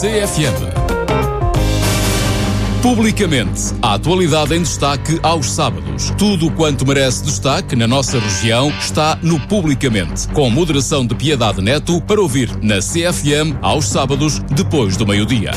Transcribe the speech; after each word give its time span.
CFM. 0.00 0.72
Publicamente, 2.80 3.74
a 3.82 3.92
atualidade 3.92 4.54
em 4.54 4.62
destaque 4.62 5.20
aos 5.22 5.50
sábados. 5.50 6.10
Tudo 6.16 6.50
quanto 6.52 6.86
merece 6.86 7.22
destaque 7.22 7.76
na 7.76 7.86
nossa 7.86 8.18
região 8.18 8.70
está 8.80 9.18
no 9.22 9.38
Publicamente, 9.40 10.26
com 10.28 10.48
moderação 10.48 11.06
de 11.06 11.14
Piedade 11.14 11.60
Neto 11.60 12.00
para 12.00 12.18
ouvir 12.18 12.48
na 12.62 12.78
CFM 12.78 13.58
aos 13.60 13.88
sábados, 13.88 14.38
depois 14.38 14.96
do 14.96 15.06
meio-dia. 15.06 15.50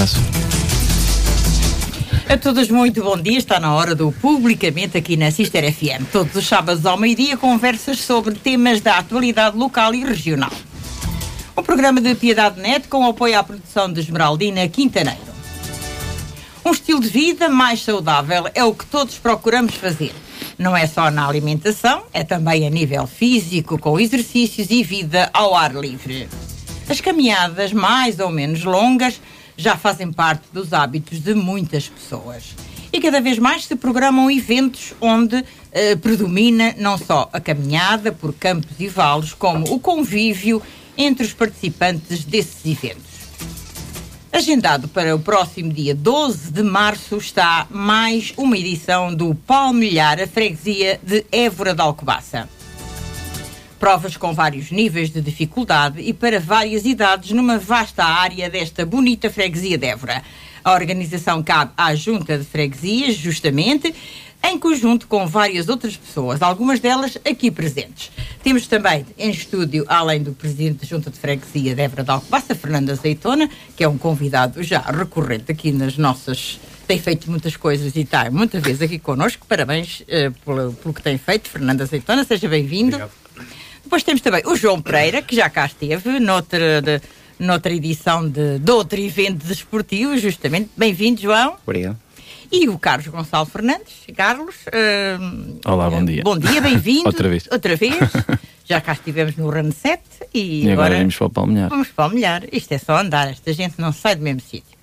Bagaço. 0.00 0.16
A 2.28 2.36
todos 2.36 2.70
muito 2.70 3.02
bom 3.02 3.18
dia, 3.18 3.38
está 3.38 3.58
na 3.58 3.74
hora 3.74 3.94
do 3.94 4.12
Publicamente 4.12 4.96
aqui 4.96 5.16
na 5.16 5.30
Sister 5.30 5.72
FM. 5.72 6.06
Todos 6.12 6.34
os 6.36 6.46
sábados 6.46 6.86
ao 6.86 6.96
meio-dia 6.96 7.36
conversas 7.36 8.00
sobre 8.00 8.34
temas 8.34 8.80
da 8.80 8.98
atualidade 8.98 9.56
local 9.56 9.94
e 9.94 10.04
regional. 10.04 10.52
Um 11.56 11.62
programa 11.62 12.00
de 12.00 12.14
Piedade 12.14 12.60
Net 12.60 12.88
com 12.88 13.04
apoio 13.04 13.38
à 13.38 13.42
produção 13.42 13.92
de 13.92 14.00
Esmeraldina 14.00 14.66
Quintaneiro. 14.68 15.30
Um 16.64 16.70
estilo 16.70 17.00
de 17.00 17.08
vida 17.08 17.48
mais 17.48 17.82
saudável 17.82 18.44
é 18.54 18.64
o 18.64 18.72
que 18.72 18.86
todos 18.86 19.18
procuramos 19.18 19.74
fazer. 19.74 20.14
Não 20.56 20.76
é 20.76 20.86
só 20.86 21.10
na 21.10 21.26
alimentação, 21.26 22.04
é 22.12 22.22
também 22.22 22.66
a 22.66 22.70
nível 22.70 23.06
físico, 23.06 23.78
com 23.78 23.98
exercícios 23.98 24.70
e 24.70 24.82
vida 24.82 25.28
ao 25.32 25.54
ar 25.54 25.74
livre. 25.74 26.28
As 26.88 27.00
caminhadas 27.00 27.72
mais 27.72 28.18
ou 28.18 28.30
menos 28.30 28.64
longas 28.64 29.20
já 29.60 29.76
fazem 29.76 30.10
parte 30.10 30.44
dos 30.52 30.72
hábitos 30.72 31.20
de 31.20 31.34
muitas 31.34 31.88
pessoas. 31.88 32.54
E 32.92 33.00
cada 33.00 33.20
vez 33.20 33.38
mais 33.38 33.66
se 33.66 33.76
programam 33.76 34.30
eventos 34.30 34.94
onde 35.00 35.44
eh, 35.70 35.94
predomina 35.96 36.74
não 36.78 36.98
só 36.98 37.28
a 37.32 37.38
caminhada 37.38 38.10
por 38.10 38.32
campos 38.34 38.72
e 38.80 38.88
vales, 38.88 39.32
como 39.32 39.72
o 39.72 39.78
convívio 39.78 40.62
entre 40.96 41.24
os 41.24 41.32
participantes 41.32 42.24
desses 42.24 42.64
eventos. 42.64 43.10
Agendado 44.32 44.88
para 44.88 45.14
o 45.14 45.18
próximo 45.18 45.72
dia 45.72 45.94
12 45.94 46.52
de 46.52 46.62
março 46.62 47.16
está 47.16 47.66
mais 47.70 48.32
uma 48.36 48.56
edição 48.56 49.14
do 49.14 49.34
Palmilhar, 49.34 50.20
a 50.20 50.26
freguesia 50.26 50.98
de 51.02 51.24
Évora 51.30 51.74
de 51.74 51.82
Alcobaça. 51.82 52.48
Provas 53.80 54.14
com 54.14 54.34
vários 54.34 54.70
níveis 54.70 55.08
de 55.08 55.22
dificuldade 55.22 56.02
e 56.02 56.12
para 56.12 56.38
várias 56.38 56.84
idades 56.84 57.30
numa 57.30 57.58
vasta 57.58 58.04
área 58.04 58.50
desta 58.50 58.84
bonita 58.84 59.30
freguesia 59.30 59.78
de 59.78 59.86
Évora. 59.86 60.22
A 60.62 60.74
organização 60.74 61.42
cabe 61.42 61.72
à 61.78 61.94
Junta 61.94 62.36
de 62.36 62.44
Freguesias, 62.44 63.16
justamente, 63.16 63.94
em 64.44 64.58
conjunto 64.58 65.06
com 65.06 65.26
várias 65.26 65.70
outras 65.70 65.96
pessoas, 65.96 66.42
algumas 66.42 66.78
delas 66.78 67.16
aqui 67.24 67.50
presentes. 67.50 68.12
Temos 68.42 68.66
também 68.66 69.06
em 69.16 69.30
estúdio, 69.30 69.86
além 69.88 70.22
do 70.22 70.32
Presidente 70.32 70.80
da 70.82 70.86
Junta 70.86 71.10
de 71.10 71.18
Freguesia 71.18 71.74
de 71.74 71.80
Évora 71.80 72.04
de 72.04 72.54
Fernando 72.54 72.90
Azeitona, 72.90 73.48
que 73.74 73.82
é 73.82 73.88
um 73.88 73.96
convidado 73.96 74.62
já 74.62 74.80
recorrente 74.80 75.50
aqui 75.50 75.72
nas 75.72 75.96
nossas 75.96 76.60
tem 76.86 76.98
feito 76.98 77.30
muitas 77.30 77.56
coisas 77.56 77.94
e 77.94 78.00
está 78.00 78.28
muitas 78.32 78.60
vezes 78.60 78.82
aqui 78.82 78.98
connosco. 78.98 79.46
Parabéns 79.46 80.00
uh, 80.00 80.32
pelo, 80.44 80.72
pelo, 80.72 80.92
que 80.92 81.00
tem 81.00 81.16
feito, 81.16 81.48
Fernando 81.48 81.82
Azeitona, 81.82 82.24
seja 82.24 82.48
bem-vindo. 82.48 83.00
Depois 83.90 84.04
temos 84.04 84.20
também 84.20 84.40
o 84.46 84.54
João 84.54 84.80
Pereira, 84.80 85.20
que 85.20 85.34
já 85.34 85.50
cá 85.50 85.66
esteve, 85.66 86.20
noutra, 86.20 86.80
de, 86.80 87.00
noutra 87.36 87.74
edição 87.74 88.22
de, 88.28 88.60
de 88.60 88.70
outro 88.70 89.00
evento 89.00 89.44
desportivo, 89.44 90.16
justamente. 90.16 90.70
Bem-vindo, 90.76 91.20
João. 91.20 91.56
Obrigado. 91.66 91.98
E 92.52 92.68
o 92.68 92.78
Carlos 92.78 93.08
Gonçalo 93.08 93.46
Fernandes. 93.46 94.06
Carlos. 94.16 94.54
Uh, 94.68 95.58
Olá, 95.64 95.90
bom 95.90 96.04
dia. 96.04 96.22
Bom 96.22 96.38
dia, 96.38 96.60
bem-vindo. 96.60 97.02
Outra 97.10 97.28
vez. 97.28 97.48
Outra 97.50 97.74
vez. 97.74 97.96
Já 98.64 98.80
cá 98.80 98.92
estivemos 98.92 99.34
no 99.34 99.50
Run 99.50 99.72
7 99.72 100.00
e, 100.32 100.66
e 100.66 100.70
agora, 100.70 100.86
agora 100.86 100.98
vamos 101.00 101.16
para 101.16 101.26
o 101.26 101.30
Palmilhar. 101.30 101.68
Vamos 101.68 101.88
para 101.88 101.92
o 101.92 101.96
Palmilhar. 101.96 102.42
Isto 102.52 102.70
é 102.70 102.78
só 102.78 102.96
andar, 102.96 103.28
esta 103.28 103.52
gente 103.52 103.74
não 103.80 103.92
sai 103.92 104.14
do 104.14 104.22
mesmo 104.22 104.40
sítio. 104.40 104.78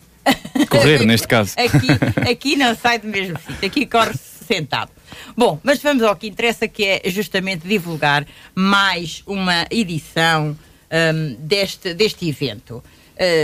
Correr, 0.69 1.06
neste 1.06 1.28
caso. 1.29 1.53
Aqui, 1.57 2.29
aqui 2.29 2.56
não 2.57 2.75
sai 2.75 3.00
do 3.00 3.07
mesmo 3.07 3.38
sítio, 3.40 3.66
aqui 3.66 3.85
corre-se 3.85 4.27
sentado. 4.47 4.91
Bom, 5.35 5.59
mas 5.63 5.81
vamos 5.81 6.03
ao 6.03 6.16
que 6.16 6.28
interessa, 6.28 6.68
que 6.68 6.84
é 6.85 7.02
justamente 7.09 7.68
divulgar 7.68 8.25
mais 8.56 9.22
uma 9.25 9.66
edição 9.69 10.58
um, 10.91 11.35
deste, 11.40 11.94
deste 11.94 12.28
evento. 12.28 12.84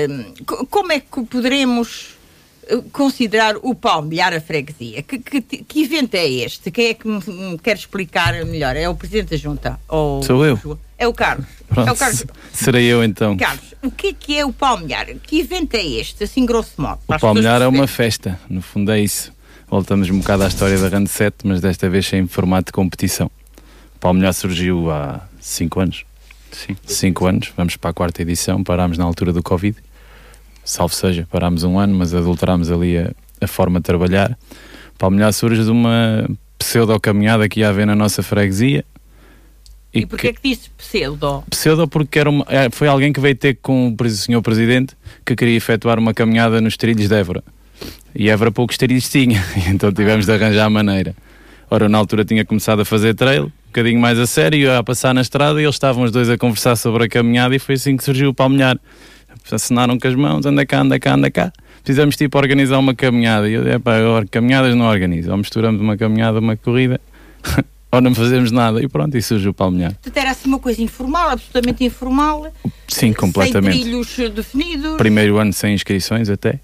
Um, 0.09 0.65
como 0.65 0.91
é 0.91 0.99
que 0.99 1.23
poderemos 1.25 2.15
uh, 2.71 2.81
considerar 2.91 3.55
o 3.57 3.73
Palmilhar 3.75 4.33
a 4.33 4.39
freguesia? 4.41 5.01
Que, 5.01 5.19
que, 5.19 5.41
que, 5.41 5.83
evento 5.83 6.15
é 6.15 6.27
este? 6.27 6.71
Quem 6.71 6.87
é 6.87 6.93
que 6.93 7.07
me 7.07 7.57
quer 7.57 7.75
explicar 7.75 8.33
melhor? 8.45 8.75
É 8.75 8.87
o 8.87 8.95
Presidente 8.95 9.31
da 9.31 9.37
Junta? 9.37 9.79
Ou 9.87 10.21
Sou 10.23 10.45
eu. 10.45 10.79
É 10.97 11.07
o 11.07 11.13
Carlos. 11.13 11.47
Pronto, 11.67 11.89
é 11.89 11.91
o 11.91 11.95
Carlos. 11.95 12.23
Serei 12.53 12.85
eu 12.85 13.03
então. 13.03 13.35
Carlos, 13.35 13.73
o 13.81 13.91
que 13.91 14.07
é, 14.07 14.13
que 14.13 14.37
é 14.37 14.45
o 14.45 14.53
Palmilhar? 14.53 15.07
Que 15.23 15.39
evento 15.39 15.75
é 15.75 15.83
este, 15.83 16.23
assim 16.23 16.45
grosso 16.45 16.81
modo? 16.81 16.99
O 17.07 17.19
Palmilhar 17.19 17.61
é 17.61 17.67
uma 17.67 17.87
festa, 17.87 18.39
no 18.49 18.61
fundo 18.61 18.91
é 18.91 19.01
isso. 19.01 19.33
Voltamos 19.73 20.07
um 20.11 20.19
bocado 20.19 20.43
à 20.43 20.47
história 20.47 20.77
da 20.77 20.87
Rand 20.87 21.07
7, 21.07 21.37
mas 21.45 21.59
desta 21.59 21.89
vez 21.89 22.13
em 22.13 22.27
formato 22.27 22.67
de 22.67 22.73
competição. 22.73 23.31
O 23.99 24.31
surgiu 24.31 24.91
há 24.91 25.27
5 25.41 25.79
anos. 25.79 26.05
Sim. 26.51 26.75
5 26.85 27.25
anos, 27.25 27.51
vamos 27.57 27.75
para 27.75 27.89
a 27.89 27.93
quarta 27.93 28.21
edição, 28.21 28.63
parámos 28.63 28.99
na 28.99 29.03
altura 29.03 29.33
do 29.33 29.41
Covid. 29.41 29.75
Salvo 30.63 30.93
seja, 30.93 31.27
parámos 31.31 31.63
um 31.63 31.79
ano, 31.79 31.95
mas 31.95 32.13
adulterámos 32.13 32.69
ali 32.69 32.99
a, 32.99 33.11
a 33.41 33.47
forma 33.47 33.79
de 33.79 33.83
trabalhar. 33.85 34.37
O 34.93 34.99
Palmilhar 34.99 35.33
surge 35.33 35.63
de 35.63 35.71
uma 35.71 36.29
pseudo-caminhada 36.59 37.49
que 37.49 37.61
ia 37.61 37.69
haver 37.69 37.87
na 37.87 37.95
nossa 37.95 38.21
freguesia, 38.21 38.85
e, 39.91 40.01
e 40.01 40.05
porquê 40.05 40.33
que, 40.33 40.39
que 40.39 40.49
disse 40.49 40.69
pseudo? 40.77 41.43
Pseudo 41.49 41.87
porque 41.87 42.19
era 42.19 42.29
uma, 42.29 42.45
é, 42.47 42.69
foi 42.69 42.87
alguém 42.87 43.11
que 43.11 43.19
veio 43.19 43.35
ter 43.35 43.57
com 43.59 43.95
o 43.99 44.09
senhor 44.11 44.43
Presidente 44.43 44.95
que 45.25 45.35
queria 45.35 45.57
efetuar 45.57 45.97
uma 45.97 46.13
caminhada 46.13 46.61
nos 46.61 46.77
trilhos 46.77 47.09
de 47.09 47.15
Évora. 47.15 47.43
E 48.15 48.29
Évora 48.29 48.51
poucos 48.51 48.77
trilhos 48.77 49.09
tinha, 49.09 49.43
então 49.69 49.91
tivemos 49.91 50.25
de 50.25 50.31
arranjar 50.31 50.65
a 50.65 50.69
maneira. 50.69 51.15
Ora, 51.69 51.89
na 51.89 51.97
altura 51.97 52.23
tinha 52.23 52.45
começado 52.45 52.81
a 52.81 52.85
fazer 52.85 53.15
trail, 53.15 53.45
um 53.45 53.51
bocadinho 53.67 53.99
mais 53.99 54.19
a 54.19 54.27
sério, 54.27 54.71
a 54.77 54.83
passar 54.83 55.13
na 55.13 55.21
estrada 55.21 55.59
e 55.59 55.63
eles 55.63 55.75
estavam 55.75 56.03
os 56.03 56.11
dois 56.11 56.29
a 56.29 56.37
conversar 56.37 56.75
sobre 56.75 57.05
a 57.05 57.09
caminhada 57.09 57.55
e 57.55 57.59
foi 57.59 57.75
assim 57.75 57.97
que 57.97 58.03
surgiu 58.03 58.29
o 58.29 58.33
palmilhar. 58.33 58.79
Assinaram 59.51 59.97
com 59.97 60.07
as 60.07 60.15
mãos, 60.15 60.45
anda 60.45 60.65
cá, 60.65 60.81
anda 60.81 60.99
cá, 60.99 61.15
anda 61.15 61.31
cá. 61.31 61.51
Fizemos 61.83 62.15
tipo 62.15 62.37
organizar 62.37 62.77
uma 62.77 62.93
caminhada. 62.93 63.49
E 63.49 63.53
eu, 63.53 63.67
é 63.67 63.79
pá, 63.79 63.93
caminhadas 64.29 64.75
não 64.75 64.85
organizo. 64.85 65.31
Ou 65.31 65.37
misturamos 65.37 65.81
uma 65.81 65.97
caminhada, 65.97 66.39
uma 66.39 66.55
corrida. 66.55 67.01
ou 67.91 68.01
não 68.01 68.15
fazemos 68.15 68.51
nada 68.51 68.81
e 68.81 68.87
pronto, 68.87 69.15
e 69.17 69.21
surge 69.21 69.47
o 69.47 69.53
palmilhar. 69.53 69.91
Portanto, 69.93 70.17
era 70.17 70.31
assim 70.31 70.47
uma 70.47 70.59
coisa 70.59 70.81
informal, 70.81 71.29
absolutamente 71.29 71.83
informal. 71.83 72.51
Sim, 72.87 73.13
completamente. 73.13 73.73
Sem 73.73 73.83
trilhos 73.83 74.33
definidos. 74.33 74.97
Primeiro 74.97 75.37
ano 75.37 75.53
sem 75.53 75.73
inscrições 75.73 76.29
até. 76.29 76.59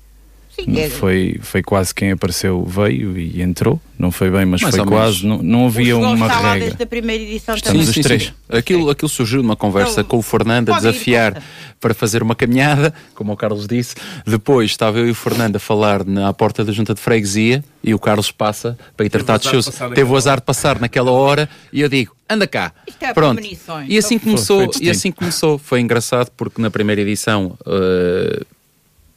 Sim, 0.66 0.80
é... 0.80 0.90
foi, 0.90 1.40
foi 1.42 1.62
quase 1.62 1.94
quem 1.94 2.12
apareceu, 2.12 2.64
veio 2.64 3.18
e 3.18 3.42
entrou. 3.42 3.80
Não 3.98 4.12
foi 4.12 4.32
bem, 4.32 4.46
mas, 4.46 4.62
mas 4.62 4.74
foi 4.74 4.86
quase. 4.86 5.26
Não, 5.26 5.44
não 5.44 5.66
havia 5.66 5.98
o 5.98 6.00
uma 6.00 6.28
está 6.28 6.40
regra. 6.40 6.68
desde 6.68 6.84
a 6.84 6.88
primeira 6.88 7.22
edição 7.22 7.54
Estamos 7.54 7.86
também. 7.86 8.00
os 8.00 8.06
três. 8.06 8.24
Sim, 8.24 8.34
Aquilo, 8.50 8.90
aquilo 8.90 9.10
surgiu 9.10 9.44
numa 9.44 9.58
conversa 9.58 10.00
então, 10.00 10.06
com 10.06 10.18
o 10.18 10.22
Fernando 10.22 10.72
a 10.72 10.78
desafiar 10.78 11.36
ir, 11.36 11.44
para 11.82 11.94
fazer 11.94 12.24
uma 12.24 12.34
caminhada, 12.34 12.94
como 13.14 13.34
o 13.34 13.38
Carlos 13.38 13.68
disse. 13.68 13.96
Depois 14.26 14.72
estava 14.72 15.00
eu 15.00 15.08
e 15.08 15.12
o 15.12 15.16
Fernando 15.16 15.58
a 15.58 15.60
falar 15.60 16.06
na 16.06 16.32
porta 16.32 16.64
da 16.64 16.72
junta 16.72 16.94
de 16.94 17.02
freguesia 17.02 17.62
e 17.84 17.94
o 17.94 18.00
Carlos 18.00 18.32
passa 18.32 18.78
para 18.96 19.06
ir 19.06 19.10
tratar 19.10 19.38
dos 19.38 19.50
seus. 19.50 19.66
Teve 19.94 20.10
o 20.10 20.16
azar 20.16 20.40
de 20.40 20.46
passar 20.46 20.80
naquela 20.80 21.12
hora 21.12 21.50
e 21.74 21.82
eu 21.82 21.90
digo: 21.90 22.16
anda 22.30 22.48
cá. 22.48 22.72
É 23.02 23.14
Pronto. 23.14 23.42
E 23.86 23.98
assim 23.98 24.18
começou, 24.18 24.72
e 24.80 24.90
assim 24.90 25.12
começou. 25.12 25.58
Foi 25.58 25.82
engraçado 25.82 26.32
porque 26.38 26.62
na 26.62 26.72
primeira 26.72 27.02
edição. 27.02 27.58
Uh, 27.66 28.46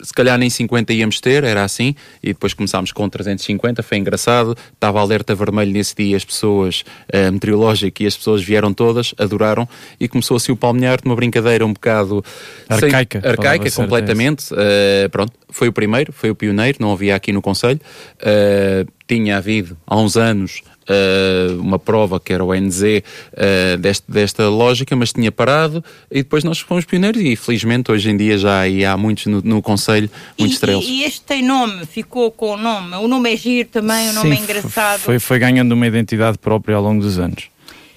se 0.03 0.13
calhar 0.13 0.37
nem 0.37 0.51
50 0.51 0.93
íamos 0.93 1.21
ter, 1.21 1.45
era 1.45 1.65
assim, 1.65 1.95
e 2.23 2.29
depois 2.29 2.53
começámos 2.53 2.93
com 2.93 3.09
350, 3.09 3.83
foi 3.83 3.99
engraçado, 3.99 4.57
estava 4.75 5.01
alerta 5.01 5.35
vermelho 5.35 5.73
nesse 5.73 5.95
dia, 5.95 6.17
as 6.17 6.25
pessoas, 6.25 6.85
uh, 7.13 7.33
meteorológico, 7.33 8.03
e 8.03 8.07
as 8.07 8.17
pessoas 8.17 8.43
vieram 8.43 8.73
todas, 8.75 9.15
adoraram, 9.19 9.69
e 10.01 10.09
começou 10.09 10.37
assim 10.37 10.53
o 10.53 10.57
palmilhar 10.57 10.99
numa 11.05 11.15
brincadeira 11.15 11.65
um 11.65 11.73
bocado... 11.73 12.25
Arcaica. 12.69 13.21
Sem, 13.21 13.31
arcaica, 13.31 13.71
completamente, 13.71 14.53
uh, 14.53 15.09
pronto, 15.11 15.33
foi 15.49 15.69
o 15.69 15.73
primeiro, 15.73 16.13
foi 16.13 16.31
o 16.31 16.35
pioneiro, 16.35 16.79
não 16.81 16.93
havia 16.93 17.15
aqui 17.15 17.33
no 17.33 17.41
Conselho, 17.41 17.81
uh, 18.19 18.91
tinha 19.07 19.37
havido 19.37 19.77
há 19.87 19.97
uns 19.97 20.17
anos 20.17 20.63
uh, 20.93 21.61
uma 21.61 21.79
prova 21.79 22.21
que 22.21 22.33
era 22.33 22.45
o 22.45 22.55
NZ 22.55 22.83
uh, 22.83 23.77
deste, 23.79 24.05
desta 24.11 24.49
lógica, 24.49 24.95
mas 24.95 25.13
tinha 25.13 25.33
parado 25.33 25.85
e 26.11 26.17
depois 26.17 26.45
nós 26.45 26.59
fomos 26.61 26.85
pioneiros 26.85 27.23
e 27.23 27.35
felizmente 27.37 27.91
hoje 27.91 28.11
em 28.11 28.17
dia 28.17 28.39
já 28.39 28.63
há 28.91 28.97
muitos 28.97 29.27
no, 29.27 29.41
no 29.43 29.63
Conselho, 29.63 30.11
muitos 30.39 30.57
estrelas. 30.57 30.85
E, 30.85 31.01
e, 31.01 31.05
este 31.05 31.23
tem 31.23 31.43
nome, 31.43 31.87
ficou 31.87 32.31
com 32.31 32.53
o 32.53 32.57
nome, 32.57 32.97
o 32.97 33.09
nome 33.09 33.33
é 33.33 33.37
giro 33.37 33.69
também, 33.69 34.11
o 34.11 34.13
nome 34.13 34.37
Sim, 34.37 34.41
é 34.41 34.45
engraçado. 34.45 35.01
Foi, 35.01 35.19
foi 35.19 35.39
ganhando 35.39 35.73
uma 35.73 35.87
identidade 35.87 36.39
própria 36.39 36.77
ao 36.77 36.83
longo 36.83 37.03
dos 37.03 37.19
anos. 37.19 37.49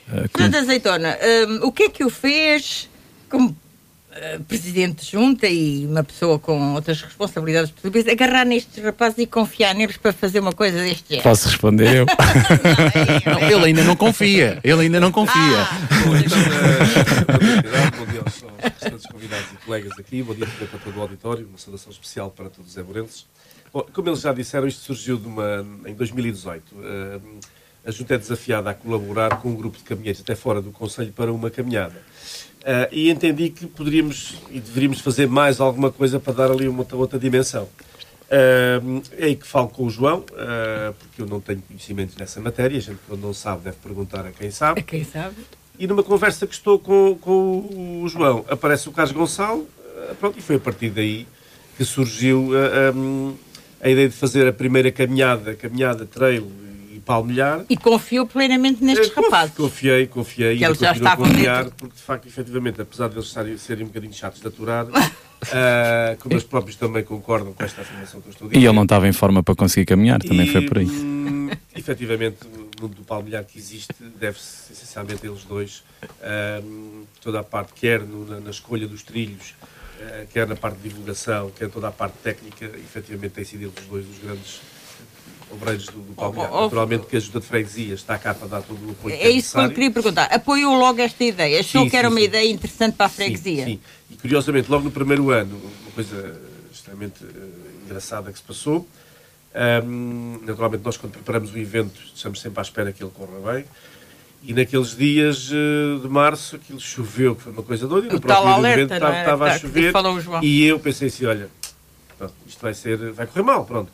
Uh, 0.07 0.29
como... 0.31 0.55
Azeitona, 0.55 1.17
um, 1.47 1.67
o 1.67 1.71
que 1.71 1.83
é 1.83 1.89
que 1.89 2.03
o 2.03 2.09
fez 2.09 2.89
como 3.29 3.55
uh, 4.15 4.43
presidente 4.45 5.05
de 5.05 5.11
junta 5.11 5.47
e 5.47 5.85
uma 5.85 6.03
pessoa 6.03 6.39
com 6.39 6.73
outras 6.73 7.01
responsabilidades 7.01 7.71
possíveis 7.71 8.07
agarrar 8.07 8.45
nestes 8.45 8.83
rapazes 8.83 9.19
e 9.19 9.27
confiar 9.27 9.75
neles 9.75 9.97
para 9.97 10.13
fazer 10.13 10.39
uma 10.39 10.53
coisa 10.53 10.77
deste 10.79 11.03
género? 11.09 11.23
Posso 11.23 11.49
responder 11.49 11.95
eu? 11.95 12.05
não, 13.25 13.39
é, 13.39 13.53
ele 13.53 13.65
ainda 13.65 13.83
não 13.83 13.95
confia. 13.95 14.59
Ele 14.63 14.81
ainda 14.81 14.99
não 14.99 15.11
confia. 15.11 15.33
Ah. 15.35 15.79
Bom, 16.05 16.15
então, 16.15 16.37
bom 17.97 18.11
dia 18.11 18.21
aos, 18.21 18.43
restantes 18.73 19.05
convidados 19.07 19.51
e 19.53 19.65
colegas 19.65 19.91
aqui. 19.99 20.23
Bom 20.23 20.33
dia 20.33 20.47
para 20.47 20.79
todo 20.79 20.97
o 20.97 21.01
auditório. 21.01 21.47
Uma 21.47 21.57
saudação 21.57 21.91
especial 21.91 22.31
para 22.31 22.49
todos 22.49 22.71
os 22.71 22.77
eburenses. 22.77 23.25
Como 23.93 24.07
eles 24.07 24.21
já 24.21 24.31
disseram, 24.31 24.67
isto 24.67 24.81
surgiu 24.81 25.17
uma, 25.17 25.65
em 25.85 25.93
2018. 25.93 26.75
Uh, 26.75 27.39
a 27.85 27.91
Junta 27.91 28.15
é 28.15 28.17
desafiada 28.17 28.69
a 28.69 28.73
colaborar 28.73 29.41
com 29.41 29.49
um 29.49 29.55
grupo 29.55 29.77
de 29.77 29.83
caminhantes 29.83 30.21
até 30.21 30.33
fora 30.33 30.61
do 30.61 30.71
Conselho 30.71 31.11
para 31.11 31.31
uma 31.31 31.51
caminhada. 31.51 32.01
Uh, 32.65 32.89
e 32.91 33.11
entendi 33.11 33.51
que 33.51 33.67
poderíamos 33.67 34.41
e 34.49 34.59
deveríamos 34.59 34.99
fazer 34.99 35.27
mais 35.27 35.59
alguma 35.59 35.91
coisa 35.91 36.19
para 36.19 36.33
dar 36.33 36.51
ali 36.51 36.67
uma 36.67 36.83
outra 36.93 37.19
dimensão. 37.19 37.69
Uh, 38.25 39.03
é 39.19 39.25
aí 39.25 39.35
que 39.35 39.45
falo 39.45 39.67
com 39.67 39.85
o 39.85 39.89
João, 39.89 40.21
uh, 40.21 40.91
porque 40.97 41.21
eu 41.21 41.27
não 41.27 41.39
tenho 41.39 41.61
conhecimento 41.61 42.17
nessa 42.17 42.41
matéria. 42.41 42.75
A 42.79 42.81
gente 42.81 42.97
que 43.07 43.15
não 43.17 43.35
sabe 43.35 43.65
deve 43.65 43.77
perguntar 43.77 44.25
a 44.25 44.31
quem 44.31 44.49
sabe. 44.49 44.79
A 44.79 44.83
quem 44.83 45.03
sabe. 45.03 45.35
E 45.77 45.85
numa 45.85 46.01
conversa 46.01 46.47
que 46.47 46.55
estou 46.55 46.79
com, 46.79 47.15
com 47.21 48.01
o 48.01 48.09
João, 48.09 48.43
aparece 48.49 48.89
o 48.89 48.91
Carlos 48.91 49.15
Gonçalo, 49.15 49.67
pronto, 50.19 50.39
e 50.39 50.41
foi 50.41 50.55
a 50.55 50.59
partir 50.59 50.89
daí 50.89 51.27
que 51.77 51.85
surgiu 51.85 52.49
um, 52.95 53.35
a 53.79 53.89
ideia 53.89 54.09
de 54.09 54.15
fazer 54.15 54.47
a 54.47 54.53
primeira 54.53 54.91
caminhada, 54.91 55.53
caminhada 55.53 56.05
trail 56.05 56.49
palmilhar. 57.05 57.63
E 57.69 57.77
confiou 57.77 58.25
plenamente 58.25 58.83
nestes 58.83 59.11
conf, 59.11 59.25
rapazes. 59.25 59.55
Confiei, 59.55 60.07
confiei. 60.07 60.57
Que 60.57 60.65
eles 60.65 60.79
já 60.79 60.91
estavam 60.91 61.25
a 61.25 61.29
confiar, 61.29 61.63
dentro. 61.63 61.77
porque 61.77 61.95
de 61.95 62.01
facto, 62.01 62.27
efetivamente, 62.27 62.81
apesar 62.81 63.07
de 63.07 63.15
eles 63.15 63.29
serem, 63.29 63.57
serem 63.57 63.83
um 63.83 63.87
bocadinho 63.87 64.13
chatos 64.13 64.41
de 64.41 64.47
aturar, 64.47 64.85
uh, 64.87 64.91
como 66.19 66.33
eles 66.33 66.43
próprios 66.43 66.75
também 66.75 67.03
concordam 67.03 67.53
com 67.53 67.63
esta 67.63 67.81
afirmação 67.81 68.19
que 68.19 68.27
eu 68.27 68.31
estou 68.31 68.47
a 68.47 68.49
dizer. 68.49 68.59
E 68.59 68.65
ele 68.65 68.75
não 68.75 68.83
estava 68.83 69.07
em 69.07 69.13
forma 69.13 69.43
para 69.43 69.55
conseguir 69.55 69.85
caminhar, 69.85 70.19
também 70.19 70.47
e, 70.47 70.51
foi 70.51 70.61
por 70.61 70.79
aí. 70.79 70.87
Hum, 70.87 71.49
efetivamente, 71.75 72.37
o 72.45 72.81
mundo 72.81 72.95
do 72.95 73.03
palmilhar 73.03 73.45
que 73.45 73.57
existe 73.57 73.93
deve-se 74.19 74.73
essencialmente 74.73 75.25
a 75.25 75.29
eles 75.29 75.43
dois. 75.43 75.83
Uh, 76.03 77.05
toda 77.21 77.39
a 77.39 77.43
parte, 77.43 77.73
quer 77.73 78.01
no, 78.01 78.25
na, 78.25 78.39
na 78.39 78.49
escolha 78.49 78.87
dos 78.87 79.03
trilhos, 79.03 79.53
uh, 79.99 80.27
quer 80.33 80.47
na 80.47 80.55
parte 80.55 80.77
de 80.77 80.89
divulgação, 80.89 81.51
quer 81.51 81.69
toda 81.69 81.87
a 81.87 81.91
parte 81.91 82.17
técnica, 82.23 82.65
efetivamente 82.65 83.33
tem 83.33 83.45
sido 83.45 83.63
eles 83.63 83.73
dois 83.87 84.09
os 84.09 84.17
grandes 84.17 84.61
obreiros 85.51 85.85
do, 85.87 85.99
do 85.99 86.13
Palmeiras. 86.13 86.51
Oh, 86.51 86.57
oh, 86.57 86.63
Naturalmente 86.63 87.05
que 87.05 87.17
a 87.17 87.19
Junta 87.19 87.39
de 87.39 87.45
Freguesia 87.45 87.93
está 87.93 88.17
cá 88.17 88.33
para 88.33 88.47
dar 88.47 88.61
todo 88.61 88.85
o 88.85 88.91
apoio 88.91 89.15
É, 89.15 89.23
é 89.23 89.29
isso 89.29 89.57
que 89.57 89.63
eu 89.63 89.69
queria 89.69 89.91
perguntar. 89.91 90.25
Apoiou 90.25 90.75
logo 90.75 90.99
esta 91.01 91.23
ideia? 91.23 91.59
Achou 91.59 91.83
sim, 91.83 91.89
que 91.89 91.97
era 91.97 92.07
sim, 92.07 92.13
uma 92.13 92.19
sim. 92.19 92.25
ideia 92.25 92.51
interessante 92.51 92.95
para 92.95 93.05
a 93.05 93.09
freguesia? 93.09 93.65
Sim, 93.65 93.79
E 94.09 94.15
curiosamente, 94.15 94.69
logo 94.69 94.83
no 94.83 94.91
primeiro 94.91 95.29
ano, 95.29 95.55
uma 95.83 95.91
coisa 95.91 96.41
extremamente 96.71 97.23
uh, 97.23 97.53
engraçada 97.85 98.31
que 98.31 98.37
se 98.37 98.43
passou, 98.43 98.87
um, 99.85 100.39
naturalmente 100.45 100.83
nós 100.83 100.97
quando 100.97 101.13
preparamos 101.13 101.53
o 101.53 101.57
evento 101.57 101.93
estamos 102.13 102.41
sempre 102.41 102.59
à 102.59 102.61
espera 102.61 102.91
que 102.91 103.01
ele 103.01 103.11
corra 103.11 103.53
bem, 103.53 103.65
e 104.43 104.53
naqueles 104.53 104.95
dias 104.95 105.49
uh, 105.49 105.99
de 106.01 106.09
março 106.09 106.57
aquilo 106.57 106.79
choveu, 106.79 107.35
que 107.35 107.43
foi 107.43 107.53
uma 107.53 107.63
coisa 107.63 107.87
doida, 107.87 108.07
e 108.07 108.11
no 108.11 108.19
próprio 108.19 108.53
alerta, 108.53 108.81
evento 108.81 108.93
estava, 108.93 109.19
estava 109.19 109.47
a 109.47 109.51
tá, 109.51 109.59
chover, 109.59 109.93
e 110.43 110.65
eu 110.65 110.79
pensei 110.79 111.07
assim, 111.07 111.25
olha, 111.25 111.49
pronto, 112.17 112.33
isto 112.45 112.61
vai 112.61 112.73
ser, 112.73 113.11
vai 113.13 113.25
correr 113.25 113.43
mal, 113.43 113.65
pronto. 113.65 113.91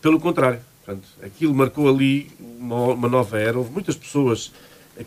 Pelo 0.00 0.20
contrário, 0.20 0.60
Portanto, 0.90 1.08
aquilo 1.22 1.54
marcou 1.54 1.88
ali 1.88 2.30
uma, 2.58 2.88
uma, 2.88 3.08
nova 3.08 3.38
era. 3.38 3.56
Houve 3.56 3.70
muitas 3.70 3.94
pessoas 3.94 4.52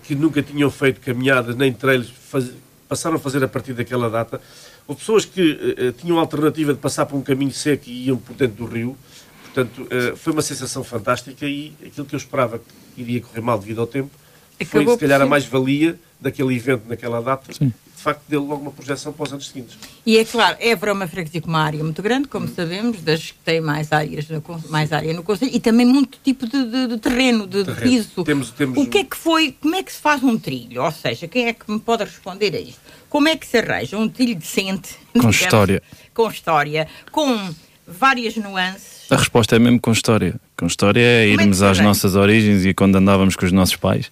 que 0.03 0.15
nunca 0.15 0.41
tinham 0.41 0.71
feito 0.71 1.01
caminhadas 1.01 1.55
nem 1.55 1.73
trailers, 1.73 2.09
faz, 2.09 2.51
passaram 2.87 3.17
a 3.17 3.19
fazer 3.19 3.43
a 3.43 3.47
partir 3.47 3.73
daquela 3.73 4.09
data. 4.09 4.39
Houve 4.87 5.01
pessoas 5.01 5.25
que 5.25 5.41
uh, 5.51 5.91
tinham 5.93 6.17
a 6.17 6.21
alternativa 6.21 6.73
de 6.73 6.79
passar 6.79 7.05
por 7.05 7.17
um 7.17 7.21
caminho 7.21 7.51
seco 7.51 7.83
e 7.87 8.07
iam 8.07 8.17
por 8.17 8.35
dentro 8.35 8.65
do 8.65 8.65
rio. 8.65 8.97
Portanto, 9.43 9.83
uh, 9.83 10.15
foi 10.15 10.31
uma 10.31 10.41
sensação 10.41 10.83
fantástica 10.83 11.45
e 11.45 11.73
aquilo 11.85 12.05
que 12.05 12.15
eu 12.15 12.17
esperava 12.17 12.59
que 12.59 13.01
iria 13.01 13.21
correr 13.21 13.41
mal 13.41 13.59
devido 13.59 13.81
ao 13.81 13.87
tempo 13.87 14.11
Acabou 14.59 14.85
foi, 14.85 14.93
se 14.93 14.99
calhar, 14.99 15.21
a 15.21 15.25
mais-valia 15.25 15.99
daquele 16.21 16.55
evento 16.55 16.83
naquela 16.87 17.21
data. 17.21 17.51
Sim 17.51 17.73
facto 18.03 18.21
dele 18.27 18.41
logo 18.41 18.61
uma 18.61 18.71
projeção 18.71 19.13
para 19.13 19.23
os 19.23 19.31
anos 19.31 19.47
seguintes. 19.47 19.77
E 20.05 20.17
é 20.17 20.25
claro, 20.25 20.57
Évora 20.59 20.91
é 20.91 20.93
uma 20.93 21.07
freguesia 21.07 21.41
com 21.41 21.47
uma 21.47 21.61
área 21.61 21.83
muito 21.83 22.01
grande, 22.01 22.27
como 22.27 22.45
hum. 22.45 22.53
sabemos, 22.53 23.01
das 23.01 23.31
que 23.31 23.37
têm 23.45 23.61
mais, 23.61 23.91
áreas 23.91 24.27
no, 24.27 24.43
mais 24.69 24.91
área 24.91 25.13
no 25.13 25.23
Conselho, 25.23 25.51
e 25.53 25.59
também 25.59 25.85
muito 25.85 26.17
tipo 26.23 26.45
de, 26.45 26.65
de, 26.65 26.87
de 26.87 26.97
terreno, 26.97 27.47
de, 27.47 27.63
terreno. 27.63 27.75
de 27.75 27.81
piso. 27.81 28.23
Temos, 28.23 28.51
temos 28.51 28.77
o 28.77 28.85
que 28.87 28.99
é 28.99 29.03
que 29.03 29.15
foi, 29.15 29.55
como 29.59 29.75
é 29.75 29.81
que 29.81 29.91
se 29.91 29.99
faz 29.99 30.21
um 30.23 30.37
trilho? 30.37 30.83
Ou 30.83 30.91
seja, 30.91 31.27
quem 31.27 31.47
é 31.47 31.53
que 31.53 31.71
me 31.71 31.79
pode 31.79 32.03
responder 32.03 32.55
a 32.55 32.59
isto? 32.59 32.81
Como 33.09 33.27
é 33.27 33.35
que 33.35 33.45
se 33.45 33.57
arranja 33.57 33.97
um 33.97 34.09
trilho 34.09 34.35
decente? 34.35 34.95
Com 35.13 35.19
digamos, 35.19 35.35
história. 35.39 35.83
Com 36.13 36.29
história, 36.29 36.87
com 37.11 37.53
várias 37.87 38.35
nuances. 38.35 39.09
A 39.09 39.15
resposta 39.15 39.55
é 39.55 39.59
mesmo 39.59 39.79
com 39.79 39.91
história. 39.91 40.35
Com 40.57 40.65
história 40.65 41.01
é, 41.01 41.25
é 41.25 41.27
irmos 41.27 41.61
é 41.61 41.69
às 41.69 41.79
nossas 41.79 42.15
origens 42.15 42.65
e 42.65 42.73
quando 42.73 42.95
andávamos 42.95 43.35
com 43.35 43.45
os 43.45 43.51
nossos 43.51 43.75
pais 43.75 44.11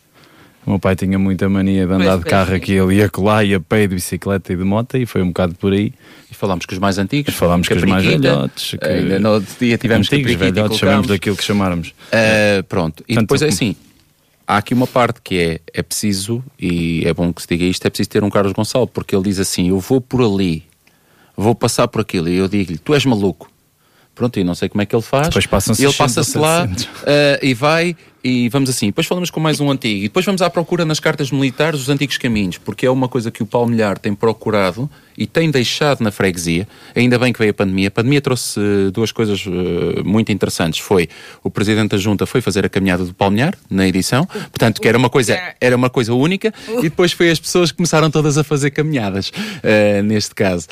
o 0.66 0.72
meu 0.72 0.80
pai 0.80 0.96
tinha 0.96 1.18
muita 1.18 1.50
mania 1.50 1.88
de 1.88 1.94
andar 1.94 2.12
pois, 2.12 2.19
de 2.19 2.25
carro 2.25 2.54
aqui, 2.54 2.74
ele 2.74 2.96
ia 2.96 3.10
colar, 3.10 3.44
ia 3.44 3.58
a 3.58 3.60
pé 3.60 3.88
de 3.88 3.96
bicicleta 3.96 4.54
e 4.54 4.56
de 4.56 4.63
moto 4.63 4.96
e 4.98 5.06
foi 5.06 5.22
um 5.22 5.28
bocado 5.28 5.56
por 5.56 5.74
aí. 5.74 5.94
E 6.30 6.36
falámos 6.36 6.66
com 6.66 6.74
os 6.74 6.80
mais 6.80 6.98
antigos. 6.98 7.34
Falámos 7.34 7.68
com 7.68 7.75
os 7.75 7.84
mais 7.84 8.06
velhotes. 8.06 8.75
Que... 8.80 8.88
Ainda 8.88 9.19
no 9.19 9.30
outro 9.31 9.56
dia 9.60 9.78
tivemos 9.78 10.08
antigos, 10.08 10.34
velhotes, 10.34 10.78
chamamos 10.78 11.08
daquilo 11.08 11.36
que 11.36 11.44
chamáramos. 11.44 11.90
Uh, 11.90 12.63
pronto, 12.66 13.04
e 13.08 13.16
Tanto 13.16 13.24
depois 13.24 13.42
é 13.42 13.48
assim, 13.48 13.75
há 14.48 14.58
aqui 14.58 14.74
uma 14.74 14.88
parte 14.88 15.19
que 15.24 15.40
é, 15.40 15.60
é 15.74 15.81
preciso, 15.81 16.44
e 16.60 17.04
é 17.06 17.13
bom 17.13 17.34
que 17.34 17.42
se 17.42 17.48
diga 17.48 17.63
isto, 17.63 17.86
é 17.86 17.90
preciso 17.90 18.10
ter 18.10 18.24
um 18.24 18.30
Carlos 18.30 18.54
Gonçalo, 18.54 18.88
porque 18.88 19.16
ele 19.16 19.24
diz 19.24 19.40
assim, 19.40 19.69
eu 19.69 19.80
vou 19.80 20.00
por 20.00 20.22
ali, 20.22 20.63
vou 21.36 21.56
passar 21.56 21.88
por 21.88 22.02
aquilo, 22.02 22.30
e 22.30 22.36
eu 22.36 22.48
digo-lhe, 22.48 22.78
tu 22.78 22.94
és 22.94 23.04
maluco. 23.04 23.50
Pronto, 24.13 24.40
e 24.40 24.44
não 24.44 24.54
sei 24.54 24.69
como 24.69 24.81
é 24.81 24.86
que 24.86 24.94
ele 24.94 25.02
faz. 25.02 25.28
Depois 25.30 25.46
passam-se 25.48 25.84
Ele 25.84 25.94
passa-se 25.94 26.38
lá 26.38 26.66
uh, 26.66 27.46
e 27.46 27.54
vai 27.54 27.96
e 28.23 28.50
vamos 28.50 28.69
assim, 28.69 28.88
depois 28.88 29.07
falamos 29.07 29.29
com 29.29 29.39
mais 29.39 29.59
um 29.59 29.69
antigo, 29.71 30.00
e 30.00 30.03
depois 30.03 30.25
vamos 30.25 30.41
à 30.41 30.50
procura 30.50 30.85
nas 30.85 31.00
cartas 31.00 31.31
militares 31.31 31.79
dos 31.79 31.89
antigos 31.89 32.18
caminhos, 32.18 32.57
porque 32.57 32.85
é 32.85 32.91
uma 32.91 33.07
coisa 33.07 33.31
que 33.31 33.41
o 33.41 33.45
Palmilhar 33.45 33.97
tem 33.97 34.13
procurado 34.13 34.89
e 35.18 35.27
tem 35.27 35.51
deixado 35.51 36.01
na 36.01 36.12
freguesia. 36.12 36.68
Ainda 36.95 37.19
bem 37.19 37.33
que 37.33 37.39
veio 37.39 37.51
a 37.51 37.53
pandemia. 37.53 37.89
A 37.89 37.91
pandemia 37.91 38.21
trouxe 38.21 38.59
uh, 38.59 38.91
duas 38.91 39.12
coisas 39.12 39.45
uh, 39.45 39.51
muito 40.03 40.31
interessantes. 40.31 40.79
Foi 40.79 41.09
o 41.44 41.50
Presidente 41.50 41.91
da 41.91 41.97
Junta 41.97 42.25
foi 42.25 42.41
fazer 42.41 42.65
a 42.65 42.69
caminhada 42.69 43.03
do 43.03 43.13
Palmilhar, 43.13 43.53
na 43.69 43.88
edição, 43.88 44.25
portanto, 44.25 44.81
que 44.81 44.88
era 44.88 44.97
uma 44.97 45.09
coisa, 45.09 45.38
era 45.59 45.75
uma 45.75 45.89
coisa 45.89 46.13
única, 46.13 46.53
e 46.79 46.83
depois 46.83 47.12
foi 47.12 47.29
as 47.29 47.39
pessoas 47.39 47.71
que 47.71 47.77
começaram 47.77 48.09
todas 48.09 48.38
a 48.38 48.44
fazer 48.44 48.71
caminhadas, 48.71 49.29
uh, 49.29 50.03
neste 50.03 50.33
caso. 50.33 50.67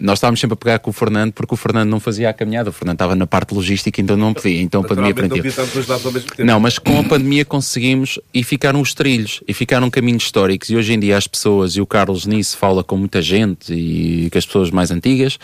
nós 0.00 0.18
estávamos 0.18 0.40
sempre 0.40 0.54
a 0.54 0.56
pegar 0.56 0.78
com 0.78 0.90
o 0.90 0.92
Fernando, 0.92 1.32
porque 1.32 1.54
o 1.54 1.56
Fernando 1.56 1.90
não 1.90 2.00
fazia 2.00 2.30
a 2.30 2.32
caminhada, 2.32 2.70
o 2.70 2.72
Fernando 2.72 2.96
estava 2.96 3.14
na 3.14 3.26
parte 3.26 3.54
logística, 3.54 4.00
então 4.00 4.16
não 4.16 4.32
podia, 4.32 4.60
então 4.60 4.82
a 4.82 4.84
pandemia 4.84 5.14
prendeu. 5.14 5.42
Não, 6.38 6.60
mas 6.60 6.78
com 6.78 6.98
a 6.98 7.04
pandemia 7.04 7.44
conseguimos 7.44 8.18
e 8.32 8.44
ficaram 8.44 8.80
os 8.80 8.92
trilhos 8.92 9.42
e 9.46 9.54
ficaram 9.54 9.88
caminhos 9.90 10.24
históricos. 10.24 10.70
E 10.70 10.76
hoje 10.76 10.92
em 10.92 11.00
dia 11.00 11.16
as 11.16 11.26
pessoas, 11.26 11.76
e 11.76 11.80
o 11.80 11.86
Carlos 11.86 12.26
nisso 12.26 12.56
fala 12.56 12.84
com 12.84 12.96
muita 12.96 13.22
gente 13.22 13.72
e 13.72 14.28
com 14.30 14.38
as 14.38 14.46
pessoas 14.46 14.70
mais 14.70 14.90
antigas, 14.90 15.38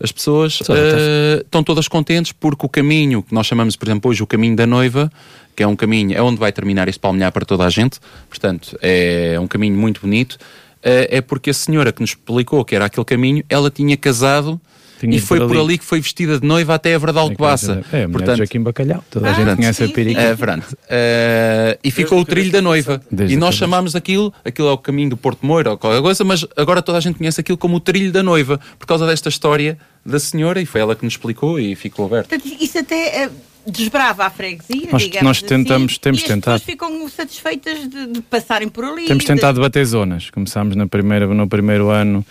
as 0.00 0.10
pessoas 0.10 0.60
uh, 0.60 1.40
estão 1.40 1.62
todas 1.62 1.86
contentes 1.88 2.32
porque 2.32 2.66
o 2.66 2.68
caminho 2.68 3.22
que 3.22 3.32
nós 3.32 3.46
chamamos, 3.46 3.76
por 3.76 3.86
exemplo, 3.86 4.10
hoje 4.10 4.22
o 4.22 4.26
caminho 4.26 4.56
da 4.56 4.66
noiva, 4.66 5.10
que 5.54 5.62
é 5.62 5.66
um 5.66 5.76
caminho, 5.76 6.16
é 6.16 6.20
onde 6.20 6.38
vai 6.38 6.52
terminar 6.52 6.88
este 6.88 6.98
palmilhar 6.98 7.30
para 7.32 7.44
toda 7.44 7.64
a 7.64 7.70
gente, 7.70 8.00
portanto 8.28 8.76
é 8.82 9.38
um 9.40 9.46
caminho 9.46 9.76
muito 9.76 10.00
bonito, 10.00 10.32
uh, 10.34 10.38
é 10.82 11.20
porque 11.20 11.50
a 11.50 11.54
senhora 11.54 11.92
que 11.92 12.00
nos 12.00 12.10
explicou 12.10 12.64
que 12.64 12.74
era 12.74 12.86
aquele 12.86 13.04
caminho, 13.04 13.44
ela 13.48 13.70
tinha 13.70 13.96
casado 13.96 14.60
tinha 15.04 15.16
e 15.16 15.20
foi 15.20 15.38
por 15.38 15.44
ali. 15.44 15.54
por 15.54 15.60
ali. 15.60 15.78
que 15.78 15.84
foi 15.84 16.00
vestida 16.00 16.40
de 16.40 16.46
noiva 16.46 16.74
até 16.74 16.94
a 16.94 16.98
Verdade 16.98 17.18
Alcobaça. 17.18 17.84
É, 17.92 18.04
a 18.04 18.08
Portanto, 18.08 18.38
Joaquim 18.38 18.60
Bacalhau. 18.60 19.04
Toda 19.10 19.28
a 19.28 19.30
ah, 19.30 19.34
gente 19.34 19.56
conhece 19.56 19.84
a 19.84 19.88
perica. 19.88 20.20
É, 20.20 20.34
verdade. 20.34 20.62
Uh, 20.72 21.78
e 21.82 21.90
ficou 21.90 22.20
o 22.20 22.24
trilho 22.24 22.50
da 22.50 22.62
noiva. 22.62 23.00
Desde 23.10 23.34
e 23.34 23.38
nós 23.38 23.54
chamámos 23.54 23.94
aquilo, 23.94 24.32
aquilo 24.44 24.68
é 24.68 24.72
o 24.72 24.78
caminho 24.78 25.10
do 25.10 25.16
Porto 25.16 25.44
Moura 25.44 25.72
ou 25.72 25.78
qualquer 25.78 26.02
coisa, 26.02 26.24
mas 26.24 26.44
agora 26.56 26.82
toda 26.82 26.98
a 26.98 27.00
gente 27.00 27.18
conhece 27.18 27.40
aquilo 27.40 27.58
como 27.58 27.76
o 27.76 27.80
trilho 27.80 28.12
da 28.12 28.22
noiva, 28.22 28.58
por 28.78 28.86
causa 28.86 29.06
desta 29.06 29.28
história 29.28 29.78
da 30.04 30.18
senhora, 30.18 30.60
e 30.60 30.66
foi 30.66 30.80
ela 30.80 30.94
que 30.94 31.04
nos 31.04 31.14
explicou 31.14 31.58
e 31.58 31.74
ficou 31.74 32.06
aberto. 32.06 32.28
Portanto, 32.28 32.56
isso 32.60 32.78
até... 32.78 33.26
Uh 33.26 33.54
desbrava 33.66 34.26
a 34.26 34.30
freguesia. 34.30 34.88
Nós, 34.92 35.10
nós 35.22 35.38
assim, 35.38 35.46
tentamos, 35.46 35.92
assim, 35.92 36.00
temos 36.00 36.20
e 36.20 36.24
as 36.24 36.28
tentado. 36.28 36.62
ficam 36.62 37.08
satisfeitas 37.08 37.88
de, 37.88 38.06
de, 38.08 38.20
passarem 38.20 38.68
por 38.68 38.84
ali. 38.84 39.06
Temos 39.06 39.24
tentado 39.24 39.54
de... 39.54 39.60
bater 39.60 39.84
zonas. 39.84 40.30
Começámos 40.30 40.76
na 40.76 40.86
primeira, 40.86 41.26
no 41.26 41.48
primeiro 41.48 41.88
ano 41.88 42.24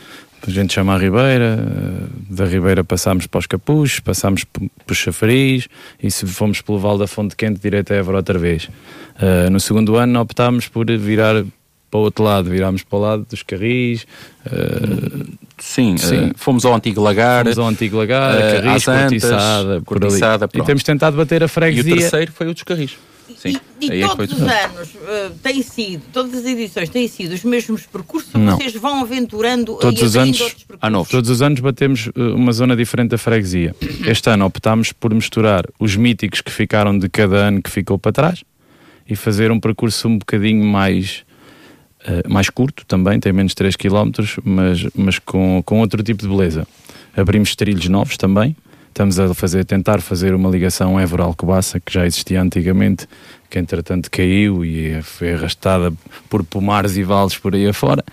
a 0.46 0.52
gente 0.52 0.74
chama 0.74 0.94
a 0.94 0.98
Ribeira, 0.98 1.58
eh, 1.58 2.03
da 2.34 2.46
Ribeira 2.46 2.84
passámos 2.84 3.28
para 3.28 3.40
os 3.40 3.48
Capuchos, 3.48 4.00
passámos 4.00 4.44
para 4.44 4.96
Chafariz 4.96 5.68
e 6.02 6.10
se 6.12 6.26
fomos 6.26 6.62
pelo 6.62 6.80
Val 6.80 6.98
da 6.98 7.08
Fonte 7.08 7.36
Quente 7.36 7.60
direto 7.60 7.94
a 7.94 7.96
Évora 7.96 8.18
outra 8.18 8.38
vez. 8.38 8.66
Uh, 9.16 9.50
no 9.52 9.60
segundo 9.60 9.96
ano 9.96 10.20
optámos 10.20 10.68
por 10.68 10.86
virar 10.86 11.44
para 11.94 12.00
o 12.00 12.04
outro 12.04 12.24
lado, 12.24 12.50
virámos 12.50 12.82
para 12.82 12.98
o 12.98 13.02
lado 13.02 13.28
dos 13.30 13.44
Carris. 13.44 14.08
Uh, 14.48 15.28
sim, 15.60 15.96
sim. 15.98 16.30
Uh, 16.30 16.32
fomos 16.36 16.66
ao 16.66 16.74
Antigo 16.74 17.00
Lagar. 17.02 17.44
Fomos 17.44 17.60
ao 17.60 17.68
Antigo 17.68 17.98
Lagar, 17.98 18.36
uh, 18.36 18.64
Carris, 18.64 18.86
Cortiçada, 18.86 19.82
por 19.82 20.04
ali. 20.04 20.20
Pronto. 20.20 20.58
E 20.58 20.64
temos 20.64 20.82
tentado 20.82 21.16
bater 21.16 21.44
a 21.44 21.48
freguesia. 21.48 21.92
E 21.92 21.94
o 21.94 22.00
terceiro 22.00 22.32
foi 22.32 22.48
o 22.48 22.54
dos 22.54 22.64
Carris. 22.64 22.98
Sim. 23.44 23.58
E, 23.82 23.88
e 23.88 24.08
todos 24.08 24.32
os 24.32 24.42
anos 24.42 24.96
uh, 24.96 25.32
tem 25.44 25.62
sido, 25.62 26.02
todas 26.14 26.34
as 26.34 26.46
edições 26.46 26.88
têm 26.88 27.10
sido 27.10 27.34
os 27.34 27.44
mesmos 27.44 27.86
percursos 27.86 28.34
ou 28.34 28.42
vocês 28.42 28.74
vão 28.76 29.02
aventurando 29.02 29.76
todos 29.76 30.02
os 30.02 30.16
anos 30.16 30.56
há 30.80 30.90
novo. 30.90 31.10
Todos 31.10 31.30
os 31.30 31.42
anos 31.42 31.60
batemos 31.60 32.08
uh, 32.08 32.36
uma 32.36 32.54
zona 32.54 32.74
diferente 32.74 33.10
da 33.10 33.18
freguesia. 33.18 33.76
Este 34.08 34.30
ano 34.30 34.46
optámos 34.46 34.94
por 34.94 35.14
misturar 35.14 35.66
os 35.78 35.94
míticos 35.98 36.40
que 36.40 36.50
ficaram 36.50 36.98
de 36.98 37.10
cada 37.10 37.36
ano 37.36 37.62
que 37.62 37.70
ficou 37.70 38.00
para 38.00 38.14
trás 38.14 38.46
e 39.10 39.14
fazer 39.14 39.52
um 39.52 39.60
percurso 39.60 40.08
um 40.08 40.18
bocadinho 40.18 40.64
mais 40.64 41.26
uh, 42.08 42.32
mais 42.32 42.50
curto 42.50 42.86
também, 42.86 43.20
tem 43.20 43.34
menos 43.34 43.54
3 43.54 43.76
km, 43.76 44.10
mas, 44.42 44.88
mas 44.96 45.20
com, 45.20 45.62
com 45.66 45.82
outro 45.82 46.02
tipo 46.02 46.22
de 46.22 46.30
beleza. 46.30 46.66
Abrimos 47.14 47.58
trilhos 47.58 47.90
novos 47.90 48.16
também. 48.16 48.56
Estamos 48.94 49.20
a 49.20 49.34
fazer, 49.34 49.66
tentar 49.66 50.02
fazer 50.02 50.36
uma 50.36 50.48
ligação 50.48 51.00
Évora-Alcobaça, 51.00 51.80
que 51.80 51.92
já 51.92 52.06
existia 52.06 52.40
antigamente, 52.40 53.08
que 53.50 53.58
entretanto 53.58 54.12
caiu 54.12 54.64
e 54.64 55.02
foi 55.02 55.34
arrastada 55.34 55.92
por 56.30 56.44
pomares 56.44 56.96
e 56.96 57.02
vales 57.02 57.36
por 57.36 57.56
aí 57.56 57.68
afora. 57.68 58.04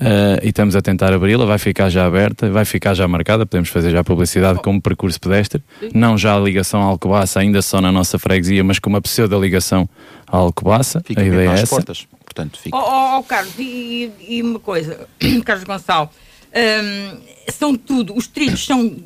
Uh, 0.00 0.42
e 0.42 0.48
estamos 0.48 0.74
a 0.74 0.82
tentar 0.82 1.12
abri-la, 1.12 1.44
vai 1.44 1.56
ficar 1.56 1.88
já 1.88 2.04
aberta, 2.04 2.50
vai 2.50 2.64
ficar 2.64 2.94
já 2.94 3.06
marcada, 3.06 3.46
podemos 3.46 3.68
fazer 3.68 3.92
já 3.92 4.02
publicidade 4.02 4.58
como 4.58 4.82
percurso 4.82 5.20
pedestre, 5.20 5.62
não 5.94 6.18
já 6.18 6.34
a 6.34 6.40
ligação 6.40 6.82
à 6.82 6.86
Alcobaça, 6.86 7.38
ainda 7.38 7.62
só 7.62 7.80
na 7.80 7.92
nossa 7.92 8.18
freguesia, 8.18 8.64
mas 8.64 8.80
com 8.80 8.90
uma 8.90 9.00
pseudo-ligação 9.00 9.88
à 10.26 10.36
Alcobaça, 10.36 11.00
fica 11.04 11.20
a 11.20 11.24
ideia 11.24 11.50
é 11.50 11.52
essa. 11.60 11.68
Portas, 11.68 12.08
portanto, 12.24 12.58
fica. 12.58 12.76
Oh, 12.76 12.80
oh, 12.80 13.18
oh 13.20 13.22
Carlos, 13.22 13.54
e, 13.56 14.10
e, 14.28 14.42
uma 14.42 14.58
coisa, 14.58 15.06
Carlos 15.46 15.62
Gonçalo, 15.64 16.10
um, 16.52 17.18
são 17.52 17.76
tudo, 17.76 18.16
os 18.16 18.26
trilhos 18.26 18.66
são 18.66 18.96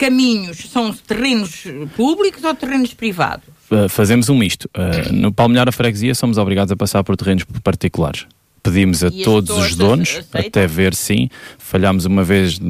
caminhos, 0.00 0.70
são 0.70 0.90
terrenos 0.94 1.64
públicos 1.94 2.42
ou 2.42 2.54
terrenos 2.54 2.94
privados? 2.94 3.44
Uh, 3.70 3.86
fazemos 3.86 4.30
um 4.30 4.34
misto. 4.36 4.68
Uh, 4.74 5.12
no 5.12 5.30
Palmilhar 5.30 5.68
a 5.68 5.72
Freguesia 5.72 6.14
somos 6.14 6.38
obrigados 6.38 6.72
a 6.72 6.76
passar 6.76 7.04
por 7.04 7.16
terrenos 7.16 7.44
particulares 7.62 8.26
pedimos 8.62 9.02
a 9.02 9.08
e 9.08 9.22
todos 9.24 9.56
os 9.56 9.74
donos, 9.74 10.10
aceitam? 10.10 10.48
até 10.48 10.66
ver 10.66 10.94
sim. 10.94 11.30
Falhámos 11.58 12.04
uma 12.04 12.22
vez 12.22 12.60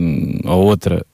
ou 0.44 0.64
outra 0.64 1.04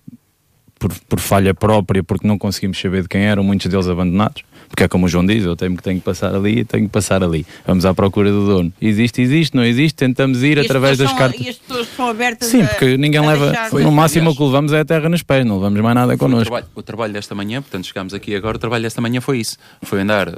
por, 0.78 0.92
por, 1.08 1.18
falha 1.18 1.54
própria, 1.54 2.04
porque 2.04 2.26
não 2.26 2.36
conseguimos 2.36 2.78
saber 2.78 3.02
de 3.02 3.08
quem 3.08 3.22
eram, 3.22 3.42
muitos 3.42 3.66
deles 3.66 3.88
abandonados. 3.88 4.42
Porque 4.68 4.84
é 4.84 4.88
como 4.88 5.06
o 5.06 5.08
João 5.08 5.24
diz, 5.24 5.44
eu 5.44 5.56
tenho, 5.56 5.76
tenho 5.76 5.98
que 5.98 6.04
passar 6.04 6.34
ali, 6.34 6.64
tenho 6.64 6.84
que 6.84 6.90
passar 6.90 7.22
ali. 7.22 7.46
Vamos 7.66 7.84
à 7.84 7.94
procura 7.94 8.30
do 8.30 8.46
dono. 8.46 8.72
Existe, 8.80 9.22
existe, 9.22 9.56
não 9.56 9.64
existe, 9.64 9.94
tentamos 9.94 10.42
ir 10.42 10.58
e 10.58 10.60
através 10.60 10.98
das 10.98 11.08
são, 11.08 11.18
cartas. 11.18 11.40
E 11.40 11.48
as 11.48 11.56
pessoas 11.56 11.88
são 11.96 12.08
abertas 12.08 12.48
Sim, 12.48 12.66
porque 12.66 12.96
ninguém 12.96 13.20
leva. 13.26 13.52
No 13.72 13.92
máximo 13.92 14.30
o 14.30 14.36
que 14.36 14.42
levamos 14.42 14.72
é 14.72 14.80
a 14.80 14.84
terra 14.84 15.08
nos 15.08 15.22
pés, 15.22 15.44
não 15.44 15.56
levamos 15.56 15.80
mais 15.80 15.94
nada 15.94 16.16
connosco. 16.16 16.42
O 16.42 16.44
trabalho, 16.44 16.66
o 16.74 16.82
trabalho 16.82 17.12
desta 17.12 17.34
manhã, 17.34 17.62
portanto 17.62 17.86
chegámos 17.86 18.14
aqui 18.14 18.34
agora, 18.34 18.56
o 18.56 18.60
trabalho 18.60 18.82
desta 18.82 19.00
manhã 19.00 19.20
foi 19.20 19.38
isso. 19.38 19.56
Foi 19.82 20.00
andar 20.00 20.28
uh, 20.28 20.36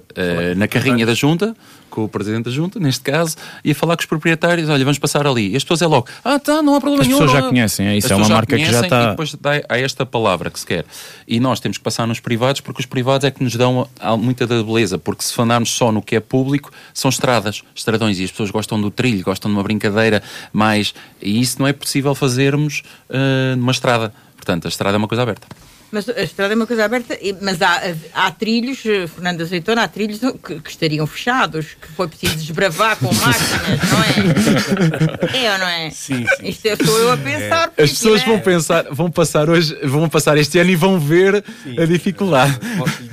na 0.56 0.68
carrinha 0.68 1.04
da 1.04 1.14
junta, 1.14 1.54
com 1.90 2.04
o 2.04 2.08
Presidente 2.08 2.44
da 2.44 2.50
Junta, 2.50 2.78
neste 2.78 3.02
caso, 3.02 3.36
e 3.64 3.72
a 3.72 3.74
falar 3.74 3.96
com 3.96 4.00
os 4.00 4.06
proprietários, 4.06 4.68
olha, 4.68 4.84
vamos 4.84 4.98
passar 4.98 5.26
ali. 5.26 5.52
E 5.52 5.56
as 5.56 5.64
pessoas 5.64 5.82
é 5.82 5.86
logo, 5.86 6.06
ah, 6.24 6.38
tá, 6.38 6.62
não 6.62 6.74
há 6.74 6.80
problema 6.80 7.04
nenhum. 7.04 7.16
As 7.16 7.24
pessoas 7.24 7.42
já 7.42 7.48
conhecem, 7.48 7.86
é 7.86 7.96
isso, 7.96 8.12
é 8.12 8.16
uma 8.16 8.28
marca 8.28 8.56
que 8.56 8.64
já 8.64 8.80
está... 8.80 9.04
E 9.04 9.10
depois 9.10 9.34
dá 9.34 9.50
a 9.68 9.78
esta 9.78 10.06
palavra 10.06 10.50
que 10.50 10.60
se 10.60 10.66
quer. 10.66 10.84
E 11.26 11.40
nós 11.40 11.60
temos 11.60 11.78
que 11.78 11.84
passar 11.84 12.06
nos 12.06 12.20
privados, 12.20 12.60
porque 12.60 12.80
os 12.80 12.86
privados 12.86 13.24
é 13.24 13.30
que 13.30 13.42
nos 13.42 13.54
dão 13.56 13.88
muita 14.18 14.46
da 14.46 14.62
beleza, 14.62 14.98
porque 14.98 15.22
se 15.22 15.40
andarmos 15.40 15.70
só 15.70 15.90
no 15.90 16.02
que 16.02 16.16
é 16.16 16.20
público, 16.20 16.70
são 16.92 17.08
estradas, 17.08 17.62
estradões, 17.74 18.18
e 18.18 18.24
as 18.24 18.30
pessoas 18.30 18.50
gostam 18.50 18.80
do 18.80 18.90
trilho, 18.90 19.24
gostam 19.24 19.50
de 19.50 19.56
uma 19.56 19.62
brincadeira 19.62 20.22
mais... 20.52 20.94
E 21.20 21.40
isso 21.40 21.58
não 21.58 21.66
é 21.66 21.72
possível 21.72 22.14
fazermos 22.14 22.82
uh, 23.10 23.56
numa 23.56 23.72
estrada. 23.72 24.12
Portanto, 24.36 24.66
a 24.66 24.68
estrada 24.68 24.96
é 24.96 24.98
uma 24.98 25.08
coisa 25.08 25.22
aberta. 25.22 25.46
Mas 25.90 26.08
a 26.08 26.22
estrada 26.22 26.52
é 26.52 26.56
uma 26.56 26.66
coisa 26.66 26.84
aberta, 26.84 27.18
mas 27.40 27.62
há, 27.62 27.94
há 28.12 28.30
trilhos, 28.30 28.84
eh, 28.84 29.06
Fernando 29.06 29.40
Azeitona, 29.40 29.84
há 29.84 29.88
trilhos 29.88 30.20
que, 30.44 30.60
que, 30.60 30.70
estariam 30.70 31.06
fechados, 31.06 31.76
que 31.80 31.88
foi 31.88 32.06
preciso 32.08 32.36
desbravar 32.36 32.98
com 32.98 33.06
máquinas, 33.06 33.80
não 33.90 34.02
é? 34.02 35.46
É 35.46 35.52
ou 35.52 35.58
não 35.58 35.68
é? 35.68 35.90
Sim, 35.90 36.26
sim. 36.36 36.48
Isto 36.48 36.66
é, 36.66 36.76
sou 36.76 36.98
eu 36.98 37.12
a 37.12 37.16
pensar. 37.16 37.72
É. 37.74 37.82
As 37.84 37.90
pessoas 37.90 38.22
vão 38.22 38.38
pensar, 38.38 38.84
vão 38.90 39.10
passar 39.10 39.48
hoje, 39.48 39.74
vão 39.82 40.08
passar 40.10 40.36
este 40.36 40.58
ano 40.58 40.70
e 40.70 40.76
vão 40.76 41.00
ver 41.00 41.42
sim, 41.62 41.80
a 41.80 41.86
dificuldade. 41.86 42.58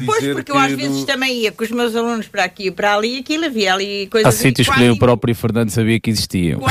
Pois, 0.06 0.26
porque 0.34 0.52
eu 0.52 0.58
às 0.58 0.74
vezes 0.74 1.06
também 1.06 1.44
ia 1.44 1.52
com 1.54 1.64
os 1.64 1.72
meus 1.72 1.96
alunos 1.96 2.28
para 2.28 2.44
aqui 2.44 2.68
e 2.68 2.72
para 2.72 2.96
ali 2.96 3.16
e 3.16 3.20
aquilo 3.20 3.46
havia 3.46 3.74
ali 3.74 4.08
coisas. 4.08 4.36
Há 4.36 4.38
sítios 4.38 4.68
que 4.68 4.80
nem 4.80 4.90
o 4.90 5.00
próprio 5.00 5.34
Fernando 5.34 5.70
sabia 5.70 6.00
que 6.00 6.10
existiam. 6.10 6.60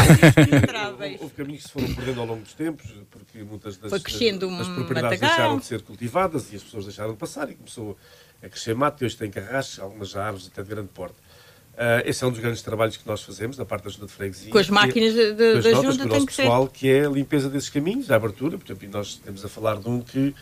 Houve 1.21 1.35
caminhos 1.35 1.63
que 1.63 1.69
se 1.69 1.73
foram 1.73 1.95
perdendo 1.95 2.21
ao 2.21 2.27
longo 2.27 2.43
dos 2.43 2.55
tempos, 2.55 2.87
porque 3.11 3.43
muitas 3.45 3.77
das, 3.77 3.91
foi 3.91 4.01
crescendo 4.01 4.49
das 4.57 4.69
propriedades 4.69 5.21
deixaram 5.21 5.59
de 5.59 5.65
ser 5.65 5.83
cultivadas 5.95 6.53
e 6.53 6.57
as 6.57 6.63
pessoas 6.63 6.85
deixaram 6.85 7.13
de 7.13 7.19
passar 7.19 7.49
e 7.51 7.55
começou 7.55 7.97
a 8.43 8.49
crescer 8.49 8.75
mato 8.75 9.03
e 9.03 9.07
hoje 9.07 9.17
tem 9.17 9.31
carrascos, 9.31 9.79
algumas 9.79 10.15
árvores 10.17 10.51
até 10.53 10.63
de 10.63 10.69
grande 10.69 10.89
porte. 10.89 11.15
Uh, 11.75 12.07
esse 12.07 12.23
é 12.23 12.27
um 12.27 12.31
dos 12.31 12.39
grandes 12.39 12.63
trabalhos 12.63 12.97
que 12.97 13.07
nós 13.07 13.23
fazemos 13.23 13.57
da 13.57 13.65
parte 13.65 13.85
da 13.85 13.91
Junta 13.91 14.07
de 14.07 14.13
Freguesia. 14.13 14.51
Com 14.51 14.59
as 14.59 14.69
máquinas 14.69 15.17
é, 15.17 15.33
da, 15.33 15.61
da 15.61 15.71
notas, 15.71 15.97
Junta 15.97 16.09
tem 16.09 16.27
que 16.27 16.37
pessoal, 16.37 16.67
ser. 16.67 16.73
que 16.73 16.89
é 16.89 17.07
a 17.07 17.09
limpeza 17.09 17.49
desses 17.49 17.69
caminhos, 17.69 18.11
a 18.11 18.17
abertura. 18.17 18.57
Por 18.57 18.65
exemplo, 18.65 18.89
nós 18.93 19.17
temos 19.17 19.45
a 19.45 19.49
falar 19.49 19.79
de 19.79 19.89
um 19.89 20.01
que, 20.01 20.29
uh, 20.29 20.35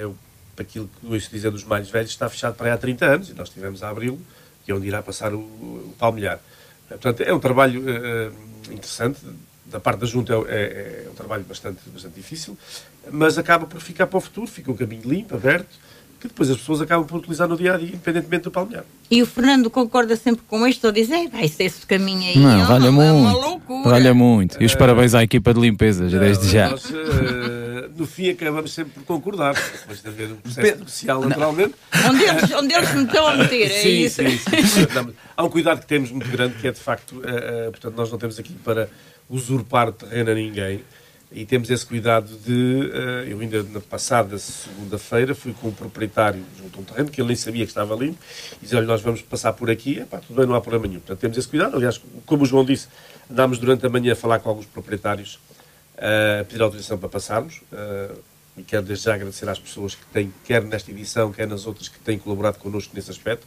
eu, 0.00 0.16
aquilo 0.58 0.88
que 1.00 1.06
ouço 1.06 1.30
dizer 1.30 1.50
dos 1.50 1.64
mais 1.64 1.88
velhos, 1.88 2.10
está 2.10 2.28
fechado 2.28 2.56
para 2.56 2.66
aí 2.66 2.72
há 2.72 2.76
30 2.76 3.06
anos 3.06 3.30
e 3.30 3.34
nós 3.34 3.48
tivemos 3.48 3.82
a 3.82 3.88
abri-lo, 3.88 4.20
que 4.66 4.72
é 4.72 4.74
onde 4.74 4.86
irá 4.86 5.02
passar 5.02 5.32
o, 5.32 5.38
o 5.38 5.94
palmilhar. 5.98 6.36
Uh, 6.36 6.88
portanto, 6.88 7.22
é 7.22 7.32
um 7.32 7.40
trabalho 7.40 7.82
interessante. 8.70 9.20
Da 9.66 9.80
parte 9.80 10.00
da 10.00 10.06
Junta 10.06 10.34
é, 10.34 10.36
é, 10.36 11.04
é 11.06 11.10
um 11.10 11.14
trabalho 11.14 11.44
bastante, 11.44 11.80
bastante 11.92 12.14
difícil 12.14 12.56
mas 13.10 13.38
acaba 13.38 13.66
por 13.66 13.80
ficar 13.80 14.06
para 14.06 14.18
o 14.18 14.20
futuro, 14.20 14.46
fica 14.46 14.70
um 14.70 14.76
caminho 14.76 15.02
limpo, 15.04 15.34
aberto, 15.34 15.84
que 16.20 16.28
depois 16.28 16.48
as 16.50 16.56
pessoas 16.56 16.80
acabam 16.80 17.06
por 17.06 17.18
utilizar 17.18 17.46
no 17.46 17.56
dia 17.56 17.74
a 17.74 17.76
dia, 17.76 17.88
independentemente 17.88 18.44
do 18.44 18.50
palmear. 18.50 18.84
E 19.10 19.22
o 19.22 19.26
Fernando 19.26 19.68
concorda 19.68 20.16
sempre 20.16 20.42
com 20.48 20.66
isto, 20.66 20.86
ou 20.86 20.92
diz, 20.92 21.10
é, 21.10 21.28
vai 21.28 21.46
ser 21.48 21.64
esse 21.64 21.84
caminho 21.86 22.22
aí, 22.22 22.38
não, 22.38 22.62
é, 22.62 22.64
valha 22.64 22.90
uma, 22.90 23.12
muito, 23.12 23.36
uma 23.36 23.46
loucura. 23.46 23.90
Valha 23.90 24.14
muito. 24.14 24.62
E 24.62 24.64
os 24.64 24.74
parabéns 24.74 25.14
à 25.14 25.22
equipa 25.22 25.52
de 25.52 25.60
limpeza, 25.60 26.08
já 26.08 26.18
desde 26.18 26.48
já. 26.48 26.70
Nós, 26.70 26.86
uh, 26.86 26.94
no 27.94 28.06
fim, 28.06 28.30
acabamos 28.30 28.72
sempre 28.72 28.94
por 28.94 29.04
concordar, 29.04 29.54
depois 29.54 30.00
de 30.00 30.08
haver 30.08 30.32
um 30.32 30.36
processo 30.36 30.78
negocial, 30.78 31.20
naturalmente. 31.20 31.74
Onde 32.08 32.24
eles, 32.24 32.50
onde 32.52 32.74
eles 32.74 32.94
me 32.94 33.04
estão 33.04 33.26
a 33.26 33.36
meter, 33.36 33.70
é 33.70 33.82
sim, 33.82 33.88
isso? 33.88 34.22
Sim, 34.22 34.38
sim. 34.38 35.14
Há 35.36 35.44
um 35.44 35.50
cuidado 35.50 35.80
que 35.80 35.86
temos 35.86 36.10
muito 36.10 36.30
grande, 36.30 36.54
que 36.54 36.66
é 36.66 36.72
de 36.72 36.80
facto, 36.80 37.16
uh, 37.16 37.68
uh, 37.68 37.70
portanto, 37.70 37.94
nós 37.96 38.10
não 38.10 38.18
temos 38.18 38.38
aqui 38.38 38.54
para 38.64 38.88
usurpar 39.28 39.92
terreno 39.92 40.30
a 40.30 40.34
ninguém 40.34 40.82
e 41.34 41.44
temos 41.44 41.68
esse 41.68 41.84
cuidado 41.84 42.28
de. 42.38 42.52
Uh, 42.52 43.28
eu 43.28 43.40
ainda 43.40 43.62
na 43.64 43.80
passada 43.80 44.38
segunda-feira 44.38 45.34
fui 45.34 45.52
com 45.52 45.68
um 45.68 45.72
proprietário 45.72 46.40
junto 46.56 46.78
a 46.78 46.82
um 46.82 46.84
terreno 46.84 47.10
que 47.10 47.20
ele 47.20 47.28
nem 47.28 47.36
sabia 47.36 47.64
que 47.64 47.70
estava 47.70 47.94
limpo 47.96 48.18
e 48.52 48.62
disse: 48.62 48.76
Olha, 48.76 48.86
nós 48.86 49.02
vamos 49.02 49.20
passar 49.20 49.52
por 49.52 49.68
aqui, 49.68 49.98
Epá, 49.98 50.18
tudo 50.18 50.36
bem, 50.36 50.46
não 50.46 50.54
há 50.54 50.60
problema 50.60 50.86
nenhum. 50.86 51.00
Portanto, 51.00 51.18
temos 51.18 51.36
esse 51.36 51.48
cuidado. 51.48 51.76
Aliás, 51.76 52.00
como 52.24 52.44
o 52.44 52.46
João 52.46 52.64
disse, 52.64 52.86
andámos 53.28 53.58
durante 53.58 53.84
a 53.84 53.88
manhã 53.88 54.12
a 54.12 54.16
falar 54.16 54.38
com 54.38 54.48
alguns 54.48 54.66
proprietários 54.66 55.34
uh, 55.96 56.42
a 56.42 56.44
pedir 56.44 56.62
autorização 56.62 56.98
para 56.98 57.08
passarmos. 57.08 57.62
Uh, 57.72 58.16
e 58.56 58.62
quero 58.62 58.84
desde 58.84 59.06
já 59.06 59.14
agradecer 59.14 59.48
às 59.48 59.58
pessoas 59.58 59.96
que 59.96 60.06
têm, 60.12 60.32
quer 60.44 60.62
nesta 60.62 60.88
edição, 60.92 61.32
quer 61.32 61.48
nas 61.48 61.66
outras, 61.66 61.88
que 61.88 61.98
têm 61.98 62.16
colaborado 62.16 62.58
connosco 62.58 62.94
nesse 62.94 63.10
aspecto. 63.10 63.44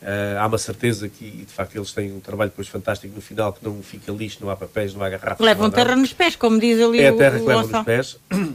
Uh, 0.00 0.38
há 0.38 0.46
uma 0.46 0.58
certeza 0.58 1.08
que, 1.08 1.28
de 1.28 1.52
facto, 1.52 1.74
eles 1.74 1.92
têm 1.92 2.12
um 2.12 2.20
trabalho 2.20 2.50
depois 2.50 2.68
fantástico 2.68 3.12
no 3.14 3.20
final, 3.20 3.52
que 3.52 3.64
não 3.64 3.82
fica 3.82 4.12
lixo, 4.12 4.38
não 4.40 4.48
há 4.48 4.56
papéis, 4.56 4.94
não 4.94 5.02
há 5.02 5.08
garrafas. 5.08 5.44
Levam 5.44 5.70
terra 5.70 5.96
nos 5.96 6.12
pés, 6.12 6.36
como 6.36 6.58
diz 6.60 6.80
ali 6.80 7.00
é 7.00 7.10
o 7.10 7.14
É 7.14 7.14
a 7.14 7.18
terra 7.18 7.38
que 7.40 7.44
leva 7.44 7.66
nos 7.66 7.84
pés. 7.84 8.12
Uh, 8.30 8.52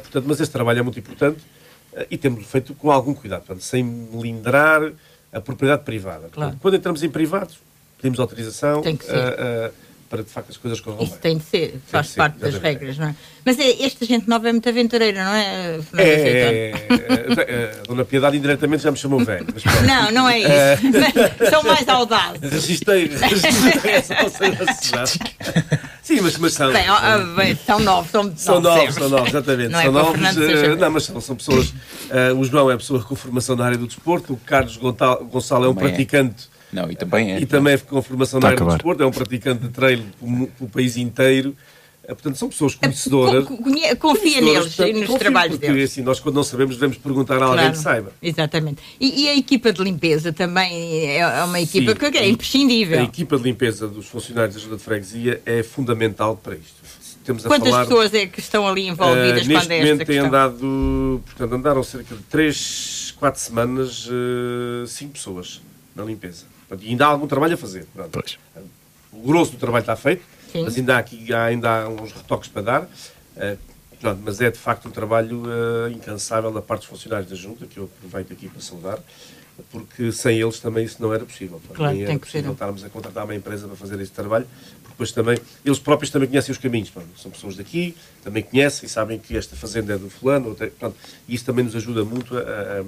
portanto, 0.00 0.24
mas 0.26 0.40
esse 0.40 0.50
trabalho 0.50 0.78
é 0.78 0.82
muito 0.82 0.98
importante 0.98 1.40
uh, 1.92 2.06
e 2.10 2.16
temos 2.16 2.46
feito 2.46 2.72
com 2.74 2.90
algum 2.90 3.12
cuidado, 3.12 3.40
portanto, 3.40 3.62
sem 3.62 3.84
melindrar 3.84 4.90
a 5.30 5.40
propriedade 5.40 5.82
privada. 5.82 6.28
Claro. 6.30 6.32
Portanto, 6.32 6.58
quando 6.62 6.74
entramos 6.74 7.02
em 7.02 7.10
privados, 7.10 7.58
pedimos 7.98 8.18
autorização. 8.18 8.80
Tem 8.80 8.96
que 8.96 9.04
ser 9.04 9.72
para 10.08 10.22
de 10.22 10.30
facto 10.30 10.50
as 10.50 10.56
coisas 10.56 10.80
corram 10.80 11.02
Isso 11.02 11.12
bem. 11.12 11.20
tem 11.20 11.38
de 11.38 11.44
ser, 11.44 11.80
faz 11.86 12.08
de 12.08 12.14
parte 12.14 12.38
das 12.38 12.54
regras, 12.54 12.96
não 12.96 13.08
é? 13.08 13.14
Mas 13.44 13.58
é, 13.58 13.82
esta 13.84 14.04
gente 14.06 14.28
nova 14.28 14.48
é 14.48 14.52
muito 14.52 14.68
aventureira, 14.68 15.24
não 15.24 15.34
é, 15.34 15.80
Fernanda 15.82 16.10
é, 16.10 16.70
é, 16.70 17.42
é, 17.48 17.80
a 17.80 17.86
Dona 17.86 18.04
Piedade 18.04 18.36
indiretamente 18.36 18.82
já 18.82 18.90
me 18.90 18.96
chamou 18.96 19.24
velho. 19.24 19.46
Mas, 19.52 19.64
não, 19.86 20.10
não 20.12 20.28
é 20.28 20.38
isso. 20.40 20.48
Mas 21.38 21.48
são 21.50 21.62
mais 21.62 21.88
audazes. 21.88 22.40
Resistei, 22.50 23.06
resistei 23.08 23.72
Sim, 26.02 26.20
mas, 26.22 26.38
mas 26.38 26.54
são. 26.54 26.72
Bem, 26.72 26.84
bem, 27.36 27.58
são 27.66 27.78
novos, 27.80 28.10
são, 28.10 28.34
são 28.36 28.60
novos, 28.60 28.94
são 28.94 29.08
novos, 29.10 29.28
exatamente. 29.28 29.70
Não 29.70 29.80
é 29.80 29.84
são 29.84 29.98
é 29.98 30.02
novos, 30.02 30.36
uh, 30.36 30.76
não, 30.78 30.90
mas 30.90 31.04
são, 31.04 31.20
são 31.20 31.36
pessoas. 31.36 31.68
Uh, 31.68 32.38
o 32.38 32.44
João 32.44 32.70
é 32.70 32.76
pessoa 32.78 33.02
com 33.02 33.14
formação 33.14 33.56
na 33.56 33.66
área 33.66 33.76
do 33.76 33.86
desporto, 33.86 34.32
o 34.32 34.36
Carlos 34.38 34.78
Gonçalo 34.78 35.66
é 35.66 35.68
um 35.68 35.74
praticante 35.74 36.48
não, 36.72 36.90
e 36.90 36.96
também 36.96 37.32
é. 37.32 37.40
E 37.40 37.46
também 37.46 37.74
é 37.74 37.78
com 37.78 38.00
formação 38.02 38.40
na 38.40 38.48
área 38.48 38.58
do 38.58 38.66
desporto, 38.66 39.02
é 39.02 39.06
um 39.06 39.10
praticante 39.10 39.62
de 39.62 39.68
trail 39.70 40.02
pelo 40.20 40.70
país 40.70 40.96
inteiro. 40.96 41.56
Eh, 42.08 42.14
portanto, 42.14 42.36
são 42.36 42.48
pessoas 42.48 42.74
conhecedoras. 42.74 43.44
Confia 43.44 43.94
conhecedoras, 43.96 44.42
neles 44.42 44.74
portanto, 44.74 44.96
e 44.96 45.00
nos 45.06 45.18
trabalhos 45.18 45.56
porque, 45.56 45.66
deles. 45.66 45.90
Assim, 45.90 46.02
nós, 46.02 46.18
quando 46.18 46.36
não 46.36 46.42
sabemos, 46.42 46.76
devemos 46.76 46.96
perguntar 46.96 47.34
a 47.42 47.44
alguém 47.44 47.58
claro, 47.58 47.72
que 47.72 47.78
saiba. 47.78 48.12
Exatamente. 48.22 48.82
E, 48.98 49.24
e, 49.24 49.28
a 49.28 49.36
equipa 49.36 49.70
de 49.72 49.82
limpeza 49.82 50.32
também 50.32 51.06
é, 51.06 51.18
é 51.18 51.44
uma 51.44 51.60
equipa 51.60 51.92
Sim, 51.92 52.10
que 52.10 52.18
é 52.18 52.28
imprescindível. 52.28 52.98
A 52.98 53.02
equipa 53.02 53.36
de 53.36 53.42
limpeza 53.42 53.86
dos 53.86 54.06
funcionários 54.06 54.54
da 54.54 54.60
Junta 54.60 54.76
de 54.76 54.82
Freguesia 54.82 55.42
é 55.44 55.62
fundamental 55.62 56.34
para 56.36 56.54
isto. 56.54 56.78
Temos 57.24 57.44
Quantas 57.44 57.68
falar, 57.68 57.84
pessoas 57.84 58.14
é 58.14 58.26
que 58.26 58.40
estão 58.40 58.66
ali 58.66 58.88
envolvidas 58.88 59.44
uh, 59.44 59.48
Neste 59.48 59.68
momento 59.68 60.06
têm 60.06 60.18
andado, 60.18 61.22
portanto, 61.26 61.54
andaram 61.54 61.82
cerca 61.82 62.14
de 62.14 62.22
3, 62.22 63.14
4 63.18 63.38
semanas, 63.38 64.06
uh, 64.06 64.86
5 64.86 65.12
pessoas 65.12 65.60
na 65.94 66.04
limpeza. 66.04 66.46
E 66.80 66.88
ainda 66.90 67.06
há 67.06 67.08
algum 67.08 67.26
trabalho 67.26 67.54
a 67.54 67.56
fazer. 67.56 67.86
O 69.12 69.26
grosso 69.26 69.52
do 69.52 69.58
trabalho 69.58 69.82
está 69.82 69.96
feito, 69.96 70.22
Sim. 70.52 70.64
mas 70.64 70.76
ainda 70.76 70.96
há, 70.96 70.98
aqui, 70.98 71.32
ainda 71.32 71.82
há 71.82 71.88
uns 71.88 72.12
retoques 72.12 72.48
para 72.48 72.62
dar. 72.62 72.82
Uh, 72.82 73.58
pronto, 74.00 74.20
mas 74.24 74.40
é 74.40 74.50
de 74.50 74.58
facto 74.58 74.88
um 74.88 74.90
trabalho 74.90 75.42
uh, 75.42 75.90
incansável 75.90 76.52
da 76.52 76.62
parte 76.62 76.80
dos 76.80 76.88
funcionários 76.88 77.30
da 77.30 77.36
Junta, 77.36 77.66
que 77.66 77.78
eu 77.78 77.84
aproveito 77.84 78.32
aqui 78.32 78.48
para 78.48 78.60
saudar, 78.60 78.98
porque 79.70 80.12
sem 80.12 80.38
eles 80.38 80.60
também 80.60 80.84
isso 80.84 81.00
não 81.00 81.12
era 81.12 81.24
possível. 81.24 81.60
Claro, 81.72 81.94
Nem 81.94 82.04
era 82.04 82.18
possível 82.18 82.52
estarmos 82.52 82.84
a 82.84 82.88
contratar 82.88 83.24
uma 83.24 83.34
empresa 83.34 83.66
para 83.66 83.76
fazer 83.76 84.00
esse 84.00 84.12
trabalho, 84.12 84.46
porque 84.82 84.90
depois 84.90 85.12
também, 85.12 85.38
eles 85.64 85.78
próprios 85.78 86.10
também 86.10 86.28
conhecem 86.28 86.52
os 86.52 86.58
caminhos, 86.58 86.90
pronto, 86.90 87.08
são 87.18 87.30
pessoas 87.30 87.56
daqui, 87.56 87.96
também 88.22 88.42
conhecem 88.42 88.86
e 88.86 88.88
sabem 88.88 89.18
que 89.18 89.36
esta 89.36 89.56
fazenda 89.56 89.94
é 89.94 89.98
do 89.98 90.10
fulano, 90.10 90.56
pronto, 90.78 90.96
e 91.26 91.34
isso 91.34 91.44
também 91.44 91.64
nos 91.64 91.74
ajuda 91.74 92.04
muito 92.04 92.36
a, 92.36 92.40
a 92.40 92.84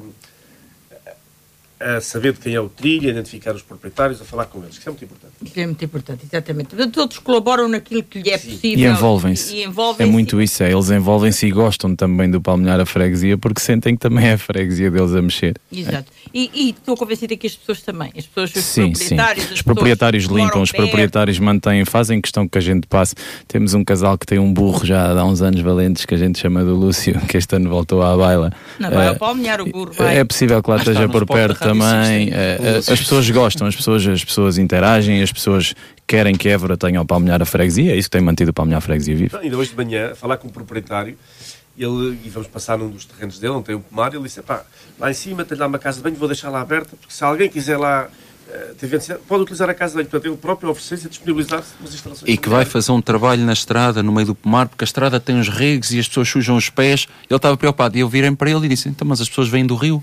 a 1.80 2.00
saber 2.00 2.34
de 2.34 2.40
quem 2.40 2.54
é 2.54 2.60
o 2.60 2.68
trilho, 2.68 3.08
a 3.08 3.12
identificar 3.12 3.54
os 3.54 3.62
proprietários, 3.62 4.20
a 4.20 4.24
falar 4.24 4.44
com 4.44 4.62
eles. 4.62 4.76
Isso 4.76 4.86
é 4.86 4.90
muito 4.90 5.04
importante. 5.04 5.32
Isso 5.42 5.60
é 5.60 5.66
muito 5.66 5.84
importante, 5.84 6.26
exatamente. 6.30 6.76
Todos 6.88 7.18
colaboram 7.18 7.68
naquilo 7.68 8.02
que 8.02 8.20
lhe 8.20 8.30
é 8.30 8.36
Sim. 8.36 8.50
possível. 8.50 8.78
E 8.78 8.92
envolvem-se. 8.92 9.62
Envolvem 9.62 10.06
é 10.06 10.10
muito 10.10 10.42
isso, 10.42 10.62
é. 10.62 10.70
Eles 10.70 10.90
envolvem-se 10.90 11.46
e 11.46 11.50
gostam 11.50 11.96
também 11.96 12.30
do 12.30 12.38
palmilhar 12.38 12.78
a 12.78 12.84
freguesia 12.84 13.38
porque 13.38 13.60
sentem 13.60 13.94
que 13.94 14.00
também 14.00 14.26
é 14.26 14.32
a 14.34 14.38
freguesia 14.38 14.90
deles 14.90 15.14
a 15.14 15.22
mexer. 15.22 15.56
Exato. 15.72 16.12
É. 16.26 16.30
E, 16.34 16.50
e 16.54 16.70
estou 16.70 16.94
convencida 16.96 17.34
que 17.34 17.46
as 17.46 17.56
pessoas 17.56 17.80
também, 17.80 18.12
as 18.16 18.26
pessoas, 18.26 18.54
os 18.54 18.62
sim, 18.62 18.92
proprietários. 18.92 19.44
Sim. 19.46 19.54
Os 19.54 19.62
proprietários 19.62 20.24
limpam, 20.24 20.60
os 20.60 20.72
proprietários 20.72 21.38
mantêm, 21.38 21.84
fazem 21.86 22.20
questão 22.20 22.46
que 22.46 22.58
a 22.58 22.60
gente 22.60 22.86
passe. 22.86 23.14
Temos 23.48 23.72
um 23.72 23.82
casal 23.82 24.18
que 24.18 24.26
tem 24.26 24.38
um 24.38 24.52
burro 24.52 24.84
já 24.84 25.18
há 25.18 25.24
uns 25.24 25.40
anos 25.40 25.62
valentes 25.62 26.04
que 26.04 26.14
a 26.14 26.18
gente 26.18 26.38
chama 26.38 26.62
do 26.62 26.74
Lúcio, 26.74 27.18
que 27.26 27.38
este 27.38 27.56
ano 27.56 27.70
voltou 27.70 28.02
à 28.02 28.14
baila. 28.14 28.52
Não 28.78 28.90
vai 28.90 29.08
ao 29.08 29.16
palmilhar 29.16 29.62
o 29.62 29.66
burro, 29.66 29.92
vai. 29.92 30.18
É 30.18 30.24
possível 30.24 30.62
que 30.62 30.70
lá 30.70 30.76
esteja 30.76 31.08
por 31.08 31.24
perto 31.26 31.69
também. 31.72 32.30
É, 32.32 32.76
as 32.78 32.86
pessoas 32.86 33.28
gostam, 33.30 33.66
as 33.66 33.76
pessoas, 33.76 34.06
as 34.06 34.24
pessoas 34.24 34.58
interagem, 34.58 35.22
as 35.22 35.32
pessoas 35.32 35.74
querem 36.06 36.34
que 36.34 36.48
Évora 36.48 36.76
tenha 36.76 37.00
o 37.00 37.06
palmilhar 37.06 37.40
a 37.40 37.44
freguesia, 37.44 37.92
é 37.92 37.96
isso 37.96 38.08
que 38.08 38.16
tem 38.16 38.20
mantido 38.20 38.50
o 38.50 38.54
palmilhar 38.54 38.78
a 38.78 38.80
freguesia 38.80 39.14
vivo. 39.16 39.36
Ainda 39.38 39.56
hoje 39.56 39.70
de 39.70 39.76
manhã, 39.76 40.14
falar 40.14 40.36
com 40.36 40.48
o 40.48 40.50
proprietário, 40.50 41.16
ele, 41.78 42.18
e 42.24 42.28
vamos 42.28 42.48
passar 42.48 42.76
num 42.76 42.90
dos 42.90 43.04
terrenos 43.04 43.38
dele, 43.38 43.54
onde 43.54 43.64
tem 43.64 43.74
um 43.74 43.80
pomar, 43.80 44.12
ele 44.12 44.22
disse, 44.24 44.42
pá, 44.42 44.64
lá 44.98 45.10
em 45.10 45.14
cima 45.14 45.44
tem 45.44 45.56
lá 45.56 45.66
uma 45.66 45.78
casa 45.78 45.98
de 45.98 46.02
banho, 46.02 46.16
vou 46.16 46.28
deixar 46.28 46.50
lá 46.50 46.60
aberta, 46.60 46.96
porque 47.00 47.14
se 47.14 47.24
alguém 47.24 47.48
quiser 47.48 47.78
lá 47.78 48.08
uh, 48.48 49.20
pode 49.26 49.42
utilizar 49.42 49.70
a 49.70 49.74
casa 49.74 49.92
de 49.92 49.96
banho. 49.98 50.08
Portanto, 50.08 50.30
ele 50.30 50.36
próprio 50.36 50.70
oferecer-se 50.70 51.06
a 51.06 51.10
disponibilizar-se 51.10 51.72
nas 51.80 51.94
instalações. 51.94 52.30
E 52.30 52.36
que 52.36 52.48
vai 52.48 52.64
fazer 52.64 52.92
um 52.92 53.00
trabalho 53.00 53.44
na 53.44 53.52
estrada, 53.52 54.02
no 54.02 54.12
meio 54.12 54.26
do 54.26 54.34
pomar, 54.34 54.68
porque 54.68 54.84
a 54.84 54.86
estrada 54.86 55.18
tem 55.20 55.38
os 55.38 55.48
regos 55.48 55.92
e 55.92 55.98
as 55.98 56.08
pessoas 56.08 56.28
sujam 56.28 56.56
os 56.56 56.68
pés. 56.68 57.06
Ele 57.28 57.36
estava 57.36 57.56
preocupado. 57.56 57.96
E 57.96 58.00
eu 58.00 58.08
virei 58.08 58.30
para 58.32 58.50
ele 58.50 58.66
e 58.66 58.68
disse, 58.68 58.88
então, 58.88 59.06
mas 59.06 59.20
as 59.20 59.28
pessoas 59.28 59.48
vêm 59.48 59.64
do 59.64 59.76
rio 59.76 60.02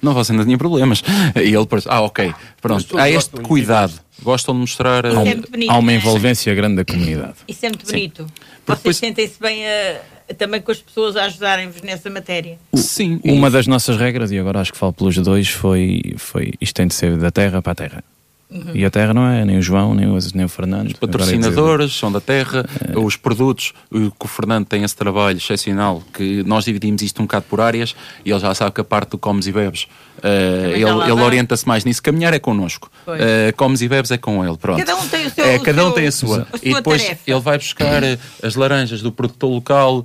não, 0.00 0.14
você 0.14 0.32
não 0.32 0.44
tinha 0.44 0.58
problemas. 0.58 1.02
E 1.36 1.40
ele 1.54 1.66
parece, 1.66 1.88
ah, 1.90 2.02
ok, 2.02 2.32
pronto, 2.60 2.98
há 2.98 3.08
este 3.10 3.40
cuidado. 3.40 3.92
Gostam 4.22 4.54
de 4.54 4.60
mostrar. 4.60 5.04
Há, 5.04 5.20
um, 5.20 5.26
é 5.26 5.34
bonito, 5.34 5.70
há 5.70 5.78
uma 5.78 5.92
é? 5.92 5.96
envolvência 5.96 6.54
grande 6.54 6.76
da 6.76 6.84
comunidade. 6.84 7.34
Isso 7.46 7.66
é 7.66 7.68
muito 7.68 7.86
bonito. 7.86 8.22
Sim. 8.22 8.32
Vocês 8.66 8.78
depois... 8.78 8.96
sentem-se 8.96 9.38
bem 9.38 9.64
a, 9.66 10.34
também 10.34 10.60
com 10.60 10.72
as 10.72 10.78
pessoas 10.78 11.16
a 11.16 11.24
ajudarem-vos 11.24 11.82
nessa 11.82 12.08
matéria. 12.08 12.58
Sim. 12.74 13.20
Uma 13.24 13.50
das 13.50 13.66
nossas 13.66 13.96
regras, 13.96 14.32
e 14.32 14.38
agora 14.38 14.60
acho 14.60 14.72
que 14.72 14.78
falo 14.78 14.92
pelos 14.92 15.16
dois, 15.18 15.48
foi, 15.48 16.14
foi 16.16 16.52
isto 16.60 16.74
tem 16.74 16.86
de 16.86 16.94
ser 16.94 17.16
da 17.16 17.30
terra 17.30 17.60
para 17.60 17.72
a 17.72 17.74
terra. 17.74 18.04
Uhum. 18.48 18.70
E 18.74 18.84
a 18.84 18.90
terra 18.90 19.12
não 19.12 19.26
é 19.26 19.44
nem 19.44 19.58
o 19.58 19.62
João, 19.62 19.94
nem 19.94 20.06
o, 20.06 20.18
nem 20.34 20.44
o 20.44 20.48
Fernando. 20.48 20.88
Os 20.88 20.92
patrocinadores 20.94 21.92
são 21.92 22.12
da 22.12 22.20
terra, 22.20 22.64
é. 22.88 22.98
os 22.98 23.16
produtos, 23.16 23.72
o, 23.90 24.10
que 24.10 24.24
o 24.24 24.28
Fernando 24.28 24.66
tem 24.66 24.84
esse 24.84 24.94
trabalho 24.94 25.36
excepcional, 25.36 26.02
que 26.14 26.44
nós 26.44 26.64
dividimos 26.64 27.02
isto 27.02 27.20
um 27.20 27.24
bocado 27.24 27.46
por 27.48 27.60
áreas 27.60 27.96
e 28.24 28.30
ele 28.30 28.38
já 28.38 28.54
sabe 28.54 28.72
que 28.72 28.80
a 28.80 28.84
parte 28.84 29.10
do 29.10 29.18
comes 29.18 29.46
e 29.46 29.52
bebes 29.52 29.88
Uh, 30.18 30.70
ele, 30.72 31.12
ele 31.12 31.22
orienta-se 31.22 31.66
mais 31.66 31.84
nisso. 31.84 32.02
Caminhar 32.02 32.32
é 32.32 32.38
connosco. 32.38 32.90
Uh, 33.06 33.54
comes 33.56 33.82
e 33.82 33.88
bebes 33.88 34.10
é 34.10 34.16
com 34.16 34.44
ele. 34.44 34.56
Pronto. 34.56 34.78
Cada 34.78 34.96
um 34.96 35.06
tem 35.08 35.26
o 35.26 35.30
seu. 35.30 35.44
É, 35.44 35.58
cada 35.58 35.86
um 35.86 35.92
tem 35.92 36.06
a 36.06 36.12
sua. 36.12 36.46
A 36.52 36.58
e 36.62 36.74
depois 36.74 37.02
tarefa. 37.02 37.22
ele 37.26 37.40
vai 37.40 37.58
buscar 37.58 38.02
uh, 38.02 38.18
as 38.42 38.54
laranjas 38.54 39.02
do 39.02 39.12
produtor 39.12 39.50
local, 39.50 40.04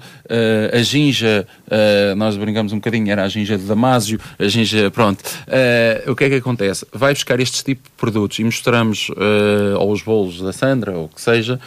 a 0.73 0.81
ginja, 0.81 1.45
nós 2.15 2.37
brincamos 2.37 2.71
um 2.71 2.77
bocadinho, 2.77 3.11
era 3.11 3.23
a 3.23 3.29
ginja 3.29 3.57
de 3.57 3.63
Damásio, 3.63 4.19
a 4.39 4.47
ginja, 4.47 4.89
pronto. 4.91 5.23
o 6.07 6.15
que 6.15 6.25
é 6.25 6.29
que 6.29 6.35
acontece? 6.35 6.85
Vai 6.93 7.13
buscar 7.13 7.39
estes 7.39 7.63
tipos 7.63 7.83
de 7.83 7.97
produtos 7.97 8.39
e 8.39 8.43
mostramos, 8.43 9.09
ou 9.77 9.91
os 9.91 10.01
bolos 10.01 10.41
da 10.41 10.53
Sandra, 10.53 10.93
ou 10.93 11.05
o 11.05 11.09
que 11.09 11.21
seja, 11.21 11.59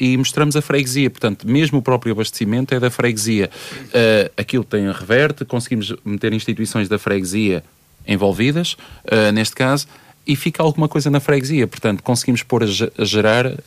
e 0.00 0.16
mostramos 0.16 0.56
a 0.56 0.62
freguesia. 0.62 1.10
Portanto, 1.10 1.46
mesmo 1.48 1.78
o 1.78 1.82
próprio 1.82 2.12
abastecimento 2.12 2.74
é 2.74 2.80
da 2.80 2.90
freguesia. 2.90 3.50
aquilo 4.36 4.64
tem 4.64 4.88
a 4.88 4.92
reverte, 4.92 5.44
conseguimos 5.44 5.94
meter 6.04 6.32
instituições 6.32 6.88
da 6.88 6.98
freguesia 6.98 7.62
envolvidas, 8.06 8.72
uh, 9.04 9.32
neste 9.32 9.54
caso, 9.54 9.86
e 10.26 10.36
fica 10.36 10.62
alguma 10.62 10.88
coisa 10.88 11.10
na 11.10 11.20
freguesia. 11.20 11.66
Portanto, 11.66 12.02
conseguimos 12.02 12.42
pôr 12.42 12.62
a, 12.62 12.66
a 12.66 13.04
gerar. 13.04 13.46
Uh... 13.46 13.58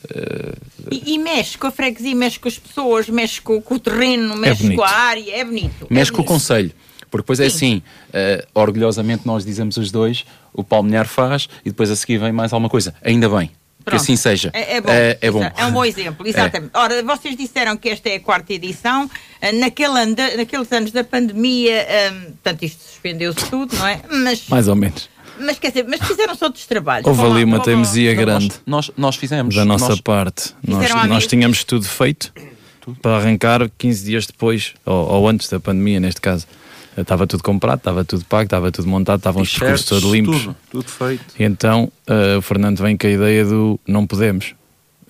E, 0.92 1.14
e, 1.14 1.18
mexe 1.18 1.58
com 1.58 1.68
a 1.68 1.72
freguesia, 1.72 2.16
mexe 2.16 2.40
com 2.40 2.48
as 2.48 2.58
pessoas, 2.58 3.10
mexe 3.10 3.42
com, 3.42 3.62
com 3.62 3.76
o 3.76 3.80
terreno, 3.80 4.34
é 4.34 4.38
mexe 4.38 4.72
é 4.72 4.76
com 4.76 4.84
a 4.84 4.90
área, 4.90 5.36
é 5.36 5.44
bonito. 5.44 5.88
Mexe 5.90 6.12
é 6.12 6.12
com 6.12 6.18
bonito. 6.18 6.30
o 6.30 6.34
conselho. 6.34 6.72
Porque 7.10 7.24
depois 7.24 7.40
é 7.40 7.46
assim, 7.46 7.82
uh, 8.10 8.48
orgulhosamente 8.54 9.26
nós 9.26 9.46
dizemos 9.46 9.78
os 9.78 9.92
dois, 9.92 10.26
o 10.54 10.64
Palmilhar 10.64 11.08
faz 11.08 11.48
e 11.64 11.70
depois 11.70 11.90
a 11.90 11.96
seguir 11.96 12.18
vem 12.18 12.32
mais 12.32 12.52
alguma 12.52 12.70
coisa. 12.70 12.94
Ainda 13.02 13.30
bem. 13.30 13.52
Pronto. 13.86 14.00
Que 14.00 14.04
assim 14.04 14.16
seja. 14.16 14.50
É, 14.52 14.78
é 14.78 14.82
bom. 14.82 14.90
É, 14.92 15.18
é, 15.22 15.32
bom. 15.32 15.44
é 15.44 15.66
um 15.66 15.72
bom 15.72 15.86
exemplo, 15.86 16.28
exatamente. 16.28 16.72
É. 16.74 16.80
Ora, 16.80 17.04
vocês 17.04 17.38
disseram 17.38 17.78
que 17.78 17.90
esta 17.90 18.10
é 18.10 18.16
a 18.16 18.20
quarta 18.20 18.52
edição. 18.52 19.10
Eh, 19.40 19.52
naquele 19.52 20.00
ano, 20.00 20.16
naqueles 20.36 20.72
anos 20.72 20.92
da 20.92 21.04
pandemia, 21.04 21.86
um, 22.12 22.22
portanto, 22.32 22.64
isto 22.64 22.82
suspendeu-se 22.82 23.46
tudo, 23.48 23.76
não 23.76 23.88
é? 23.88 24.02
Mas, 24.10 24.48
Mais 24.50 24.68
ou 24.68 24.76
menos. 24.76 25.08
Mas 25.40 25.60
quer 25.60 25.68
dizer, 25.68 25.86
mas 25.88 26.02
fizeram-se 26.02 26.44
outros 26.44 26.66
trabalhos. 26.66 27.06
Houve 27.08 27.22
ali 27.22 27.44
uma 27.44 27.60
teimosia 27.60 28.16
grande. 28.16 28.54
Nós, 28.66 28.90
nós, 28.98 29.16
fizemos. 29.18 29.54
Da 29.54 29.64
nossa 29.66 29.90
nós, 29.90 30.02
parte. 30.02 30.56
Nós, 30.66 30.90
nós 31.08 31.28
tínhamos 31.28 31.64
tudo 31.64 31.86
feito 31.86 32.34
tudo. 32.82 33.00
para 33.00 33.18
arrancar 33.18 33.70
15 33.78 34.04
dias 34.04 34.26
depois, 34.26 34.74
ou, 34.84 34.96
ou 34.96 35.30
antes 35.30 35.48
da 35.48 35.60
pandemia, 35.60 36.00
neste 36.00 36.22
caso. 36.22 36.48
Estava 36.98 37.28
tudo 37.28 37.44
comprado, 37.44 37.78
estava 37.78 38.06
tudo 38.06 38.24
pago, 38.26 38.44
estava 38.44 38.72
tudo 38.72 38.88
montado, 38.88 39.18
estavam 39.18 39.42
os 39.42 39.58
percursos 39.58 39.86
todos 39.86 40.12
limpos. 40.12 40.44
Tudo, 40.44 40.56
tudo 40.72 40.90
feito. 40.90 41.26
E 41.38 41.44
então 41.44 41.92
uh, 42.10 42.38
o 42.38 42.42
Fernando 42.42 42.80
vem 42.80 42.96
com 42.96 43.06
a 43.06 43.10
ideia 43.10 43.46
do 43.46 43.80
não 43.86 44.08
podemos. 44.08 44.56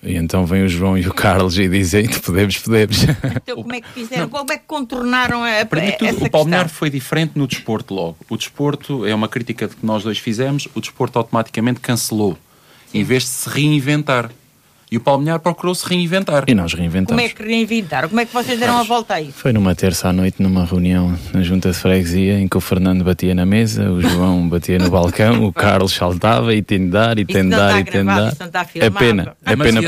E 0.02 0.14
então 0.16 0.46
vem 0.46 0.62
o 0.62 0.68
João 0.68 0.96
e 0.96 1.06
o 1.06 1.12
Carlos 1.12 1.58
e 1.58 1.68
dizem 1.68 2.08
podemos, 2.20 2.58
podemos. 2.58 3.02
Então 3.02 3.56
como 3.62 3.74
é 3.74 3.80
que 3.80 3.88
fizeram? 3.88 4.28
Como 4.28 4.52
é 4.52 4.58
que 4.58 4.64
contornaram 4.66 5.42
a, 5.42 5.64
tudo, 5.64 6.24
O 6.24 6.30
Palmeiras 6.30 6.72
foi 6.72 6.90
diferente 6.90 7.32
no 7.34 7.46
desporto 7.46 7.94
logo. 7.94 8.16
O 8.28 8.36
desporto 8.36 9.06
é 9.06 9.14
uma 9.14 9.28
crítica 9.28 9.68
que 9.68 9.84
nós 9.84 10.04
dois 10.04 10.18
fizemos, 10.18 10.68
o 10.74 10.80
desporto 10.80 11.18
automaticamente 11.18 11.80
cancelou. 11.80 12.38
Sim. 12.86 13.00
Em 13.00 13.04
vez 13.04 13.24
de 13.24 13.28
se 13.30 13.48
reinventar. 13.48 14.30
E 14.90 14.96
o 14.96 15.00
Palmeiras 15.00 15.42
procurou 15.42 15.74
se 15.74 15.84
reinventar. 15.88 16.44
E 16.46 16.54
nós 16.54 16.72
reinventamos. 16.72 17.20
Como 17.20 17.20
é 17.20 17.28
que 17.28 17.42
reinventaram? 17.42 18.08
Como 18.08 18.20
é 18.20 18.24
que 18.24 18.32
vocês 18.32 18.58
deram 18.58 18.78
a 18.78 18.84
volta 18.84 19.14
aí? 19.14 19.32
Foi 19.32 19.52
numa 19.52 19.74
terça 19.74 20.08
à 20.08 20.12
noite, 20.12 20.40
numa 20.40 20.64
reunião 20.64 21.18
na 21.32 21.42
junta 21.42 21.72
de 21.72 21.76
freguesia, 21.76 22.38
em 22.38 22.46
que 22.46 22.56
o 22.56 22.60
Fernando 22.60 23.02
batia 23.02 23.34
na 23.34 23.44
mesa, 23.44 23.90
o 23.90 24.00
João 24.02 24.48
batia 24.48 24.78
no 24.78 24.88
balcão, 24.88 25.44
o 25.44 25.52
Carlos 25.52 25.92
saltava 25.92 26.54
e 26.54 26.62
tendar 26.62 27.18
e 27.18 27.24
tendar 27.24 27.80
e 27.80 27.84
tendar. 27.84 28.32
É 28.76 28.88
pena. 28.88 29.36
É 29.44 29.56
pena, 29.56 29.80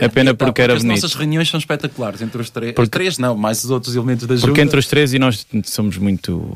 é 0.00 0.08
pena 0.08 0.34
porque 0.34 0.60
era 0.60 0.74
bonito. 0.74 0.92
As 0.92 1.02
nossas 1.02 1.16
reuniões 1.16 1.48
são 1.48 1.58
espetaculares 1.58 2.20
entre 2.20 2.40
os 2.40 2.50
três. 2.50 2.72
Porque, 2.72 2.90
três 2.90 3.18
não, 3.18 3.36
mais 3.36 3.62
os 3.62 3.70
outros 3.70 3.94
elementos 3.94 4.26
da 4.26 4.34
junta. 4.34 4.48
Porque 4.48 4.60
entre 4.60 4.78
os 4.78 4.86
três 4.88 5.14
e 5.14 5.20
nós 5.20 5.46
somos 5.64 5.98
muito 5.98 6.52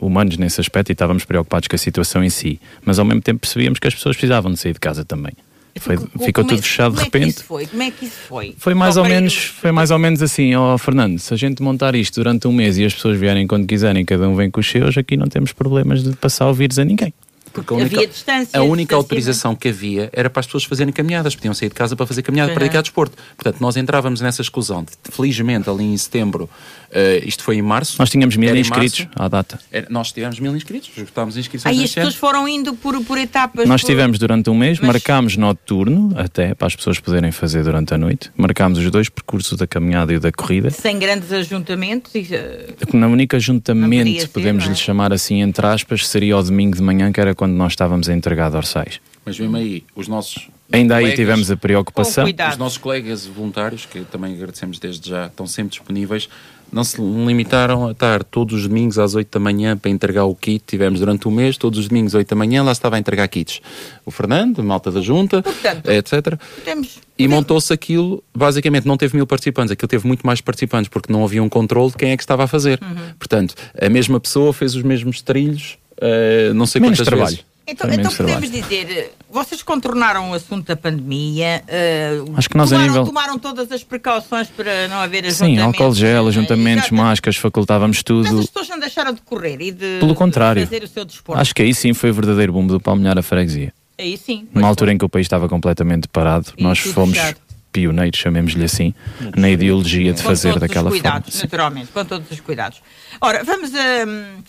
humanos 0.00 0.38
nesse 0.38 0.60
aspecto 0.60 0.90
e 0.90 0.92
estávamos 0.92 1.24
preocupados 1.26 1.68
com 1.68 1.76
a 1.76 1.78
situação 1.78 2.24
em 2.24 2.30
si, 2.30 2.58
mas 2.84 2.98
ao 2.98 3.04
mesmo 3.04 3.20
tempo 3.20 3.40
percebíamos 3.40 3.78
que 3.78 3.86
as 3.86 3.94
pessoas 3.94 4.16
precisavam 4.16 4.50
de 4.50 4.58
sair 4.58 4.72
de 4.72 4.80
casa 4.80 5.04
também. 5.04 5.32
Foi, 5.80 5.96
ficou 5.96 6.44
tudo 6.44 6.58
é, 6.58 6.62
fechado 6.62 6.96
de 6.96 7.02
repente. 7.02 7.40
É 7.40 7.42
foi? 7.42 7.66
Como 7.66 7.82
é 7.82 7.90
que 7.90 8.04
isso 8.04 8.16
foi? 8.28 8.54
Foi 8.58 8.74
mais 8.74 8.96
ou 8.96 9.04
menos, 9.04 9.34
foi 9.34 9.72
mais 9.72 9.90
ou 9.90 9.98
menos 9.98 10.22
assim, 10.22 10.54
ó 10.54 10.74
oh, 10.74 10.78
Fernando, 10.78 11.18
se 11.18 11.32
a 11.32 11.36
gente 11.36 11.62
montar 11.62 11.94
isto 11.94 12.16
durante 12.16 12.46
um 12.46 12.52
mês 12.52 12.78
e 12.78 12.84
as 12.84 12.94
pessoas 12.94 13.18
vierem 13.18 13.46
quando 13.46 13.66
quiserem, 13.66 14.04
cada 14.04 14.28
um 14.28 14.36
vem 14.36 14.50
com 14.50 14.60
os 14.60 14.70
seus, 14.70 14.96
aqui 14.98 15.16
não 15.16 15.26
temos 15.26 15.52
problemas 15.52 16.02
de 16.02 16.14
passar 16.16 16.48
o 16.48 16.54
vírus 16.54 16.78
a 16.78 16.84
ninguém. 16.84 17.12
Porque 17.52 17.72
a 17.72 17.76
única, 17.76 17.96
havia 17.96 18.08
distância. 18.08 18.58
A 18.58 18.62
única 18.62 18.96
autorização 18.96 19.54
que 19.54 19.68
havia 19.68 20.10
era 20.12 20.30
para 20.30 20.40
as 20.40 20.46
pessoas 20.46 20.64
fazerem 20.64 20.92
caminhadas, 20.92 21.34
podiam 21.34 21.54
sair 21.54 21.68
de 21.68 21.74
casa 21.74 21.94
para 21.94 22.06
fazer 22.06 22.22
caminhada, 22.22 22.50
uhum. 22.50 22.54
para 22.54 22.60
praticar 22.60 22.82
desporto. 22.82 23.16
Portanto, 23.36 23.60
nós 23.60 23.76
entrávamos 23.76 24.20
nessa 24.20 24.42
exclusão. 24.42 24.84
Felizmente, 25.10 25.68
ali 25.68 25.84
em 25.84 25.96
setembro, 25.96 26.44
uh, 26.44 27.28
isto 27.28 27.42
foi 27.44 27.56
em 27.56 27.62
março. 27.62 27.96
Nós 27.98 28.10
tínhamos 28.10 28.36
mil 28.36 28.54
inscritos 28.56 29.06
à 29.14 29.28
data. 29.28 29.60
Era, 29.70 29.86
nós 29.90 30.12
tivemos 30.12 30.40
mil 30.40 30.56
inscritos, 30.56 30.90
esgotámos 30.96 31.36
inscrições. 31.36 31.76
Aí 31.76 31.84
as 31.84 31.94
pessoas 31.94 32.14
foram 32.14 32.48
indo 32.48 32.74
por, 32.74 32.98
por 33.04 33.18
etapas. 33.18 33.68
Nós 33.68 33.82
por... 33.82 33.86
tivemos 33.88 34.18
durante 34.18 34.48
um 34.48 34.54
mês, 34.54 34.78
Mas... 34.78 34.88
marcámos 34.88 35.36
noturno, 35.36 36.12
até 36.16 36.54
para 36.54 36.66
as 36.66 36.76
pessoas 36.76 36.98
poderem 36.98 37.32
fazer 37.32 37.62
durante 37.62 37.92
a 37.92 37.98
noite. 37.98 38.30
Marcámos 38.36 38.78
os 38.78 38.90
dois 38.90 39.08
percursos 39.08 39.58
da 39.58 39.66
caminhada 39.66 40.12
e 40.12 40.18
da 40.18 40.32
corrida. 40.32 40.70
Sem 40.70 40.98
grandes 40.98 41.32
ajuntamentos? 41.32 42.14
E, 42.14 42.20
uh... 42.20 42.96
Na 42.96 43.06
única 43.08 43.36
ajuntamento, 43.36 44.28
podemos 44.30 44.64
ser, 44.64 44.70
é? 44.70 44.72
lhe 44.72 44.78
chamar 44.78 45.12
assim, 45.12 45.42
entre 45.42 45.66
aspas, 45.66 46.06
seria 46.06 46.36
o 46.36 46.42
domingo 46.42 46.76
de 46.76 46.82
manhã, 46.82 47.12
que 47.12 47.20
era 47.20 47.34
quando 47.42 47.54
nós 47.54 47.72
estávamos 47.72 48.08
a 48.08 48.14
entregar 48.14 48.50
dorsais. 48.50 49.00
Mas 49.24 49.36
mesmo 49.36 49.56
aí, 49.56 49.82
os 49.96 50.06
nossos. 50.06 50.48
Ainda 50.70 50.94
aí 50.94 51.12
tivemos 51.12 51.50
a 51.50 51.56
preocupação. 51.56 52.24
Os 52.24 52.56
nossos 52.56 52.78
colegas 52.78 53.26
voluntários, 53.26 53.84
que 53.84 54.02
também 54.02 54.32
agradecemos 54.32 54.78
desde 54.78 55.10
já, 55.10 55.26
estão 55.26 55.44
sempre 55.44 55.70
disponíveis, 55.70 56.28
não 56.72 56.84
se 56.84 57.00
limitaram 57.00 57.88
a 57.88 57.90
estar 57.90 58.22
todos 58.22 58.54
os 58.54 58.68
domingos 58.68 58.96
às 58.96 59.16
8 59.16 59.28
da 59.28 59.40
manhã 59.40 59.76
para 59.76 59.90
entregar 59.90 60.24
o 60.24 60.36
kit. 60.36 60.62
Tivemos 60.64 61.00
durante 61.00 61.26
o 61.26 61.32
mês, 61.32 61.56
todos 61.56 61.80
os 61.80 61.88
domingos 61.88 62.14
às 62.14 62.20
8 62.20 62.28
da 62.28 62.36
manhã, 62.36 62.62
lá 62.62 62.70
estava 62.70 62.94
a 62.94 62.98
entregar 63.00 63.26
kits. 63.26 63.60
O 64.06 64.12
Fernando, 64.12 64.62
malta 64.62 64.92
da 64.92 65.00
junta, 65.00 65.42
Portanto, 65.42 65.90
etc. 65.90 66.38
Temos, 66.64 67.00
e 67.18 67.26
montou-se 67.26 67.72
aquilo, 67.72 68.22
basicamente 68.32 68.86
não 68.86 68.96
teve 68.96 69.16
mil 69.16 69.26
participantes, 69.26 69.72
aquilo 69.72 69.88
teve 69.88 70.06
muito 70.06 70.24
mais 70.24 70.40
participantes, 70.40 70.88
porque 70.88 71.12
não 71.12 71.24
havia 71.24 71.42
um 71.42 71.48
controle 71.48 71.90
de 71.90 71.96
quem 71.96 72.12
é 72.12 72.16
que 72.16 72.22
estava 72.22 72.44
a 72.44 72.46
fazer. 72.46 72.80
Uhum. 72.80 73.14
Portanto, 73.18 73.54
a 73.80 73.88
mesma 73.88 74.20
pessoa 74.20 74.52
fez 74.52 74.76
os 74.76 74.82
mesmos 74.82 75.20
trilhos, 75.20 75.76
uh, 76.02 76.54
não 76.54 76.66
sei 76.66 76.80
Menos 76.80 76.98
quantas 76.98 77.06
trabalho. 77.06 77.36
vezes. 77.36 77.52
Então, 77.64 77.88
então 77.92 78.12
podemos 78.12 78.50
dizer, 78.50 79.12
vocês 79.30 79.62
contornaram 79.62 80.32
o 80.32 80.34
assunto 80.34 80.66
da 80.66 80.76
pandemia. 80.76 81.62
Uh, 81.68 82.32
Acho 82.36 82.50
que 82.50 82.56
nós 82.56 82.68
tomaram, 82.68 82.84
a 82.84 82.88
nível. 82.88 83.04
Tomaram 83.06 83.38
todas 83.38 83.70
as 83.70 83.84
precauções 83.84 84.48
para 84.48 84.88
não 84.88 84.96
haver 84.96 85.30
Sim, 85.32 85.58
álcool 85.58 85.94
gel, 85.94 86.26
ajuntamentos, 86.26 86.90
é, 86.90 86.94
máscaras, 86.94 87.36
facultávamos 87.36 88.02
tudo. 88.02 88.24
Mas 88.24 88.40
as 88.40 88.46
pessoas 88.46 88.68
não 88.68 88.80
deixaram 88.80 89.12
de 89.12 89.20
correr 89.22 89.60
e 89.60 89.70
de, 89.70 89.98
Pelo 90.00 90.14
contrário. 90.14 90.62
De 90.62 90.66
fazer 90.66 90.84
o 90.84 90.88
seu 90.88 91.04
desporto. 91.04 91.40
Acho 91.40 91.54
que 91.54 91.62
aí 91.62 91.72
sim 91.72 91.94
foi 91.94 92.10
o 92.10 92.14
verdadeiro 92.14 92.52
boom 92.52 92.66
do 92.66 92.80
palmilhar 92.80 93.16
a 93.16 93.22
freguesia. 93.22 93.72
Aí 93.98 94.16
sim. 94.16 94.48
Numa 94.52 94.66
altura 94.66 94.88
foi. 94.88 94.94
em 94.94 94.98
que 94.98 95.04
o 95.04 95.08
país 95.08 95.26
estava 95.26 95.48
completamente 95.48 96.08
parado, 96.08 96.52
e 96.56 96.62
nós 96.62 96.78
fomos. 96.78 97.16
Fechado 97.16 97.36
pioneiros, 97.72 98.20
chamemos-lhe 98.20 98.64
assim, 98.64 98.92
na 99.34 99.48
ideologia 99.48 100.12
de 100.12 100.20
com 100.20 100.28
fazer 100.28 100.58
daquela 100.58 100.90
cuidados, 100.90 101.32
forma. 101.32 101.44
Naturalmente, 101.44 101.88
com 101.90 102.04
todos 102.04 102.30
os 102.30 102.38
cuidados. 102.40 102.82
Ora, 103.18 103.42
vamos 103.44 103.70
a. 103.74 104.04
Uh, 104.04 104.42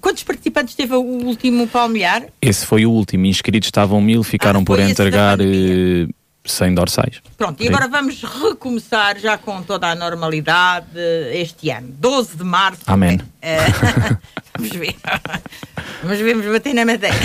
quantos 0.00 0.22
participantes 0.22 0.74
teve 0.74 0.94
o 0.94 1.00
último 1.00 1.66
palmear? 1.68 2.26
Esse 2.40 2.66
foi 2.66 2.86
o 2.86 2.90
último. 2.90 3.26
Inscritos 3.26 3.68
estavam 3.68 4.00
mil, 4.00 4.22
ficaram 4.22 4.60
ah, 4.60 4.64
por 4.64 4.78
entregar 4.78 5.40
uh, 5.40 6.14
100 6.44 6.74
dorsais. 6.74 7.22
Pronto, 7.36 7.62
e 7.62 7.68
agora 7.68 7.88
vamos 7.88 8.22
recomeçar 8.22 9.18
já 9.18 9.38
com 9.38 9.62
toda 9.62 9.88
a 9.88 9.94
normalidade 9.94 10.98
este 11.32 11.70
ano. 11.70 11.88
12 11.98 12.36
de 12.36 12.44
março. 12.44 12.82
Amém. 12.86 13.16
Uh, 13.16 14.18
vamos 14.56 14.76
ver. 14.76 14.96
Vamos 16.02 16.18
ver, 16.18 16.34
vamos 16.34 16.52
bater 16.52 16.74
na 16.74 16.84
madeira. 16.84 17.16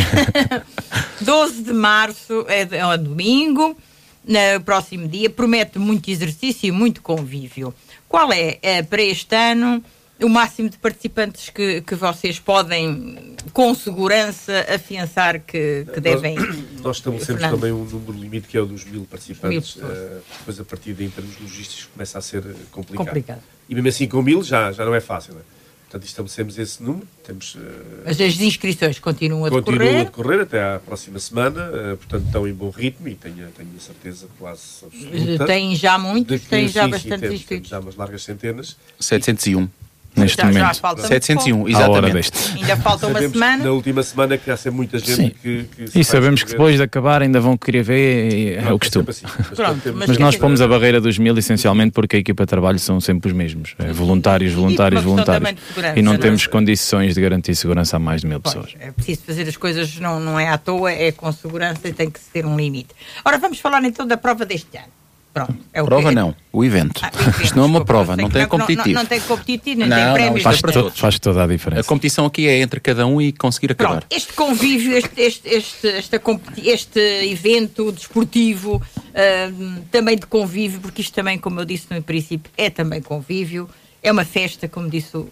12 1.22 1.64
de 1.64 1.74
março 1.74 2.46
é, 2.48 2.68
é 2.78 2.86
um 2.86 2.98
domingo. 2.98 3.78
No 4.26 4.62
próximo 4.64 5.08
dia 5.08 5.30
promete 5.30 5.80
muito 5.80 6.10
exercício 6.10 6.68
e 6.68 6.72
muito 6.72 7.02
convívio. 7.02 7.74
Qual 8.08 8.32
é, 8.32 8.58
é 8.62 8.84
para 8.84 9.02
este 9.02 9.36
ano? 9.36 9.84
O 10.22 10.30
máximo 10.30 10.70
de 10.70 10.78
participantes 10.78 11.50
que, 11.50 11.82
que 11.82 11.96
vocês 11.96 12.40
podem, 12.40 13.36
com 13.54 13.74
segurança, 13.74 14.66
afiançar 14.74 15.40
que, 15.40 15.86
que 15.94 16.00
devem. 16.00 16.36
Nós, 16.36 16.56
nós 16.84 16.98
estabelecemos 16.98 17.42
Fernando. 17.42 17.60
também 17.60 17.72
um 17.72 17.86
número 17.86 18.14
limite 18.14 18.48
que 18.48 18.58
é 18.58 18.62
o 18.62 18.66
dos 18.66 18.84
mil 18.86 19.06
participantes. 19.06 19.76
Mil 19.76 19.86
uh, 19.86 20.22
depois, 20.40 20.60
a 20.60 20.66
partir 20.66 20.94
daí, 20.94 21.08
em 21.08 21.10
termos 21.10 21.40
logísticos, 21.40 21.90
começa 21.94 22.18
a 22.18 22.22
ser 22.22 22.44
complicado. 22.72 23.08
complicado. 23.08 23.42
E 23.68 23.76
mesmo 23.76 23.88
assim, 23.88 24.08
com 24.08 24.22
mil 24.22 24.44
já, 24.44 24.72
já 24.72 24.84
não 24.84 24.94
é 24.94 25.00
fácil. 25.00 25.34
Não 25.34 25.42
é? 25.42 25.44
Portanto, 25.90 26.06
estabelecemos 26.06 26.60
esse 26.60 26.84
número. 26.84 27.08
Temos, 27.24 27.56
uh, 27.56 27.60
Mas 28.06 28.22
as 28.22 28.40
inscrições 28.40 29.00
continuam 29.00 29.46
a 29.46 29.50
decorrer? 29.50 29.66
Continuam 29.66 30.02
a 30.02 30.04
decorrer 30.04 30.42
até 30.42 30.76
à 30.76 30.80
próxima 30.80 31.18
semana, 31.18 31.68
uh, 31.70 31.98
portanto, 31.98 32.26
estão 32.26 32.48
em 32.48 32.54
bom 32.54 32.70
ritmo 32.70 33.08
e 33.08 33.16
tenho, 33.16 33.48
tenho 33.52 33.70
a 33.76 33.80
certeza 33.80 34.28
quase 34.38 34.86
absoluta. 34.86 35.46
Têm 35.46 35.76
já 35.76 35.98
muitos, 35.98 36.42
têm 36.42 36.68
já 36.68 36.84
sim, 36.84 36.92
bastantes 36.92 37.02
sim, 37.02 37.22
temos, 37.22 37.40
inscritos. 37.40 37.70
Temos 37.70 37.70
já 37.70 37.80
umas 37.80 37.96
largas 37.96 38.22
centenas. 38.22 38.78
701 39.00 39.70
neste 40.16 40.38
já, 40.38 40.46
momento. 40.46 40.62
Já 40.62 41.08
701, 41.08 41.68
exatamente. 41.70 42.32
Ainda 42.56 42.78
falta 42.78 43.08
uma 43.08 43.14
Sabemos 43.14 43.34
semana. 43.34 43.64
Na 43.64 43.72
última 43.72 44.04
semana 44.04 44.38
que 44.38 44.52
há 44.52 44.58
sempre 44.58 44.78
muita 44.78 45.00
gente 45.00 45.36
que, 45.42 45.64
que 45.64 46.00
E 46.00 46.04
sabemos 46.04 46.44
que 46.44 46.52
depois 46.52 46.78
de 46.78 46.84
acabar 46.84 47.22
ainda 47.22 47.40
vão 47.40 47.58
querer 47.58 47.84
ver, 47.84 48.58
é, 48.58 48.70
é 48.70 48.74
o 48.74 48.80
costume. 48.80 49.10
Assim, 49.10 49.26
mas, 49.38 49.48
Pronto, 49.50 49.94
mas, 49.96 50.10
mas 50.10 50.18
nós 50.18 50.36
pomos 50.36 50.62
a 50.62 50.68
barreira 50.68 51.00
dos 51.00 51.18
mil 51.18 51.38
essencialmente 51.38 51.92
porque 51.92 52.18
a 52.18 52.20
equipa 52.20 52.44
de 52.44 52.48
trabalho 52.48 52.80
são 52.80 53.00
sempre 53.00 53.30
os 53.30 53.34
mesmos. 53.36 53.76
É 53.80 53.92
voluntários, 53.92 54.54
voluntários, 54.54 55.04
voluntários. 55.04 55.56
E 55.96 56.02
não 56.02 56.18
temos 56.18 56.48
condições 56.48 57.16
de 57.16 57.22
garantir 57.22 57.56
segurança 57.56 57.98
a 57.98 58.00
mais 58.00 58.22
de 58.22 58.28
mil 58.28 58.40
pessoas. 58.40 58.74
é 58.80 58.92
preciso 58.92 59.22
fazer 59.26 59.48
as 59.48 59.58
coisas, 59.58 60.00
não, 60.00 60.20
não 60.20 60.40
é 60.40 60.50
à 60.50 60.58
toa, 60.58 60.92
é 60.92 61.12
com 61.12 61.32
segurança 61.32 61.88
e 61.88 61.94
tem 61.94 62.10
que 62.10 62.20
ter 62.34 62.46
um 62.46 62.56
limite. 62.56 62.90
Ora, 63.24 63.38
vamos 63.38 63.60
falar 63.60 63.84
então 63.84 64.06
da 64.06 64.18
prova 64.18 64.46
deste 64.46 64.78
ano. 64.78 64.99
Pronto, 65.34 65.56
é 65.72 65.84
prova 65.84 66.12
não, 66.12 66.36
o 66.52 66.66
evento. 66.66 67.02
Ah, 67.04 67.12
evento 67.14 67.44
Isto 67.44 67.56
não 67.56 67.64
é 67.64 67.66
uma 67.68 67.86
prova, 67.86 68.18
não 68.18 68.30
tem 68.30 68.48
competitivo. 68.48 68.96
Não, 68.96 69.02
não, 69.02 69.06
tem 69.06 69.20
competitivo, 69.22 69.80
não, 69.82 69.88
não 69.88 69.96
tem 69.96 70.14
prémios. 70.14 70.44
Faz, 70.44 70.62
to, 70.62 70.92
faz, 70.92 71.20
toda 71.20 71.44
a 71.44 71.48
diferença. 71.48 71.82
A 71.82 71.84
competição 71.84 72.26
aqui 72.26 72.48
é 72.48 72.60
entre 72.60 72.80
cada 72.80 73.06
um 73.06 73.22
e 73.22 73.32
conseguir 73.32 73.72
acabar. 73.72 74.00
Pronto, 74.00 74.08
este 74.10 74.34
convívio, 74.34 74.98
este, 74.98 75.22
este, 75.22 75.48
este, 75.48 75.88
este, 75.88 76.20
este 76.66 77.00
evento 77.32 77.92
desportivo, 77.92 78.78
uh, 78.78 79.82
também 79.92 80.18
de 80.18 80.26
convívio, 80.26 80.80
porque 80.80 81.02
isto 81.02 81.14
também, 81.14 81.38
como 81.38 81.60
eu 81.60 81.66
disse 81.66 81.86
no 81.92 82.02
princípio, 82.02 82.52
é 82.58 82.72
também 82.72 83.02
convívio, 83.02 83.70
é 84.02 84.12
uma 84.12 84.26
festa, 84.26 84.68
como 84.68 84.90
disse 84.90 85.16
o, 85.16 85.30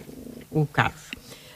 o 0.52 0.66
Carlos. 0.68 1.08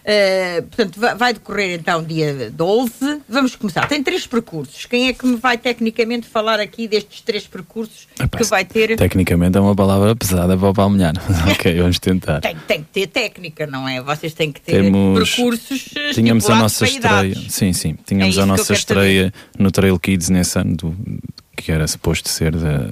Uh, 0.02 0.64
portanto, 0.64 1.00
vai 1.18 1.34
decorrer 1.34 1.80
então 1.80 2.04
dia 2.04 2.50
12. 2.52 3.22
Vamos 3.30 3.56
começar. 3.56 3.88
Tem 3.88 4.02
três 4.02 4.26
percursos. 4.26 4.86
Quem 4.86 5.08
é 5.08 5.14
que 5.14 5.26
me 5.26 5.36
vai 5.36 5.58
tecnicamente 5.58 6.28
falar 6.28 6.60
aqui 6.60 6.88
destes 6.88 7.22
três 7.22 7.46
percursos 7.46 8.08
Epá, 8.20 8.38
que 8.38 8.44
vai 8.46 8.66
ter? 8.66 8.96
Tecnicamente 8.98 9.58
é 9.58 9.62
uma 9.62 9.76
palavra 9.76 10.16
pesada 10.16 10.58
para 10.58 10.70
o 10.70 10.74
palmilhar. 10.74 11.14
ok, 11.52 11.78
vamos 11.78 12.00
tentar. 12.00 12.42
Tem, 12.42 12.56
tem, 12.68 12.84
que 12.84 12.90
ter 12.90 13.08
técnica, 13.08 13.68
não 13.68 13.88
é? 13.88 14.02
Vocês 14.02 14.34
têm 14.34 14.52
que 14.52 14.62
ter 14.62 14.84
Temos... 14.84 15.30
percursos. 15.30 15.90
Tínhamos 16.14 16.50
a 16.50 16.56
nossa 16.56 16.86
estreia. 16.86 17.36
Sim, 17.50 17.74
sim. 17.74 17.96
Tínhamos 18.06 18.38
é 18.38 18.42
a 18.42 18.46
nossa 18.46 18.74
estreia 18.74 19.26
saber. 19.26 19.34
no 19.60 19.72
Trail 19.72 20.00
Kids 20.00 20.30
nesse 20.30 20.58
ano, 20.58 20.76
do, 20.76 20.98
que 21.56 21.72
era 21.72 21.88
suposto 21.88 22.28
ser 22.28 22.56
da 22.56 22.90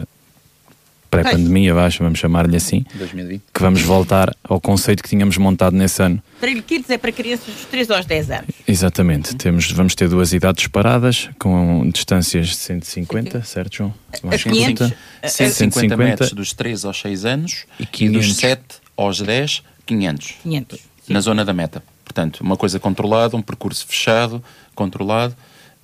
pré-pandemia, 1.09 1.75
acho, 1.75 2.03
vamos 2.03 2.19
chamar-lhe 2.19 2.55
assim, 2.55 2.85
2020. 2.95 3.41
que 3.53 3.61
vamos 3.61 3.81
voltar 3.81 4.35
ao 4.43 4.59
conceito 4.59 5.01
que 5.03 5.09
tínhamos 5.09 5.37
montado 5.37 5.75
nesse 5.75 6.01
ano. 6.01 6.21
Trail 6.39 6.61
Kids 6.63 6.89
é 6.89 6.97
para 6.97 7.11
crianças 7.11 7.53
dos 7.53 7.65
3 7.65 7.91
aos 7.91 8.05
10 8.05 8.31
anos. 8.31 8.55
Exatamente, 8.67 9.35
Temos, 9.35 9.71
vamos 9.71 9.95
ter 9.95 10.07
duas 10.07 10.33
idades 10.33 10.63
separadas, 10.63 11.29
com 11.39 11.89
distâncias 11.89 12.47
de 12.47 12.55
150, 12.55 13.43
certo 13.43 13.77
João? 13.77 13.93
A 14.23 14.37
500, 14.37 14.93
150, 15.23 15.29
150 15.29 15.97
metros 15.97 16.33
dos 16.33 16.53
3 16.53 16.85
aos 16.85 16.99
6 16.99 17.25
anos 17.25 17.65
e, 17.79 17.85
500. 17.85 18.01
e 18.01 18.27
dos 18.27 18.37
7 18.37 18.61
aos 18.95 19.21
10, 19.21 19.63
500. 19.85 20.35
500 20.43 20.89
na 21.09 21.19
zona 21.19 21.43
da 21.43 21.53
meta. 21.53 21.83
Portanto, 22.05 22.41
uma 22.41 22.55
coisa 22.55 22.79
controlada, 22.79 23.35
um 23.35 23.41
percurso 23.41 23.85
fechado, 23.85 24.43
controlado, 24.75 25.35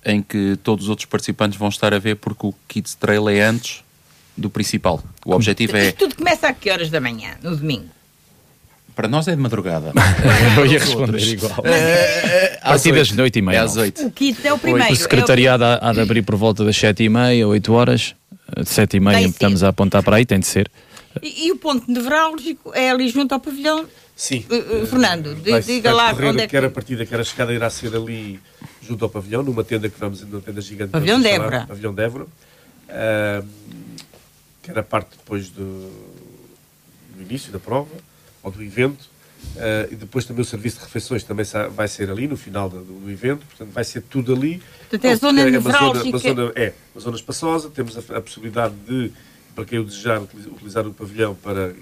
em 0.04 0.22
que 0.22 0.56
todos 0.62 0.84
os 0.84 0.90
outros 0.90 1.06
participantes 1.06 1.58
vão 1.58 1.68
estar 1.68 1.92
a 1.92 1.98
ver 1.98 2.16
porque 2.16 2.46
o 2.46 2.54
Kids 2.68 2.94
Trail 2.94 3.28
é 3.28 3.42
antes 3.42 3.84
do 4.36 4.50
principal. 4.50 5.02
O 5.24 5.32
objetivo 5.32 5.76
é. 5.76 5.92
Tudo 5.92 6.14
começa 6.14 6.48
a 6.48 6.52
que 6.52 6.70
horas 6.70 6.90
da 6.90 7.00
manhã, 7.00 7.36
no 7.42 7.56
domingo? 7.56 7.96
Para 8.94 9.08
nós 9.08 9.28
é 9.28 9.36
de 9.36 9.42
madrugada. 9.42 9.92
Eu 10.56 10.64
ia 10.66 10.78
responder 10.78 11.22
igual. 11.22 11.62
É, 11.66 12.58
a 12.62 12.70
partir 12.70 12.92
das 12.92 13.12
8 13.12 13.38
e 13.38 13.42
meia. 13.42 13.58
É 13.58 13.60
às 13.60 13.76
8. 13.76 14.06
O 14.06 14.10
kit 14.10 14.46
é 14.46 14.52
o 14.52 14.58
primeiro. 14.58 14.90
O 14.90 14.96
secretariado 14.96 15.64
é 15.64 15.76
o... 15.76 15.78
há 15.82 15.92
de 15.92 16.00
abrir 16.00 16.22
por 16.22 16.36
volta 16.36 16.64
das 16.64 16.76
7 16.76 17.02
e 17.02 17.08
meia, 17.10 17.46
8 17.46 17.72
horas. 17.74 18.14
De 18.56 18.68
7 18.68 18.96
e 18.96 19.00
meia 19.00 19.26
estamos 19.26 19.62
a 19.62 19.68
apontar 19.68 20.02
para 20.02 20.16
aí, 20.16 20.24
tem 20.24 20.40
de 20.40 20.46
ser. 20.46 20.70
E, 21.22 21.46
e, 21.46 21.52
o 21.52 21.56
ponto 21.56 21.90
nevrálgico 21.90 22.72
é 22.74 22.90
ali 22.90 23.08
junto 23.08 23.32
ao 23.32 23.40
pavilhão? 23.40 23.86
Sim. 24.14 24.46
Uh, 24.48 24.82
uh, 24.82 24.86
Fernando, 24.86 25.36
vai, 25.42 25.60
diga 25.60 25.92
vai 25.92 26.14
lá 26.14 26.30
onde 26.30 26.42
é 26.42 26.46
que... 26.46 26.48
Quer 26.48 26.64
a 26.64 26.70
partida, 26.70 27.04
quer 27.04 27.20
a 27.20 27.24
chegada 27.24 27.52
irá 27.52 27.68
ser 27.68 27.94
ali 27.94 28.40
junto 28.80 29.04
ao 29.04 29.10
pavilhão, 29.10 29.42
numa 29.42 29.64
tenda 29.64 29.88
que 29.90 29.98
vamos, 29.98 30.22
numa 30.22 30.40
tenda 30.40 30.60
gigante. 30.60 30.92
Pavilhão 30.92 31.20
de 31.20 31.28
Évora. 31.28 31.66
Pavilhão 31.66 31.94
de 31.94 32.02
Évora. 32.02 32.24
Uh, 32.24 33.46
que 34.66 34.70
era 34.72 34.82
parte 34.82 35.16
depois 35.16 35.48
do, 35.48 35.90
do 37.14 37.22
início 37.22 37.52
da 37.52 37.58
prova, 37.58 37.94
ou 38.42 38.50
do 38.50 38.62
evento, 38.62 39.08
Uh, 39.54 39.92
e 39.92 39.96
depois 39.96 40.24
também 40.24 40.42
o 40.42 40.44
serviço 40.44 40.78
de 40.78 40.84
refeições 40.84 41.22
também 41.22 41.46
vai 41.70 41.86
ser 41.88 42.10
ali 42.10 42.26
no 42.26 42.36
final 42.36 42.68
do, 42.68 42.82
do 42.82 43.10
evento, 43.10 43.46
portanto 43.46 43.72
vai 43.72 43.84
ser 43.84 44.02
tudo 44.02 44.34
ali. 44.34 44.62
Portanto 44.80 45.04
é 45.04 45.12
a 45.12 45.16
zona 45.16 45.40
é 45.40 45.58
uma 45.58 45.72
zona, 45.72 46.02
uma 46.02 46.18
zona, 46.18 46.52
É, 46.56 46.72
uma 46.94 47.00
zona 47.00 47.16
espaçosa, 47.16 47.70
temos 47.70 47.96
a, 47.96 48.16
a, 48.16 48.20
possibilidade 48.20 48.74
de, 48.86 49.12
para 49.54 49.64
quem 49.64 49.78
o 49.78 49.84
desejar, 49.84 50.20
utilizar 50.20 50.86
o 50.86 50.92
pavilhão 50.92 51.34
para 51.34 51.74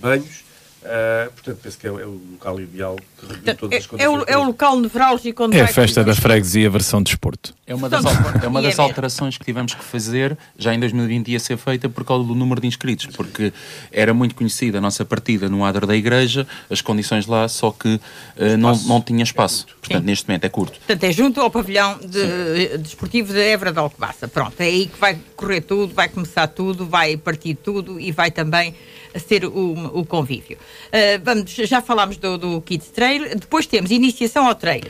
banhos, 0.00 0.44
Uh, 0.80 1.32
portanto, 1.32 1.58
penso 1.60 1.76
que 1.76 1.86
é, 1.88 1.90
é, 1.90 1.92
o 1.92 2.20
local 2.32 2.60
ideal 2.60 2.96
que 3.18 3.26
reúne 3.26 3.54
todas 3.54 3.78
as 3.78 3.86
condições. 3.86 4.28
É 4.28 4.34
o, 4.34 4.36
é 4.36 4.38
o 4.38 4.44
local 4.44 4.78
nevrálgico 4.78 5.44
onde 5.44 5.58
É 5.58 5.62
a 5.62 5.66
festa 5.66 6.04
da 6.04 6.14
freguesia 6.14 6.70
versão 6.70 7.02
de 7.02 7.10
esporte. 7.10 7.52
É 7.66 7.74
uma 7.74 7.88
das, 7.88 8.04
é 8.42 8.46
uma 8.46 8.62
das 8.62 8.78
alterações 8.78 9.36
que 9.36 9.44
tivemos 9.44 9.74
que 9.74 9.82
fazer, 9.82 10.38
já 10.56 10.72
em 10.72 10.78
2020 10.78 11.28
ia 11.28 11.40
ser 11.40 11.56
feita 11.56 11.88
por 11.88 12.04
causa 12.04 12.24
do 12.24 12.34
número 12.34 12.60
de 12.60 12.68
inscritos, 12.68 13.06
porque 13.06 13.52
era 13.90 14.14
muito 14.14 14.36
conhecida 14.36 14.78
a 14.78 14.80
nossa 14.80 15.04
partida 15.04 15.48
no 15.48 15.64
adro 15.64 15.84
da 15.84 15.96
igreja, 15.96 16.46
as 16.70 16.80
condições 16.80 17.26
lá, 17.26 17.48
só 17.48 17.72
que 17.72 17.96
uh, 17.96 18.56
não, 18.56 18.76
não 18.84 19.00
tinha 19.00 19.24
espaço. 19.24 19.66
É 19.68 19.74
portanto, 19.80 20.00
Sim. 20.00 20.06
neste 20.06 20.28
momento 20.28 20.44
é 20.44 20.48
curto. 20.48 20.78
Portanto, 20.78 21.04
é 21.04 21.12
junto 21.12 21.40
ao 21.40 21.50
pavilhão 21.50 21.98
de, 21.98 22.78
desportivo 22.78 23.32
de 23.32 23.40
Évora 23.40 23.72
de 23.72 23.80
Alcobaça. 23.80 24.28
Pronto, 24.28 24.60
é 24.60 24.64
aí 24.64 24.86
que 24.86 24.98
vai 24.98 25.18
correr 25.34 25.60
tudo, 25.60 25.92
vai 25.92 26.08
começar 26.08 26.46
tudo, 26.46 26.86
vai 26.86 27.16
partir 27.16 27.56
tudo 27.56 27.98
e 27.98 28.12
vai 28.12 28.30
também 28.30 28.74
ser 29.18 29.44
o, 29.44 29.98
o 30.00 30.04
convívio. 30.04 30.56
Uh, 30.56 31.20
vamos, 31.24 31.50
já 31.50 31.80
falámos 31.80 32.16
do, 32.16 32.38
do 32.38 32.60
Kids 32.60 32.88
Trail, 32.88 33.36
depois 33.36 33.66
temos 33.66 33.90
iniciação 33.90 34.46
ao 34.46 34.54
trail. 34.54 34.84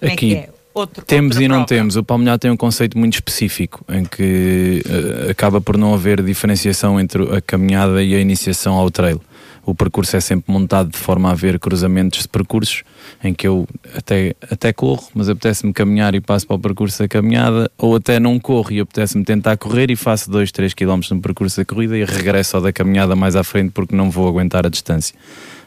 Como 0.00 0.12
Aqui, 0.12 0.34
é 0.34 0.38
é? 0.38 0.48
outro 0.74 1.04
Temos 1.04 1.36
e 1.36 1.48
não 1.48 1.56
prova. 1.56 1.66
temos. 1.66 1.96
O 1.96 2.04
Palmilhar 2.04 2.38
tem 2.38 2.50
um 2.50 2.56
conceito 2.56 2.96
muito 2.98 3.14
específico 3.14 3.84
em 3.88 4.04
que 4.04 4.82
uh, 4.86 5.30
acaba 5.30 5.60
por 5.60 5.76
não 5.76 5.94
haver 5.94 6.22
diferenciação 6.22 6.98
entre 7.00 7.22
a 7.36 7.40
caminhada 7.40 8.02
e 8.02 8.14
a 8.14 8.20
iniciação 8.20 8.74
ao 8.74 8.90
trail. 8.90 9.20
O 9.64 9.74
percurso 9.74 10.16
é 10.16 10.20
sempre 10.20 10.52
montado 10.52 10.90
de 10.90 10.98
forma 10.98 11.28
a 11.28 11.32
haver 11.32 11.58
cruzamentos 11.58 12.22
de 12.22 12.28
percursos 12.28 12.82
em 13.22 13.32
que 13.32 13.46
eu 13.46 13.66
até, 13.96 14.34
até 14.50 14.72
corro, 14.72 15.08
mas 15.14 15.28
apetece-me 15.28 15.72
caminhar 15.72 16.14
e 16.14 16.20
passo 16.20 16.46
para 16.46 16.56
o 16.56 16.58
percurso 16.58 16.98
da 16.98 17.08
caminhada, 17.08 17.70
ou 17.78 17.96
até 17.96 18.18
não 18.18 18.40
corro 18.40 18.72
e 18.72 18.80
apetece-me 18.80 19.24
tentar 19.24 19.56
correr 19.56 19.90
e 19.90 19.96
faço 19.96 20.30
2, 20.30 20.50
3 20.50 20.74
km 20.74 21.00
no 21.12 21.20
percurso 21.20 21.58
da 21.58 21.64
corrida 21.64 21.96
e 21.96 22.04
regresso 22.04 22.56
ao 22.56 22.62
da 22.62 22.72
caminhada 22.72 23.14
mais 23.14 23.36
à 23.36 23.44
frente 23.44 23.70
porque 23.70 23.94
não 23.94 24.10
vou 24.10 24.28
aguentar 24.28 24.66
a 24.66 24.68
distância. 24.68 25.14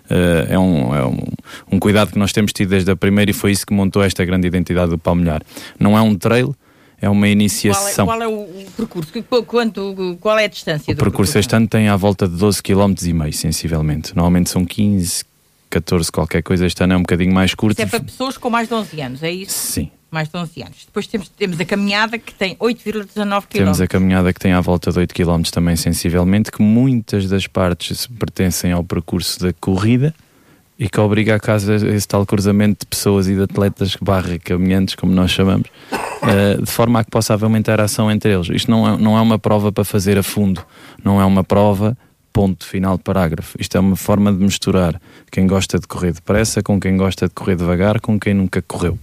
Uh, 0.10 0.54
é, 0.54 0.60
um, 0.60 0.96
é 0.96 1.06
um, 1.06 1.18
um, 1.72 1.80
cuidado 1.80 2.12
que 2.12 2.20
nós 2.20 2.32
temos 2.32 2.54
tido 2.54 2.70
desde 2.70 2.92
a 2.92 2.96
primeira 2.96 3.32
e 3.32 3.34
foi 3.34 3.52
isso 3.52 3.66
que 3.66 3.74
montou 3.74 4.04
esta 4.04 4.24
grande 4.24 4.46
identidade 4.46 4.92
do 4.92 5.00
Palmilhar. 5.00 5.42
Não 5.80 5.98
é 5.98 6.02
um 6.02 6.16
trail, 6.16 6.56
é 7.06 7.10
uma 7.10 7.28
iniciação. 7.28 8.06
Qual 8.06 8.22
é, 8.22 8.26
qual 8.26 8.32
é 8.32 8.36
o 8.36 8.66
percurso? 8.76 9.12
Quanto, 9.46 10.18
qual 10.20 10.40
é 10.40 10.46
a 10.46 10.48
distância 10.48 10.82
o 10.92 10.96
percurso? 10.96 11.12
percurso 11.12 11.40
este 11.40 11.56
ano 11.56 11.68
tem 11.68 11.88
à 11.88 11.96
volta 11.96 12.28
de 12.28 12.36
12 12.36 12.64
km 12.64 12.94
e 13.04 13.14
meio, 13.14 13.34
sensivelmente. 13.34 14.16
Normalmente 14.16 14.50
são 14.50 14.66
15, 14.66 15.24
14, 15.70 16.12
qualquer 16.12 16.42
coisa. 16.42 16.66
Este 16.66 16.84
ano 16.84 16.94
é 16.94 16.98
um 16.98 17.02
bocadinho 17.02 17.34
mais 17.34 17.54
curto. 17.54 17.78
Isso 17.78 17.84
é 17.84 17.86
para 17.86 18.00
pessoas 18.00 18.38
com 18.38 18.50
mais 18.50 18.68
de 18.68 18.74
11 18.74 19.02
anos, 19.02 19.24
é 19.24 19.32
isso? 19.32 19.54
Sim 19.54 19.92
mais 20.12 20.30
de 20.30 20.38
11 20.38 20.62
anos. 20.62 20.78
Depois 20.86 21.08
temos, 21.08 21.28
temos 21.28 21.60
a 21.60 21.66
caminhada 21.66 22.18
que 22.18 22.34
tem 22.34 22.56
8,19 22.56 23.42
km. 23.42 23.42
Temos 23.50 23.82
a 23.82 23.88
caminhada 23.88 24.32
que 24.32 24.40
tem 24.40 24.54
à 24.54 24.62
volta 24.62 24.90
de 24.90 25.00
8 25.00 25.14
km 25.14 25.42
também 25.52 25.76
sensivelmente, 25.76 26.54
que 26.54 26.62
muitas 26.62 27.28
das 27.28 27.48
partes 27.48 28.08
pertencem 28.08 28.72
ao 28.72 28.82
percurso 28.82 29.42
da 29.42 29.52
corrida 29.52 30.16
e 30.78 30.90
que 30.90 31.00
obriga 31.00 31.36
a 31.36 31.40
casa 31.40 31.76
esse 31.76 32.08
tal 32.08 32.26
cruzamento 32.26 32.82
de 32.82 32.86
pessoas 32.86 33.28
e 33.28 33.36
de 33.36 33.42
atletas 33.42 33.98
barra 34.02 34.38
caminhantes, 34.40 34.96
como 34.96 35.12
nós 35.12 35.32
chamamos, 35.32 35.68
uh, 36.24 36.62
de 36.62 36.72
forma 36.72 37.00
a 37.00 37.04
que 37.04 37.12
possa 37.12 37.34
haver 37.34 37.46
uma 37.46 37.58
interação 37.58 38.12
entre 38.12 38.34
eles. 38.34 38.50
Isto 38.50 38.72
não 38.72 38.88
é, 38.88 38.98
não 38.98 39.18
é 39.18 39.22
uma 39.22 39.40
prova 39.40 39.72
para 39.72 39.84
fazer 39.84 40.18
a 40.18 40.24
fundo, 40.24 40.64
não 41.04 41.22
é 41.22 41.26
uma 41.26 41.44
prova 41.44 41.98
ponto 42.32 42.66
final 42.66 42.98
de 42.98 43.04
parágrafo. 43.04 43.56
Isto 43.60 43.78
é 43.78 43.80
uma 43.80 43.96
forma 43.96 44.32
de 44.32 44.44
misturar 44.44 45.00
quem 45.32 45.48
gosta 45.48 45.80
de 45.80 45.88
correr 45.88 46.12
depressa 46.12 46.62
com 46.62 46.80
quem 46.80 46.98
gosta 46.98 47.28
de 47.28 47.34
correr 47.34 47.56
devagar, 47.56 48.02
com 48.02 48.20
quem 48.20 48.34
nunca 48.34 48.62
correu. 48.62 49.00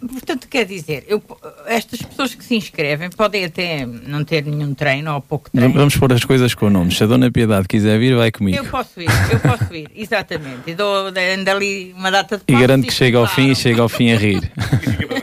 Portanto, 0.00 0.46
quer 0.48 0.64
dizer, 0.64 1.04
eu, 1.08 1.22
estas 1.66 2.00
pessoas 2.02 2.34
que 2.34 2.44
se 2.44 2.54
inscrevem 2.54 3.10
podem 3.10 3.44
até 3.44 3.84
não 3.84 4.24
ter 4.24 4.44
nenhum 4.44 4.74
treino 4.74 5.12
ou 5.12 5.20
pouco 5.20 5.50
treino. 5.50 5.74
Vamos 5.74 5.96
pôr 5.96 6.12
as 6.12 6.24
coisas 6.24 6.54
com 6.54 6.70
nomes. 6.70 6.96
Se 6.96 7.04
a 7.04 7.06
Dona 7.06 7.30
Piedade 7.30 7.66
quiser 7.66 7.98
vir, 7.98 8.14
vai 8.14 8.30
comigo. 8.30 8.56
Eu 8.56 8.64
posso 8.64 9.00
ir, 9.00 9.08
eu 9.30 9.40
posso 9.40 9.74
ir, 9.74 9.88
exatamente. 9.94 10.62
E 10.68 10.74
dou 10.74 11.08
ando 11.08 11.50
ali 11.50 11.92
uma 11.96 12.10
data 12.10 12.38
de 12.38 12.44
E 12.46 12.58
garanto 12.58 12.86
que 12.86 12.92
chega 12.92 13.18
ao 13.18 13.26
fim 13.26 13.50
e 13.50 13.56
chega 13.56 13.82
ao 13.82 13.88
fim 13.88 14.12
a 14.12 14.16
rir. 14.16 14.52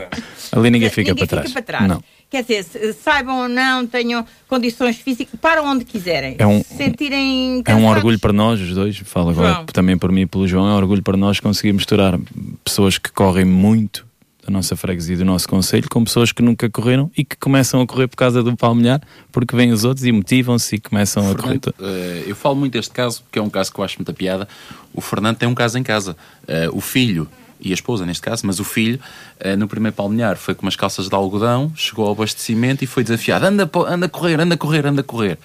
ali 0.52 0.70
ninguém 0.70 0.90
fica, 0.90 1.10
ninguém 1.10 1.26
para, 1.26 1.26
trás. 1.26 1.48
fica 1.48 1.62
para 1.62 1.78
trás. 1.78 1.88
Não. 1.88 2.02
Quer 2.30 2.42
dizer, 2.42 2.94
saibam 2.94 3.42
ou 3.42 3.48
não, 3.48 3.86
tenham 3.86 4.24
condições 4.46 4.96
físicas, 4.96 5.38
para 5.40 5.62
onde 5.62 5.84
quiserem. 5.84 6.36
É 6.38 6.46
um, 6.46 6.62
sentirem 6.62 7.62
É 7.66 7.74
um 7.74 7.86
orgulho 7.86 8.20
para 8.20 8.32
nós, 8.32 8.60
os 8.60 8.72
dois, 8.72 8.96
falo 8.98 9.30
agora 9.30 9.54
João. 9.54 9.66
também 9.66 9.98
por 9.98 10.12
mim 10.12 10.22
e 10.22 10.26
pelo 10.26 10.46
João, 10.46 10.68
é 10.68 10.72
um 10.72 10.76
orgulho 10.76 11.02
para 11.02 11.16
nós 11.16 11.40
conseguir 11.40 11.72
misturar 11.72 12.18
pessoas 12.64 12.98
que 12.98 13.10
correm 13.10 13.44
muito 13.44 14.06
da 14.46 14.50
nossa 14.52 14.76
freguesia 14.76 15.14
e 15.16 15.18
do 15.18 15.24
nosso 15.24 15.48
conselho 15.48 15.88
com 15.88 16.02
pessoas 16.04 16.32
que 16.32 16.40
nunca 16.40 16.70
correram 16.70 17.10
e 17.16 17.24
que 17.24 17.36
começam 17.36 17.80
a 17.80 17.86
correr 17.86 18.06
por 18.06 18.16
causa 18.16 18.42
do 18.42 18.56
palmilhar, 18.56 19.00
porque 19.32 19.54
vêm 19.54 19.72
os 19.72 19.84
outros 19.84 20.06
e 20.06 20.12
motivam-se 20.12 20.76
e 20.76 20.80
começam 20.80 21.24
Fernando, 21.34 21.68
a 21.68 21.72
correr. 21.72 21.88
Uh, 21.88 22.28
eu 22.28 22.36
falo 22.36 22.56
muito 22.56 22.72
deste 22.72 22.92
caso, 22.92 23.22
porque 23.22 23.38
é 23.38 23.42
um 23.42 23.50
caso 23.50 23.72
que 23.72 23.78
eu 23.78 23.84
acho 23.84 23.98
muita 23.98 24.12
piada. 24.12 24.48
O 24.94 25.00
Fernando 25.00 25.36
tem 25.36 25.48
um 25.48 25.54
caso 25.54 25.78
em 25.78 25.82
casa. 25.82 26.16
Uh, 26.44 26.76
o 26.76 26.80
filho 26.80 27.28
e 27.60 27.70
a 27.70 27.74
esposa 27.74 28.06
neste 28.06 28.22
caso, 28.22 28.46
mas 28.46 28.58
o 28.60 28.64
filho, 28.64 28.98
uh, 29.44 29.56
no 29.56 29.68
primeiro 29.68 29.94
palmilhar, 29.94 30.36
foi 30.36 30.54
com 30.54 30.62
umas 30.62 30.76
calças 30.76 31.08
de 31.08 31.14
algodão, 31.14 31.72
chegou 31.76 32.06
ao 32.06 32.12
abastecimento 32.12 32.82
e 32.82 32.86
foi 32.86 33.02
desafiado: 33.02 33.46
anda, 33.46 33.70
anda 33.88 34.06
a 34.06 34.08
correr, 34.08 34.40
anda 34.40 34.54
a 34.54 34.58
correr, 34.58 34.86
anda 34.86 35.00
a 35.00 35.04
correr. 35.04 35.38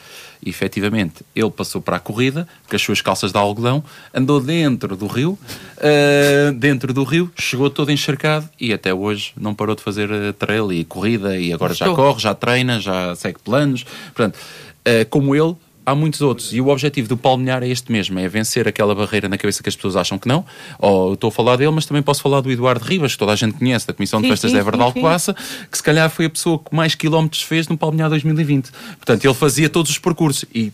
E 0.45 0.49
efetivamente 0.49 1.25
ele 1.35 1.49
passou 1.49 1.81
para 1.81 1.97
a 1.97 1.99
corrida 1.99 2.47
com 2.69 2.75
as 2.75 2.81
suas 2.81 3.01
calças 3.01 3.31
de 3.31 3.37
algodão, 3.37 3.83
andou 4.13 4.39
dentro 4.39 4.95
do 4.95 5.07
rio, 5.07 5.39
uh, 5.77 6.53
dentro 6.53 6.93
do 6.93 7.03
rio, 7.03 7.31
chegou 7.37 7.69
todo 7.69 7.91
encharcado 7.91 8.47
e 8.59 8.71
até 8.71 8.93
hoje 8.93 9.33
não 9.35 9.55
parou 9.55 9.75
de 9.75 9.81
fazer 9.81 10.09
uh, 10.11 10.33
trail 10.33 10.71
e 10.71 10.85
corrida 10.85 11.37
e 11.37 11.51
agora 11.51 11.73
Estou. 11.73 11.87
já 11.87 11.95
corre, 11.95 12.19
já 12.19 12.35
treina, 12.35 12.79
já 12.79 13.15
segue 13.15 13.39
planos. 13.43 13.83
Portanto, 14.13 14.35
uh, 14.35 15.09
como 15.09 15.35
ele, 15.35 15.55
há 15.85 15.93
muitos 15.93 16.21
outros. 16.21 16.53
E 16.53 16.59
o 16.59 16.69
objetivo 16.69 17.07
do 17.07 17.17
Palmilhar 17.17 17.63
é 17.63 17.67
este 17.67 17.91
mesmo: 17.91 18.17
é 18.19 18.27
vencer 18.27 18.67
aquela 18.67 18.95
barreira 18.95 19.29
na 19.29 19.37
cabeça 19.37 19.61
que 19.61 19.69
as 19.69 19.75
pessoas 19.75 19.95
acham 19.95 20.17
que 20.17 20.27
não. 20.27 20.45
Ou 20.79 21.13
estou 21.13 21.27
a 21.27 21.31
falar 21.31 21.55
dele, 21.57 21.71
mas 21.71 21.85
também 21.85 22.01
posso 22.01 22.21
falar 22.21 22.41
do 22.41 22.51
Eduardo 22.51 22.83
Ribas, 22.83 23.13
que 23.13 23.19
toda 23.19 23.31
a 23.31 23.35
gente 23.35 23.53
conhece, 23.57 23.85
da 23.85 23.93
Comissão 23.93 24.21
de 24.21 24.27
Festas 24.27 24.51
de 24.51 24.57
Évora 24.57 24.77
de 24.77 24.83
Alcoaça, 24.83 25.33
que 25.69 25.77
se 25.77 25.83
calhar 25.83 26.09
foi 26.09 26.25
a 26.25 26.29
pessoa 26.29 26.59
que 26.59 26.75
mais 26.75 26.95
quilómetros 26.95 27.41
fez 27.41 27.67
no 27.67 27.77
Palmilhar 27.77 28.09
2020. 28.09 28.71
Portanto, 28.97 29.25
ele 29.25 29.33
fazia 29.33 29.69
todos 29.69 29.91
os 29.91 29.97
percursos 29.97 30.45
e 30.53 30.71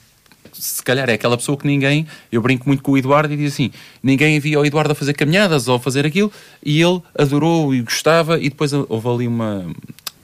se 0.53 0.83
calhar 0.83 1.09
é 1.09 1.13
aquela 1.13 1.35
pessoa 1.37 1.57
que 1.57 1.65
ninguém, 1.65 2.05
eu 2.31 2.41
brinco 2.41 2.67
muito 2.67 2.83
com 2.83 2.91
o 2.91 2.97
Eduardo 2.97 3.33
e 3.33 3.37
diz 3.37 3.53
assim: 3.53 3.71
ninguém 4.03 4.39
via 4.39 4.59
o 4.59 4.65
Eduardo 4.65 4.91
a 4.91 4.95
fazer 4.95 5.13
caminhadas 5.13 5.67
ou 5.67 5.75
a 5.75 5.79
fazer 5.79 6.05
aquilo 6.05 6.31
e 6.63 6.81
ele 6.81 7.01
adorou 7.17 7.73
e 7.73 7.81
gostava. 7.81 8.39
E 8.39 8.49
depois 8.49 8.71
houve 8.73 9.07
ali 9.07 9.27
uma, 9.27 9.65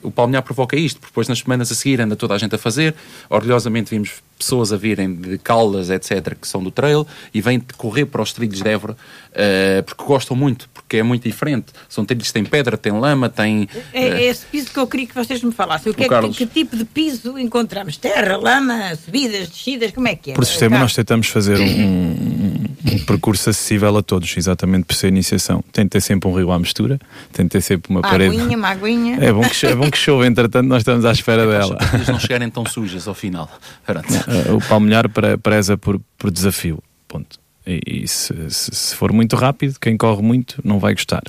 o 0.02 0.10
Palmilhar 0.10 0.42
provoca 0.42 0.76
isto, 0.76 1.00
porque 1.00 1.10
depois 1.10 1.28
nas 1.28 1.38
semanas 1.40 1.70
a 1.72 1.74
seguir 1.74 2.00
anda 2.00 2.16
toda 2.16 2.34
a 2.34 2.38
gente 2.38 2.54
a 2.54 2.58
fazer. 2.58 2.94
Orgulhosamente 3.28 3.90
vimos 3.90 4.22
pessoas 4.38 4.72
a 4.72 4.76
virem 4.76 5.14
de 5.14 5.38
Caldas, 5.38 5.90
etc., 5.90 6.36
que 6.40 6.46
são 6.46 6.62
do 6.62 6.70
trail 6.70 7.06
e 7.34 7.40
vêm 7.40 7.60
correr 7.76 8.06
para 8.06 8.22
os 8.22 8.32
trilhos 8.32 8.62
de 8.62 8.68
Évora 8.68 8.96
uh, 9.38 9.82
porque 9.82 10.04
gostam 10.04 10.36
muito, 10.36 10.68
porque 10.72 10.98
é 10.98 11.02
muito 11.02 11.22
diferente. 11.24 11.66
São 11.88 12.04
trilhos 12.04 12.28
que 12.28 12.32
têm 12.32 12.44
pedra, 12.44 12.76
têm 12.76 12.92
lama, 12.92 13.28
têm. 13.28 13.62
Uh... 13.62 13.68
É, 13.92 14.08
é, 14.08 14.24
esse 14.24 14.46
piso 14.46 14.70
que 14.70 14.78
eu 14.78 14.86
queria 14.86 15.06
que 15.06 15.14
vocês 15.14 15.42
me 15.42 15.52
falassem. 15.52 15.92
O 15.92 15.94
que, 15.94 16.02
o 16.02 16.14
é, 16.14 16.22
que, 16.22 16.34
que, 16.34 16.46
tipo 16.46 16.76
de 16.76 16.84
piso 16.84 17.38
encontramos? 17.38 17.96
Terra, 17.96 18.36
lama, 18.36 18.94
subidas, 18.96 19.48
descidas, 19.48 19.92
como 19.92 20.08
é 20.08 20.14
que 20.14 20.32
é? 20.32 20.34
Por 20.34 20.44
sistema, 20.44 20.78
nós 20.78 20.94
tentamos 20.94 21.28
fazer 21.28 21.58
um, 21.58 22.64
um 22.92 22.98
percurso 23.06 23.50
acessível 23.50 23.96
a 23.96 24.02
todos, 24.02 24.36
exatamente 24.36 24.84
por 24.84 24.94
ser 24.94 25.08
iniciação. 25.08 25.62
Tem 25.72 25.84
de 25.84 25.90
ter 25.90 26.00
sempre 26.00 26.28
um 26.28 26.34
rio 26.34 26.50
à 26.50 26.58
mistura, 26.58 26.98
tem 27.32 27.46
de 27.46 27.50
ter 27.50 27.60
sempre 27.60 27.90
uma, 27.90 28.00
uma 28.00 28.08
parede. 28.08 28.36
Aguinha, 28.36 28.56
uma 28.56 28.68
aguinha. 28.68 29.18
É 29.20 29.32
bom 29.32 29.42
que, 29.42 29.66
é 29.66 29.74
bom 29.74 29.87
que 29.90 29.98
chove, 29.98 30.26
entretanto, 30.26 30.66
nós 30.66 30.80
estamos 30.80 31.04
à 31.04 31.12
espera 31.12 31.42
é 31.42 31.46
dela. 31.46 31.76
Para 31.76 32.12
não 32.12 32.20
chegarem 32.20 32.50
tão 32.50 32.64
sujas 32.66 33.06
ao 33.08 33.14
final. 33.14 33.50
Uh, 33.88 34.56
o 34.56 34.60
palmilhar 34.60 35.04
preza 35.42 35.76
por, 35.76 36.00
por 36.16 36.30
desafio. 36.30 36.82
Ponto. 37.06 37.38
E, 37.66 37.80
e 37.86 38.08
se, 38.08 38.34
se, 38.50 38.74
se, 38.74 38.96
for 38.96 39.12
muito 39.12 39.36
rápido, 39.36 39.76
quem 39.80 39.96
corre 39.96 40.22
muito 40.22 40.60
não 40.64 40.78
vai 40.78 40.94
gostar. 40.94 41.22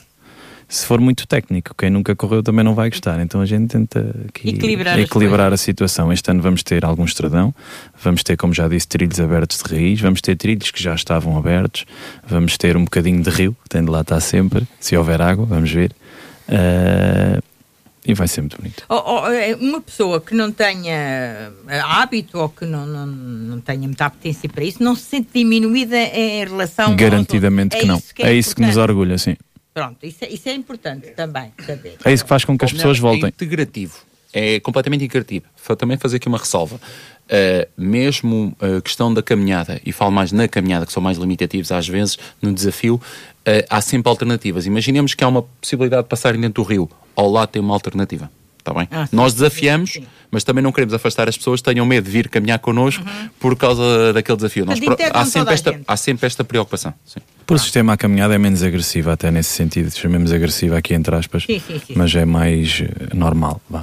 Se 0.67 0.85
for 0.85 1.01
muito 1.01 1.27
técnico, 1.27 1.73
quem 1.75 1.89
nunca 1.89 2.15
correu 2.15 2.43
também 2.43 2.63
não 2.63 2.75
vai 2.75 2.89
gostar. 2.91 3.19
Então 3.19 3.41
a 3.41 3.45
gente 3.45 3.69
tenta 3.69 4.15
equilibrar, 4.45 4.99
equilibrar 4.99 5.51
a 5.51 5.57
situação. 5.57 6.13
Este 6.13 6.29
ano 6.29 6.43
vamos 6.43 6.61
ter 6.61 6.85
algum 6.85 7.03
estradão, 7.03 7.53
vamos 7.99 8.21
ter, 8.21 8.37
como 8.37 8.53
já 8.53 8.67
disse, 8.67 8.87
trilhos 8.87 9.19
abertos 9.19 9.57
de 9.57 9.73
raiz, 9.73 9.99
vamos 9.99 10.21
ter 10.21 10.35
trilhos 10.35 10.69
que 10.69 10.81
já 10.81 10.93
estavam 10.93 11.35
abertos, 11.35 11.85
vamos 12.27 12.55
ter 12.55 12.77
um 12.77 12.83
bocadinho 12.83 13.23
de 13.23 13.31
rio, 13.31 13.57
que 13.63 13.69
tem 13.69 13.83
de 13.83 13.89
lá 13.89 14.01
estar 14.01 14.19
sempre, 14.19 14.67
se 14.79 14.95
houver 14.95 15.19
água, 15.21 15.43
vamos 15.43 15.71
ver. 15.71 15.91
Uh, 16.47 17.41
e 18.09 18.13
vai 18.15 18.27
ser 18.27 18.41
muito 18.41 18.57
bonito. 18.57 18.83
Oh, 18.89 19.01
oh, 19.05 19.27
é, 19.27 19.55
uma 19.55 19.79
pessoa 19.79 20.19
que 20.19 20.33
não 20.33 20.51
tenha 20.51 21.51
eh, 21.67 21.79
hábito 21.79 22.39
ou 22.39 22.49
que 22.49 22.65
não, 22.65 22.85
não, 22.85 23.05
não 23.05 23.61
tenha 23.61 23.81
muita 23.81 24.05
apetência 24.05 24.49
para 24.49 24.63
isso, 24.63 24.83
não 24.83 24.95
se 24.95 25.03
sente 25.03 25.29
diminuída 25.33 25.95
em 25.95 26.43
relação 26.43 26.95
Garantidamente 26.95 27.77
que 27.77 27.83
é 27.83 27.85
não. 27.85 28.01
Que 28.01 28.23
é, 28.23 28.29
é 28.29 28.33
isso 28.33 28.55
que 28.55 28.61
nos 28.63 28.77
orgulha, 28.77 29.17
sim. 29.19 29.37
Pronto, 29.73 30.03
isso 30.03 30.25
é, 30.25 30.29
isso 30.29 30.49
é 30.49 30.53
importante 30.53 31.11
também 31.11 31.53
saber. 31.63 31.97
É 32.03 32.11
isso 32.11 32.23
que 32.23 32.29
faz 32.29 32.43
com 32.43 32.57
que 32.57 32.65
as 32.65 32.73
pessoas 32.73 32.97
voltem. 32.97 33.25
É 33.25 33.27
integrativo. 33.27 34.08
É 34.31 34.59
completamente 34.59 35.03
integrativo. 35.03 35.45
Vou 35.67 35.75
também 35.75 35.97
fazer 35.97 36.17
aqui 36.17 36.27
uma 36.27 36.37
ressalva. 36.37 36.75
Uh, 36.75 37.69
mesmo 37.77 38.55
a 38.59 38.81
questão 38.81 39.13
da 39.13 39.21
caminhada, 39.21 39.79
e 39.85 39.91
falo 39.91 40.11
mais 40.11 40.31
na 40.31 40.47
caminhada, 40.47 40.85
que 40.85 40.91
são 40.91 41.01
mais 41.01 41.17
limitativos 41.17 41.71
às 41.71 41.87
vezes, 41.87 42.17
no 42.41 42.51
desafio, 42.51 42.95
uh, 42.95 43.65
há 43.69 43.81
sempre 43.81 44.09
alternativas. 44.09 44.65
Imaginemos 44.65 45.13
que 45.13 45.23
há 45.23 45.27
uma 45.27 45.43
possibilidade 45.43 46.03
de 46.03 46.09
passarem 46.09 46.41
dentro 46.41 46.63
do 46.63 46.67
rio 46.67 46.89
ao 47.19 47.29
lado 47.29 47.49
tem 47.49 47.61
uma 47.61 47.73
alternativa. 47.73 48.31
Está 48.59 48.73
bem? 48.73 48.87
Ah, 48.91 49.07
Nós 49.11 49.33
desafiamos, 49.33 49.93
sim, 49.93 50.01
sim. 50.01 50.07
mas 50.29 50.43
também 50.43 50.61
não 50.61 50.71
queremos 50.71 50.93
afastar 50.93 51.29
as 51.29 51.37
pessoas 51.37 51.61
que 51.61 51.71
tenham 51.71 51.85
medo 51.85 52.03
de 52.03 52.11
vir 52.11 52.27
caminhar 52.27 52.59
connosco 52.59 53.03
uhum. 53.03 53.29
por 53.39 53.55
causa 53.55 54.13
daquele 54.13 54.35
desafio. 54.35 54.65
Nós, 54.65 54.79
há, 55.13 55.25
sempre 55.25 55.53
esta, 55.53 55.81
há 55.87 55.97
sempre 55.97 56.27
esta 56.27 56.43
preocupação. 56.43 56.93
Sim. 57.05 57.21
Por 57.47 57.55
ah. 57.55 57.59
sistema, 57.59 57.93
a 57.93 57.97
caminhada 57.97 58.35
é 58.35 58.37
menos 58.37 58.61
agressiva, 58.61 59.13
até 59.13 59.31
nesse 59.31 59.49
sentido. 59.49 59.89
Chamemos 59.91 60.31
agressiva 60.31 60.77
aqui 60.77 60.93
entre 60.93 61.15
aspas, 61.15 61.47
mas 61.95 62.13
é 62.13 62.25
mais 62.25 62.81
uh, 62.81 63.15
normal. 63.15 63.61
Uh, 63.71 63.81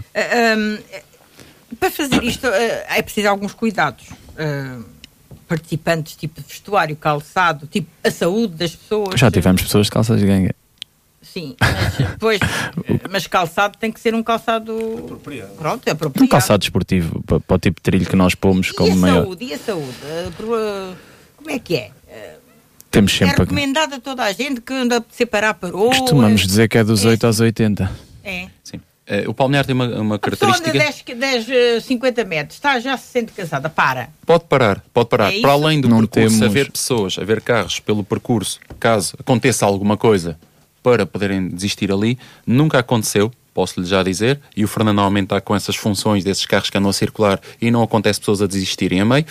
um, 0.59 0.79
para 1.81 1.91
fazer 1.91 2.23
isto, 2.23 2.47
uh, 2.47 2.53
é 2.53 3.03
preciso 3.03 3.29
alguns 3.29 3.55
cuidados. 3.55 4.05
participantes, 5.49 6.17
tipo 6.17 6.41
de 6.41 6.47
vestuário, 6.47 6.95
calçado, 6.97 7.67
tipo 7.67 7.89
a 8.05 8.11
saúde 8.11 8.55
das 8.55 8.77
pessoas. 8.77 9.19
Já 9.19 9.31
tivemos 9.31 9.63
pessoas 9.63 9.87
de 9.87 9.93
calças 9.93 10.21
de 10.21 10.27
gangue. 10.27 10.53
Sim, 11.33 11.57
mas 11.61 11.97
depois, 12.13 12.41
mas 13.11 13.27
calçado 13.27 13.77
tem 13.79 13.91
que 13.91 14.01
ser 14.01 14.15
um 14.15 14.23
calçado 14.23 14.77
apropriado. 15.05 15.53
Pronto, 15.55 15.87
é 15.87 15.91
apropriado. 15.91 16.25
Um 16.25 16.29
calçado 16.29 16.63
esportivo 16.63 17.23
para, 17.25 17.41
para, 17.41 17.57
o 17.57 17.59
tipo 17.59 17.81
de 17.81 17.83
trilho 17.83 18.07
que 18.07 18.17
nós 18.17 18.35
pomos 18.35 18.69
e 18.69 18.75
como 18.75 18.93
a 18.93 18.97
maior. 18.97 19.23
Saúde, 19.25 19.45
e 19.45 19.55
a 19.55 19.59
saúde? 19.59 19.97
Uh, 20.41 20.97
como 21.37 21.51
é 21.51 21.59
que 21.59 21.77
é? 21.77 21.91
Uh, 22.07 22.41
Temos 22.91 23.13
sempre 23.13 23.35
é 23.35 23.39
recomendado 23.39 23.95
a 23.95 24.01
toda 24.01 24.23
a 24.23 24.33
gente 24.33 24.61
que 24.61 24.73
anda 24.73 24.99
a 24.99 25.05
separar 25.11 25.55
para 25.55 25.71
Costumamos 25.71 26.47
dizer 26.47 26.69
que 26.69 26.79
é 26.79 26.85
dos 26.85 27.05
8 27.05 27.27
aos 27.27 27.41
80. 27.41 27.91
É. 28.25 28.49
Sim. 28.63 28.81
O 29.29 29.35
palmilhar 29.35 29.65
tem 29.65 29.73
uma, 29.73 29.87
uma 30.01 30.19
característica. 30.19 30.69
Anda 30.69 30.79
10, 30.81 31.45
10, 31.45 31.85
50 31.85 32.25
metros, 32.25 32.57
está, 32.57 32.81
já 32.81 32.97
se 32.97 33.07
sente 33.07 33.31
casada, 33.31 33.69
para. 33.69 34.09
Pode 34.25 34.45
parar, 34.47 34.83
pode 34.93 35.09
parar. 35.09 35.33
É 35.33 35.41
Para 35.41 35.53
além 35.53 35.81
do 35.81 35.89
Não 35.89 35.99
percurso, 35.99 36.41
temos... 36.41 36.43
haver 36.43 36.73
pessoas, 36.73 37.17
haver 37.17 37.41
carros 37.41 37.79
pelo 37.79 38.03
percurso, 38.03 38.59
caso 38.81 39.15
aconteça 39.21 39.65
alguma 39.65 39.97
coisa 39.97 40.37
para 40.87 41.05
poderem 41.05 41.49
desistir 41.49 41.91
ali, 41.91 42.17
nunca 42.47 42.79
aconteceu, 42.79 43.33
posso-lhe 43.53 43.85
já 43.85 44.05
dizer, 44.05 44.39
e 44.57 44.63
o 44.63 44.69
Fernando 44.69 44.95
normalmente 44.95 45.25
está 45.25 45.41
com 45.41 45.57
essas 45.57 45.75
funções 45.75 46.23
desses 46.23 46.47
carros 46.47 46.71
que 46.71 46.79
andam 46.79 46.91
a 46.91 46.93
circular 46.93 47.41
e 47.61 47.73
não 47.73 47.83
acontece 47.83 48.21
pessoas 48.21 48.41
a 48.41 48.47
desistirem 48.47 49.01
a 49.01 49.05
meio. 49.05 49.25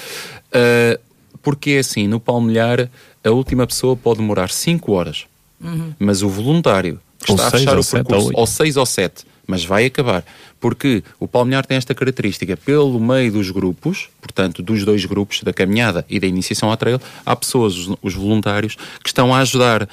Uh, 0.47 0.99
porque 1.41 1.71
é 1.71 1.79
assim, 1.79 2.09
no 2.09 2.19
palmilhar, 2.19 2.89
a 3.23 3.29
última 3.29 3.65
pessoa 3.65 3.95
pode 3.95 4.19
demorar 4.19 4.49
5 4.49 4.91
horas, 4.91 5.27
uhum. 5.63 5.93
mas 5.97 6.21
o 6.21 6.27
voluntário 6.27 6.99
que 7.23 7.31
ou 7.31 7.37
está 7.37 7.47
a 7.47 7.51
fechar 7.51 7.79
o 7.79 7.85
percurso, 7.85 8.31
ou 8.33 8.45
6 8.45 8.75
ou 8.75 8.85
7, 8.85 9.25
mas 9.47 9.63
vai 9.63 9.85
acabar. 9.85 10.23
Porque 10.59 11.03
o 11.19 11.27
palmilhar 11.27 11.65
tem 11.65 11.77
esta 11.77 11.93
característica, 11.93 12.57
pelo 12.57 12.99
meio 12.99 13.31
dos 13.31 13.51
grupos, 13.51 14.09
portanto, 14.21 14.63
dos 14.63 14.83
dois 14.83 15.05
grupos, 15.05 15.43
da 15.43 15.53
caminhada 15.53 16.05
e 16.09 16.19
da 16.19 16.25
iniciação 16.25 16.71
à 16.71 16.77
trail, 16.77 16.99
há 17.25 17.35
pessoas, 17.35 17.75
os, 17.75 17.95
os 18.01 18.13
voluntários, 18.13 18.75
que 19.03 19.07
estão 19.07 19.33
a 19.33 19.39
ajudar, 19.39 19.83
uh, 19.83 19.87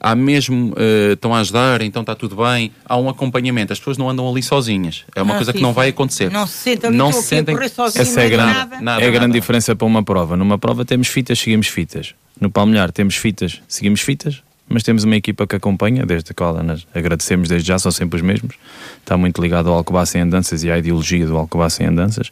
há 0.00 0.14
mesmo, 0.14 0.72
uh, 0.72 1.12
estão 1.12 1.34
a 1.34 1.40
ajudar, 1.40 1.82
então 1.82 2.02
está 2.02 2.14
tudo 2.14 2.36
bem, 2.36 2.72
há 2.84 2.96
um 2.96 3.08
acompanhamento, 3.08 3.72
as 3.72 3.78
pessoas 3.78 3.96
não 3.96 4.10
andam 4.10 4.28
ali 4.28 4.42
sozinhas, 4.42 5.04
é 5.14 5.22
uma 5.22 5.34
ah, 5.34 5.36
coisa 5.36 5.52
sim, 5.52 5.58
que 5.58 5.62
não 5.62 5.72
vai 5.72 5.88
acontecer. 5.88 6.30
Não 6.30 6.46
se 6.46 6.58
sentem, 6.58 6.90
não 6.90 7.12
se 7.12 7.22
sentem 7.22 7.68
sozinho, 7.68 8.02
Essa 8.02 8.20
é, 8.20 8.28
grande, 8.28 8.52
nada. 8.52 8.80
Nada, 8.80 9.04
é 9.04 9.08
a 9.08 9.10
grande 9.10 9.32
diferença 9.32 9.74
para 9.74 9.86
uma 9.86 10.02
prova. 10.02 10.36
Numa 10.36 10.58
prova 10.58 10.84
temos 10.84 11.08
fitas, 11.08 11.38
seguimos 11.38 11.68
fitas. 11.68 12.14
No 12.40 12.50
palmilhar 12.50 12.90
temos 12.92 13.16
fitas, 13.16 13.60
seguimos 13.68 14.00
fitas, 14.00 14.42
mas 14.68 14.82
temos 14.82 15.04
uma 15.04 15.16
equipa 15.16 15.46
que 15.46 15.56
acompanha, 15.56 16.06
desde 16.06 16.32
a 16.32 16.34
qual 16.34 16.56
agradecemos 16.94 17.48
desde 17.48 17.68
já, 17.68 17.78
são 17.78 17.92
sempre 17.92 18.16
os 18.16 18.22
mesmos. 18.22 18.56
Está 18.98 19.16
muito 19.16 19.40
ligado 19.40 19.68
ao 19.68 19.76
Alcobaça 19.76 20.18
em 20.18 20.22
Andanças 20.22 20.64
e 20.64 20.70
à 20.70 20.78
ideologia 20.78 21.26
do 21.26 21.36
Alcobaça 21.36 21.82
em 21.82 21.86
Andanças. 21.86 22.28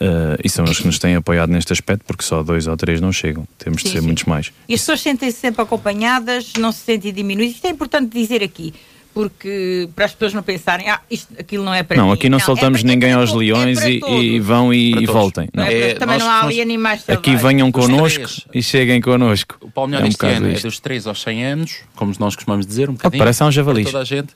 Uh, 0.00 0.38
e 0.42 0.48
são 0.48 0.64
os 0.64 0.78
que 0.78 0.86
nos 0.86 0.98
têm 0.98 1.16
apoiado 1.16 1.50
neste 1.50 1.72
aspecto, 1.72 2.04
porque 2.06 2.22
só 2.22 2.42
dois 2.42 2.66
ou 2.66 2.76
três 2.76 3.00
não 3.00 3.12
chegam. 3.12 3.46
Temos 3.58 3.82
sim, 3.82 3.88
de 3.88 3.92
ser 3.94 4.00
sim. 4.00 4.06
muitos 4.06 4.24
mais. 4.24 4.52
E 4.68 4.74
as 4.74 4.80
pessoas 4.80 5.00
sentem-se 5.00 5.38
sempre 5.38 5.60
acompanhadas, 5.60 6.52
não 6.58 6.72
se 6.72 6.80
sentem 6.80 7.12
diminuídas. 7.12 7.56
Isto 7.56 7.66
é 7.66 7.70
importante 7.70 8.12
dizer 8.12 8.42
aqui 8.42 8.72
porque 9.18 9.88
para 9.96 10.04
as 10.04 10.12
pessoas 10.12 10.32
não 10.32 10.44
pensarem, 10.44 10.88
ah, 10.88 11.00
isto, 11.10 11.34
aquilo 11.36 11.64
não 11.64 11.74
é 11.74 11.82
para 11.82 11.96
não, 11.96 12.06
mim. 12.06 12.12
aqui 12.12 12.28
não, 12.28 12.38
não 12.38 12.42
é 12.44 12.46
soltamos 12.46 12.84
é 12.84 12.86
ninguém 12.86 13.12
aos 13.12 13.32
leões 13.32 13.82
é 13.82 13.90
e, 13.90 14.00
e, 14.36 14.38
vão 14.38 14.72
e, 14.72 14.92
e 14.92 15.06
voltem. 15.06 15.48
Não. 15.52 15.64
É, 15.64 15.94
também 15.94 16.18
nós, 16.18 16.24
não 16.24 16.30
há 16.30 16.42
ali 16.44 16.60
animais 16.60 17.02
Aqui 17.08 17.34
venham 17.34 17.72
connosco 17.72 18.22
e 18.54 18.62
cheguem 18.62 19.00
connosco. 19.00 19.56
O 19.60 19.72
Palmeiras 19.72 20.04
é 20.04 20.06
um 20.06 20.08
este 20.10 20.26
ano 20.36 20.56
é 20.56 20.60
dos 20.60 20.78
3 20.78 21.08
aos 21.08 21.20
100 21.20 21.44
anos, 21.44 21.76
como 21.96 22.14
nós 22.20 22.36
costumamos 22.36 22.64
dizer, 22.64 22.88
um 22.88 22.92
bocadinho. 22.92 23.20
Oh, 23.20 23.24
parece 23.24 23.42
um 23.42 23.50
javalis. 23.50 23.86
Toda 23.86 24.02
a 24.02 24.04
gente. 24.04 24.32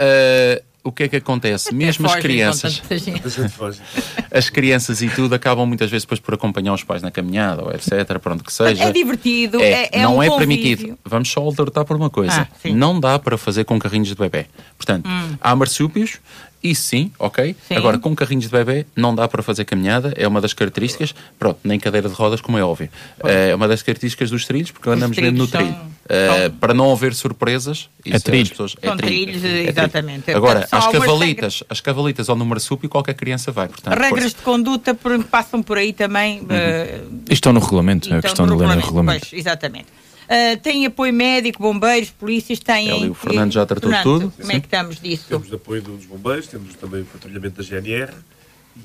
Uh, 0.00 0.62
o 0.82 0.90
que 0.90 1.04
é 1.04 1.08
que 1.08 1.16
acontece? 1.16 1.74
Mesmo 1.74 2.06
as 2.06 2.16
crianças, 2.16 2.82
as 4.32 4.48
crianças 4.48 5.02
e 5.02 5.08
tudo 5.08 5.34
acabam 5.34 5.66
muitas 5.66 5.90
vezes 5.90 6.04
depois 6.04 6.20
por 6.20 6.34
acompanhar 6.34 6.72
os 6.72 6.82
pais 6.82 7.02
na 7.02 7.10
caminhada 7.10 7.62
ou 7.62 7.70
etc. 7.70 8.18
Pronto 8.18 8.42
que 8.42 8.52
seja. 8.52 8.84
É 8.84 8.92
divertido, 8.92 9.60
é, 9.60 9.84
é, 9.84 9.88
é 9.92 10.02
não 10.02 10.16
um 10.16 10.22
é 10.22 10.28
convívio. 10.28 10.58
permitido. 10.58 10.98
Vamos 11.04 11.30
só 11.30 11.40
alertar 11.42 11.84
por 11.84 11.96
uma 11.96 12.10
coisa: 12.10 12.48
ah, 12.50 12.68
não 12.68 12.98
dá 12.98 13.18
para 13.18 13.36
fazer 13.36 13.64
com 13.64 13.78
carrinhos 13.78 14.08
de 14.08 14.14
bebê. 14.14 14.46
Portanto, 14.76 15.08
hum. 15.08 15.36
há 15.40 15.54
marsúpios 15.54 16.18
isso 16.62 16.82
sim, 16.82 17.10
ok. 17.18 17.56
Sim. 17.66 17.74
Agora, 17.74 17.98
com 17.98 18.14
carrinhos 18.14 18.44
de 18.44 18.50
bebê 18.50 18.86
não 18.94 19.14
dá 19.14 19.26
para 19.26 19.42
fazer 19.42 19.64
caminhada, 19.64 20.12
é 20.16 20.26
uma 20.28 20.40
das 20.40 20.52
características. 20.52 21.14
Pronto, 21.38 21.58
nem 21.64 21.78
cadeira 21.78 22.08
de 22.08 22.14
rodas, 22.14 22.40
como 22.40 22.58
é 22.58 22.64
óbvio. 22.64 22.88
É 23.24 23.54
uma 23.54 23.66
das 23.66 23.82
características 23.82 24.30
dos 24.30 24.44
trilhos, 24.44 24.70
porque 24.70 24.88
andamos 24.88 25.16
mesmo 25.16 25.38
no 25.38 25.46
trilho. 25.46 25.68
São... 25.72 25.90
Uh, 26.10 26.50
para 26.58 26.74
não 26.74 26.90
haver 26.90 27.14
surpresas, 27.14 27.88
é 28.04 28.18
trilho. 28.18 28.50
Pessoas, 28.50 28.74
é 28.82 28.88
São 28.88 28.96
trilho. 28.96 29.32
trilhos, 29.32 29.44
é 29.44 29.68
exatamente. 29.68 30.22
Trilho. 30.22 30.38
Agora, 30.38 30.66
as 30.70 30.86
cavalitas, 30.88 31.18
regras... 31.20 31.64
as 31.68 31.80
cavalitas 31.80 32.28
ao 32.28 32.34
número 32.34 32.58
súpio, 32.58 32.88
qualquer 32.88 33.14
criança 33.14 33.52
vai. 33.52 33.68
Portanto, 33.68 33.96
regras 33.96 34.34
de 34.34 34.42
conduta 34.42 34.92
passam 35.30 35.62
por 35.62 35.78
aí 35.78 35.92
também. 35.92 36.40
Uhum. 36.40 36.46
Uh, 36.46 37.22
estão 37.30 37.52
no 37.52 37.60
regulamento, 37.60 38.12
é 38.12 38.18
a 38.18 38.22
questão 38.22 38.44
de 38.44 38.54
ler 38.54 38.74
no 38.74 38.80
regulamento. 38.80 39.28
Pois, 39.30 39.40
exatamente. 39.40 39.86
Uh, 40.30 40.56
tem 40.62 40.86
apoio 40.86 41.12
médico, 41.12 41.60
bombeiros, 41.60 42.10
polícias, 42.10 42.60
têm. 42.60 43.06
É 43.06 43.10
o 43.10 43.14
Fernando 43.14 43.52
já 43.52 43.66
tratou 43.66 43.90
Fernando, 43.90 44.04
tudo. 44.04 44.30
Como 44.30 44.46
sim. 44.48 44.56
é 44.56 44.60
que 44.60 44.66
estamos 44.66 45.00
disso? 45.00 45.24
Temos 45.28 45.52
apoio 45.52 45.82
dos 45.82 46.04
bombeiros, 46.04 46.46
temos 46.46 46.72
também 46.76 47.02
o 47.02 47.04
patrulhamento 47.04 47.60
da 47.60 47.68
GNR 47.68 48.12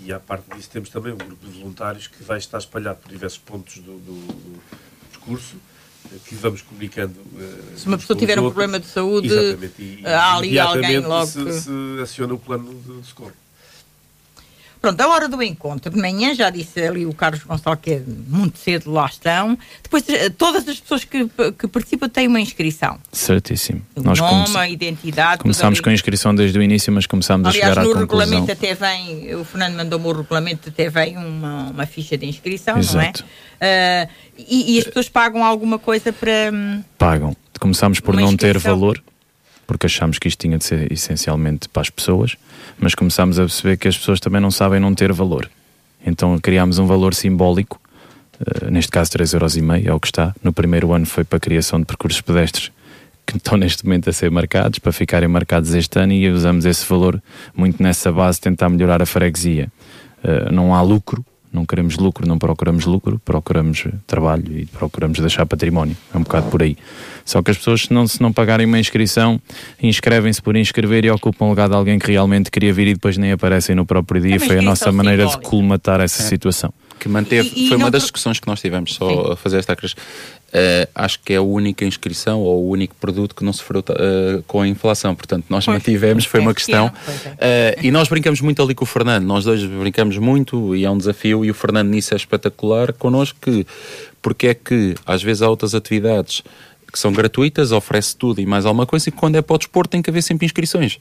e, 0.04 0.12
à 0.12 0.20
parte 0.20 0.46
disso, 0.56 0.72
temos 0.72 0.90
também 0.90 1.14
um 1.14 1.18
grupo 1.18 1.46
de 1.46 1.60
voluntários 1.60 2.08
que 2.08 2.24
vai 2.24 2.40
estar 2.40 2.58
espalhado 2.58 2.98
por 3.00 3.12
diversos 3.12 3.38
pontos 3.38 3.76
do, 3.78 4.00
do, 4.00 4.14
do 4.14 4.62
percurso 5.12 5.56
eh, 6.12 6.18
que 6.28 6.34
vamos 6.34 6.64
comunicando. 6.64 7.20
Uh, 7.20 7.78
se 7.78 7.86
uma 7.86 8.00
pessoa 8.00 8.18
tiver 8.18 8.40
um 8.40 8.44
problema 8.44 8.80
de 8.80 8.88
saúde, 8.88 9.30
e, 9.78 10.04
há 10.04 10.38
ali 10.38 10.58
alguém 10.58 10.98
logo. 10.98 11.28
Se, 11.28 11.62
se 11.62 11.72
aciona 12.02 12.34
o 12.34 12.40
plano 12.40 12.74
de 12.74 13.06
socorro. 13.06 13.34
Pronto, 14.86 15.02
a 15.02 15.08
hora 15.08 15.28
do 15.28 15.42
encontro, 15.42 15.92
de 15.92 16.00
manhã, 16.00 16.36
já 16.36 16.52
disse 16.52 16.80
ali 16.80 17.08
o 17.08 17.14
Carlos 17.14 17.44
Gonçalves 17.44 17.82
que 17.82 17.94
é 17.94 18.04
muito 18.28 18.60
cedo 18.60 18.92
lá 18.92 19.08
estão. 19.08 19.58
Depois, 19.82 20.08
eh, 20.08 20.30
todas 20.30 20.68
as 20.68 20.80
pessoas 20.80 21.04
que, 21.04 21.28
que 21.58 21.68
participam 21.68 22.08
têm 22.08 22.28
uma 22.28 22.40
inscrição. 22.40 23.00
Certíssimo. 23.12 23.82
O 23.96 24.02
Nós 24.04 24.20
nome, 24.20 24.56
a 24.56 24.70
identidade. 24.70 25.42
Começámos 25.42 25.82
com 25.82 25.90
a 25.90 25.94
inscrição 25.94 26.36
desde 26.36 26.60
o 26.60 26.62
início, 26.62 26.94
mas 26.94 27.08
começámos 27.08 27.48
Aliás, 27.48 27.66
a 27.66 27.74
chegar 27.74 27.82
à 27.82 27.84
conclusão. 27.84 28.28
no 28.28 28.36
regulamento 28.36 28.52
até 28.52 28.76
vem, 28.76 29.34
o 29.34 29.44
Fernando 29.44 29.76
mandou-me 29.76 30.06
o 30.06 30.12
regulamento, 30.12 30.70
até 30.70 30.88
vem 30.88 31.18
uma, 31.18 31.72
uma 31.72 31.86
ficha 31.88 32.16
de 32.16 32.28
inscrição, 32.28 32.78
Exato. 32.78 33.24
não 33.58 33.68
é? 33.68 34.08
Uh, 34.08 34.44
e, 34.48 34.76
e, 34.76 34.78
as 34.78 34.84
pessoas 34.84 35.10
pagam 35.10 35.44
alguma 35.44 35.80
coisa 35.80 36.14
para. 36.14 36.52
Hum, 36.54 36.84
pagam. 36.96 37.36
Começámos 37.60 38.00
por 38.00 38.16
não 38.16 38.38
ter 38.38 38.60
valor 38.60 39.02
porque 39.66 39.86
achámos 39.86 40.20
que 40.20 40.28
isto 40.28 40.40
tinha 40.40 40.58
de 40.58 40.64
ser 40.64 40.92
essencialmente 40.92 41.68
para 41.70 41.82
as 41.82 41.90
pessoas, 41.90 42.36
mas 42.78 42.96
começámos 42.96 43.40
a 43.40 43.44
perceber 43.44 43.78
que 43.78 43.88
as 43.88 43.98
pessoas 43.98 44.20
também 44.20 44.42
não 44.42 44.52
sabem 44.52 44.80
não 44.80 44.94
ter 44.94 45.12
valor. 45.12 45.50
Então 46.06 46.38
criámos 46.40 46.78
um 46.78 46.86
valor 46.86 47.14
simbólico, 47.14 47.80
uh, 48.40 48.70
neste 48.70 48.92
caso 48.92 49.12
3,5€ 49.12 49.86
é 49.86 49.94
o 49.94 50.00
que 50.00 50.08
está. 50.08 50.36
No 50.44 50.54
primeiro 50.54 50.94
ano 50.94 51.06
foi 51.06 51.24
para 51.24 51.38
a 51.38 51.40
criação 51.40 51.80
de 51.80 51.86
percursos 51.86 52.22
pedestres 52.22 52.72
que 53.26 53.38
estão 53.38 53.58
neste 53.58 53.84
momento 53.84 54.10
a 54.10 54.14
ser 54.14 54.30
marcados, 54.30 54.78
para 54.78 54.92
ficarem 54.92 55.28
marcados 55.28 55.74
este 55.74 55.98
ano 55.98 56.14
e 56.14 56.30
usamos 56.30 56.64
esse 56.64 56.86
valor 56.88 57.22
muito 57.56 57.82
nessa 57.82 58.12
base 58.12 58.40
tentar 58.40 58.70
melhorar 58.70 59.02
a 59.02 59.06
freguesia. 59.06 59.72
Uh, 60.24 60.52
não 60.52 60.76
há 60.76 60.82
lucro, 60.82 61.26
não 61.56 61.66
queremos 61.66 61.98
lucro, 61.98 62.28
não 62.28 62.38
procuramos 62.38 62.86
lucro, 62.86 63.20
procuramos 63.24 63.86
trabalho 64.06 64.46
e 64.58 64.66
procuramos 64.66 65.20
deixar 65.20 65.46
património. 65.46 65.96
É 66.14 66.18
um 66.18 66.22
bocado 66.22 66.50
por 66.50 66.62
aí. 66.62 66.78
Só 67.24 67.42
que 67.42 67.50
as 67.50 67.58
pessoas, 67.58 67.84
se 67.84 67.94
não, 67.94 68.08
se 68.08 68.22
não 68.22 68.32
pagarem 68.32 68.68
uma 68.68 68.78
inscrição, 68.78 69.42
inscrevem-se 69.82 70.42
por 70.42 70.56
inscrever 70.56 71.06
e 71.06 71.10
ocupam 71.10 71.46
o 71.46 71.50
lugar 71.50 71.68
de 71.68 71.76
alguém 71.76 71.98
que 71.98 72.12
realmente 72.12 72.52
queria 72.52 72.72
vir 72.72 72.88
e 72.88 72.94
depois 72.94 73.18
nem 73.18 73.32
aparecem 73.32 73.76
no 73.76 73.86
próprio 73.86 74.22
dia. 74.22 74.36
É, 74.36 74.40
Foi 74.40 74.60
a 74.60 74.62
nossa 74.62 74.92
maneira 74.92 75.24
simbólico. 75.24 75.44
de 75.44 75.50
colmatar 75.50 76.02
essa 76.02 76.22
é. 76.22 76.26
situação 76.26 76.72
que 77.00 77.10
manteve, 77.10 77.52
e, 77.56 77.66
e 77.66 77.68
foi 77.68 77.78
uma 77.78 77.92
das 77.92 78.04
discussões 78.04 78.40
que 78.40 78.48
nós 78.48 78.60
tivemos, 78.60 78.96
só 78.96 79.08
Sim. 79.08 79.34
a 79.34 79.36
fazer 79.36 79.58
esta 79.58 79.76
uh, 80.56 80.90
acho 80.96 81.20
que 81.20 81.34
é 81.34 81.36
a 81.36 81.42
única 81.42 81.84
inscrição 81.84 82.40
ou 82.40 82.64
o 82.66 82.70
único 82.70 82.96
produto 82.96 83.36
que 83.36 83.44
não 83.44 83.52
sofreu 83.52 83.82
uh, 83.82 84.44
com 84.44 84.62
a 84.62 84.68
inflação, 84.68 85.14
portanto 85.14 85.46
nós 85.50 85.66
pois, 85.66 85.78
mantivemos, 85.78 86.26
foi 86.26 86.40
uma 86.40 86.54
questão. 86.54 86.92
É. 87.38 87.76
uh, 87.82 87.86
e 87.86 87.92
nós 87.92 88.08
brincamos 88.08 88.40
muito 88.42 88.62
ali 88.62 88.74
com 88.74 88.86
o 88.86 88.88
Fernando, 88.88 89.26
nós 89.26 89.44
dois 89.44 89.64
brincamos 89.64 90.18
muito 90.18 90.76
e 90.76 90.86
é 90.86 90.90
um 90.90 90.98
desafio. 90.98 91.44
E 91.44 91.52
o 91.52 91.54
Fernando 91.54 91.90
nisso 91.90 92.14
é 92.14 92.18
espetacular 92.18 92.94
connosco 92.94 93.38
que, 93.42 93.68
porque 94.22 94.48
é 94.48 94.54
que 94.54 94.96
às 95.06 95.22
vezes 95.22 95.42
há 95.42 95.50
outras 95.50 95.76
atividades 95.76 96.42
que 96.92 96.98
são 96.98 97.12
gratuitas, 97.12 97.74
oferece 97.74 98.16
tudo 98.16 98.40
e 98.40 98.46
mais 98.46 98.66
alguma 98.66 98.86
coisa 98.86 99.10
e 99.10 99.12
quando 99.12 99.36
é 99.36 99.42
para 99.42 99.56
o 99.56 99.58
desporto 99.58 99.90
tem 99.90 100.02
que 100.02 100.10
haver 100.10 100.22
sempre 100.22 100.46
inscrições, 100.46 100.98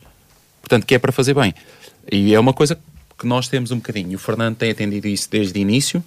portanto 0.60 0.84
que 0.84 0.94
é 0.94 0.98
para 0.98 1.12
fazer 1.12 1.34
bem. 1.34 1.54
E 2.10 2.34
é 2.34 2.40
uma 2.40 2.52
coisa 2.52 2.76
que 3.16 3.26
nós 3.26 3.46
temos 3.46 3.70
um 3.70 3.76
bocadinho. 3.76 4.16
O 4.16 4.18
Fernando 4.18 4.56
tem 4.56 4.70
atendido 4.70 5.06
isso 5.06 5.28
desde 5.30 5.56
o 5.56 5.60
início 5.60 6.02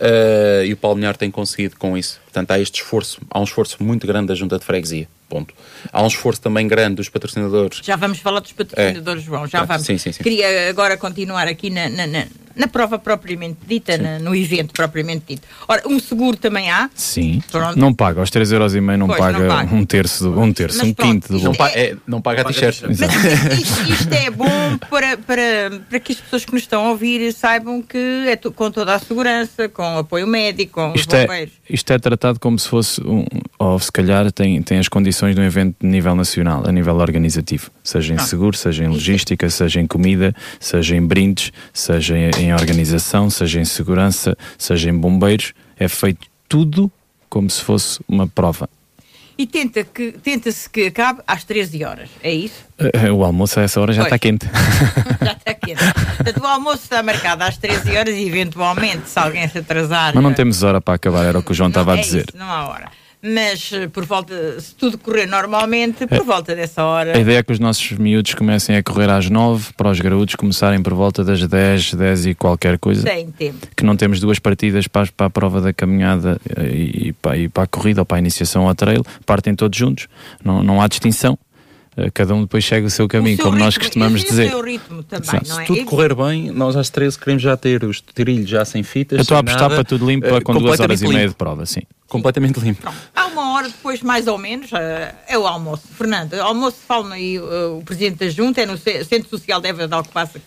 uh, 0.00 0.64
e 0.64 0.72
o 0.72 0.76
Palmeirar 0.76 1.16
tem 1.16 1.30
conseguido 1.30 1.76
com 1.76 1.96
isso. 1.96 2.20
Portanto, 2.24 2.50
há 2.50 2.58
este 2.58 2.82
esforço, 2.82 3.20
há 3.30 3.40
um 3.40 3.44
esforço 3.44 3.82
muito 3.82 4.06
grande 4.06 4.28
da 4.28 4.34
junta 4.34 4.58
de 4.58 4.64
freguesia. 4.64 5.08
Ponto. 5.28 5.54
Há 5.92 6.02
um 6.02 6.06
esforço 6.06 6.40
também 6.40 6.66
grande 6.66 6.96
dos 6.96 7.08
patrocinadores. 7.08 7.80
Já 7.82 7.96
vamos 7.96 8.18
falar 8.18 8.40
dos 8.40 8.52
patrocinadores, 8.52 9.22
é. 9.22 9.26
João. 9.26 9.46
Já 9.46 9.64
vamos. 9.64 9.84
Sim, 9.84 9.98
sim, 9.98 10.10
sim. 10.12 10.22
Queria 10.22 10.70
agora 10.70 10.96
continuar 10.96 11.46
aqui 11.46 11.68
na, 11.68 11.88
na, 11.88 12.06
na, 12.06 12.26
na 12.58 12.66
prova 12.66 12.98
propriamente 12.98 13.58
dita, 13.66 13.96
na, 13.96 14.18
no 14.18 14.34
evento 14.34 14.72
propriamente 14.72 15.24
dito. 15.28 15.46
Ora, 15.68 15.82
um 15.86 16.00
seguro 16.00 16.36
também 16.36 16.70
há? 16.70 16.90
Sim. 16.94 17.42
Pronto. 17.50 17.78
Não 17.78 17.94
paga, 17.94 18.20
aos 18.20 18.30
3,5€ 18.30 18.96
não, 18.96 19.06
pois, 19.06 19.18
paga 19.18 19.38
não 19.38 19.48
paga 19.48 19.74
um 19.74 19.84
terço, 19.84 20.30
um, 20.30 20.52
terço, 20.52 20.84
um 20.84 20.92
quinto 20.94 21.32
do 21.32 21.44
não, 21.44 21.54
paga, 21.54 21.78
é, 21.78 21.96
não 22.06 22.20
paga 22.20 22.42
a 22.42 22.44
t-shirt. 22.44 22.82
Mas 22.88 23.00
isto, 23.60 23.92
isto, 23.92 24.12
é 24.12 24.30
bom 24.30 24.78
para, 24.90 25.16
para, 25.18 25.80
para 25.88 26.00
que 26.00 26.12
as 26.12 26.20
pessoas 26.20 26.44
que 26.44 26.52
nos 26.52 26.62
estão 26.62 26.86
a 26.86 26.90
ouvir 26.90 27.32
saibam 27.32 27.80
que 27.80 28.24
é 28.26 28.36
com 28.36 28.70
toda 28.70 28.94
a 28.94 28.98
segurança, 28.98 29.68
com 29.68 29.98
apoio 29.98 30.26
médico, 30.26 30.72
com 30.72 30.94
isto 30.94 31.08
os 31.08 31.14
é- 31.14 31.26
bombeiros. 31.26 31.54
É, 31.68 31.74
isto 31.74 31.92
é 31.92 31.98
tratado 31.98 32.40
como 32.40 32.58
se 32.58 32.68
fosse, 32.68 33.00
um, 33.02 33.24
ou 33.58 33.78
se 33.78 33.92
calhar 33.92 34.32
tem, 34.32 34.60
tem 34.62 34.78
as 34.78 34.88
condições 34.88 35.17
de 35.26 35.40
um 35.40 35.44
evento 35.44 35.76
de 35.80 35.86
nível 35.86 36.14
nacional, 36.14 36.66
a 36.66 36.72
nível 36.72 36.96
organizativo. 36.96 37.70
Seja 37.82 38.14
em 38.14 38.16
ah. 38.16 38.20
seguro, 38.20 38.56
seja 38.56 38.84
em 38.84 38.88
logística, 38.88 39.48
seja 39.50 39.80
em 39.80 39.86
comida, 39.86 40.34
seja 40.60 40.96
em 40.96 41.04
brindes, 41.04 41.52
seja 41.72 42.16
em, 42.16 42.52
organização 42.52 43.30
seja 43.30 43.60
em 43.60 43.64
segurança, 43.64 44.36
seja 44.56 44.90
em 44.90 44.96
bombeiros, 44.96 45.52
é 45.78 45.88
feito 45.88 46.26
tudo 46.48 46.90
como 47.28 47.50
se 47.50 47.62
fosse 47.62 48.00
uma 48.08 48.26
prova. 48.26 48.68
E 49.36 49.46
tenta 49.46 49.84
que, 49.84 50.12
tenta-se 50.12 50.68
que 50.68 50.86
acabe 50.86 51.20
às 51.24 51.44
13 51.44 51.84
horas, 51.84 52.10
é 52.24 52.32
isso? 52.32 52.64
Uh, 52.80 53.12
o 53.12 53.24
almoço 53.24 53.60
a 53.60 53.62
essa 53.62 53.80
hora 53.80 53.92
já 53.92 54.02
está 54.02 54.18
quente. 54.18 54.44
já 55.24 55.32
está 55.32 55.54
quente. 55.54 55.84
Portanto, 56.16 56.42
o 56.42 56.46
almoço 56.46 56.82
está 56.82 57.04
marcado 57.04 57.44
às 57.44 57.56
13 57.56 57.96
horas 57.96 58.14
e 58.16 58.26
eventualmente, 58.26 59.08
se 59.08 59.16
alguém 59.16 59.46
se 59.48 59.58
atrasar. 59.58 60.12
Mas 60.12 60.24
não 60.24 60.34
temos 60.34 60.64
hora 60.64 60.80
para 60.80 60.94
acabar, 60.94 61.24
era 61.24 61.38
o 61.38 61.42
que 61.42 61.52
o 61.52 61.54
João 61.54 61.68
estava 61.68 61.92
a 61.92 61.96
dizer. 61.96 62.26
Isso, 62.28 62.36
não 62.36 62.50
há 62.50 62.68
hora 62.68 62.97
mas 63.22 63.70
eh, 63.72 63.88
por 63.88 64.04
volta, 64.04 64.60
se 64.60 64.74
tudo 64.74 64.96
correr 64.98 65.26
normalmente, 65.26 66.06
por 66.06 66.18
é, 66.18 66.22
volta 66.22 66.54
dessa 66.54 66.84
hora. 66.84 67.16
A 67.16 67.20
ideia 67.20 67.38
é 67.38 67.42
que 67.42 67.52
os 67.52 67.58
nossos 67.58 67.92
miúdos 67.92 68.34
comecem 68.34 68.76
a 68.76 68.82
correr 68.82 69.10
às 69.10 69.28
9, 69.28 69.72
para 69.76 69.90
os 69.90 70.00
graúdos 70.00 70.34
começarem 70.34 70.82
por 70.82 70.94
volta 70.94 71.24
das 71.24 71.46
10, 71.46 71.94
10 71.94 72.26
e 72.26 72.34
qualquer 72.34 72.78
coisa. 72.78 73.04
Tem 73.04 73.30
tempo. 73.30 73.66
Que 73.76 73.84
não 73.84 73.96
temos 73.96 74.20
duas 74.20 74.38
partidas 74.38 74.86
para, 74.86 75.08
para 75.16 75.26
a 75.26 75.30
prova 75.30 75.60
da 75.60 75.72
caminhada 75.72 76.40
e, 76.72 77.08
e, 77.08 77.12
para, 77.12 77.36
e 77.36 77.48
para 77.48 77.64
a 77.64 77.66
corrida 77.66 78.02
ou 78.02 78.06
para 78.06 78.18
a 78.18 78.20
iniciação 78.20 78.68
ao 78.68 78.74
trail, 78.74 79.04
partem 79.26 79.54
todos 79.54 79.76
juntos, 79.76 80.06
não, 80.44 80.62
não 80.62 80.80
há 80.80 80.86
distinção 80.86 81.36
eh, 81.36 81.47
cada 82.12 82.34
um 82.34 82.42
depois 82.42 82.64
segue 82.64 82.86
o 82.86 82.90
seu 82.90 83.08
caminho, 83.08 83.34
o 83.34 83.36
seu 83.36 83.44
como 83.44 83.56
ritmo, 83.56 83.64
nós 83.66 83.78
costumamos 83.78 84.24
dizer. 84.24 84.46
O 84.46 84.50
seu 84.50 84.62
ritmo 84.62 85.02
também, 85.02 85.40
não 85.46 85.60
é? 85.60 85.62
Se 85.62 85.66
tudo 85.66 85.84
correr 85.84 86.14
bem, 86.14 86.50
nós 86.50 86.76
às 86.76 86.90
13 86.90 87.18
queremos 87.18 87.42
já 87.42 87.56
ter 87.56 87.84
os 87.84 88.00
trilhos 88.00 88.48
já 88.48 88.64
sem 88.64 88.82
fitas. 88.82 89.18
Eu 89.18 89.22
estou 89.22 89.36
a 89.36 89.40
apostar 89.40 89.68
para 89.68 89.84
tudo 89.84 90.06
limpo 90.06 90.26
uh, 90.26 90.42
com 90.42 90.54
duas 90.54 90.80
horas 90.80 91.00
limpo. 91.00 91.12
e 91.12 91.16
meia 91.16 91.28
de 91.28 91.34
prova, 91.34 91.66
sim. 91.66 91.82
Completamente 92.06 92.58
limpo. 92.60 92.82
Pronto. 92.82 92.96
Há 93.14 93.26
uma 93.26 93.54
hora 93.54 93.68
depois, 93.68 94.02
mais 94.02 94.26
ou 94.26 94.38
menos, 94.38 94.70
é 94.72 95.38
o 95.38 95.46
almoço. 95.46 95.82
Fernando, 95.96 96.34
o 96.34 96.42
almoço, 96.42 96.76
fala-me 96.86 97.14
aí 97.14 97.38
uh, 97.38 97.78
o 97.78 97.82
Presidente 97.82 98.18
da 98.18 98.30
Junta, 98.30 98.62
é 98.62 98.66
no 98.66 98.78
Centro 98.78 99.28
Social 99.28 99.60
de 99.60 99.68
Évora 99.68 99.88
de 99.88 99.94
Alcobaça 99.94 100.40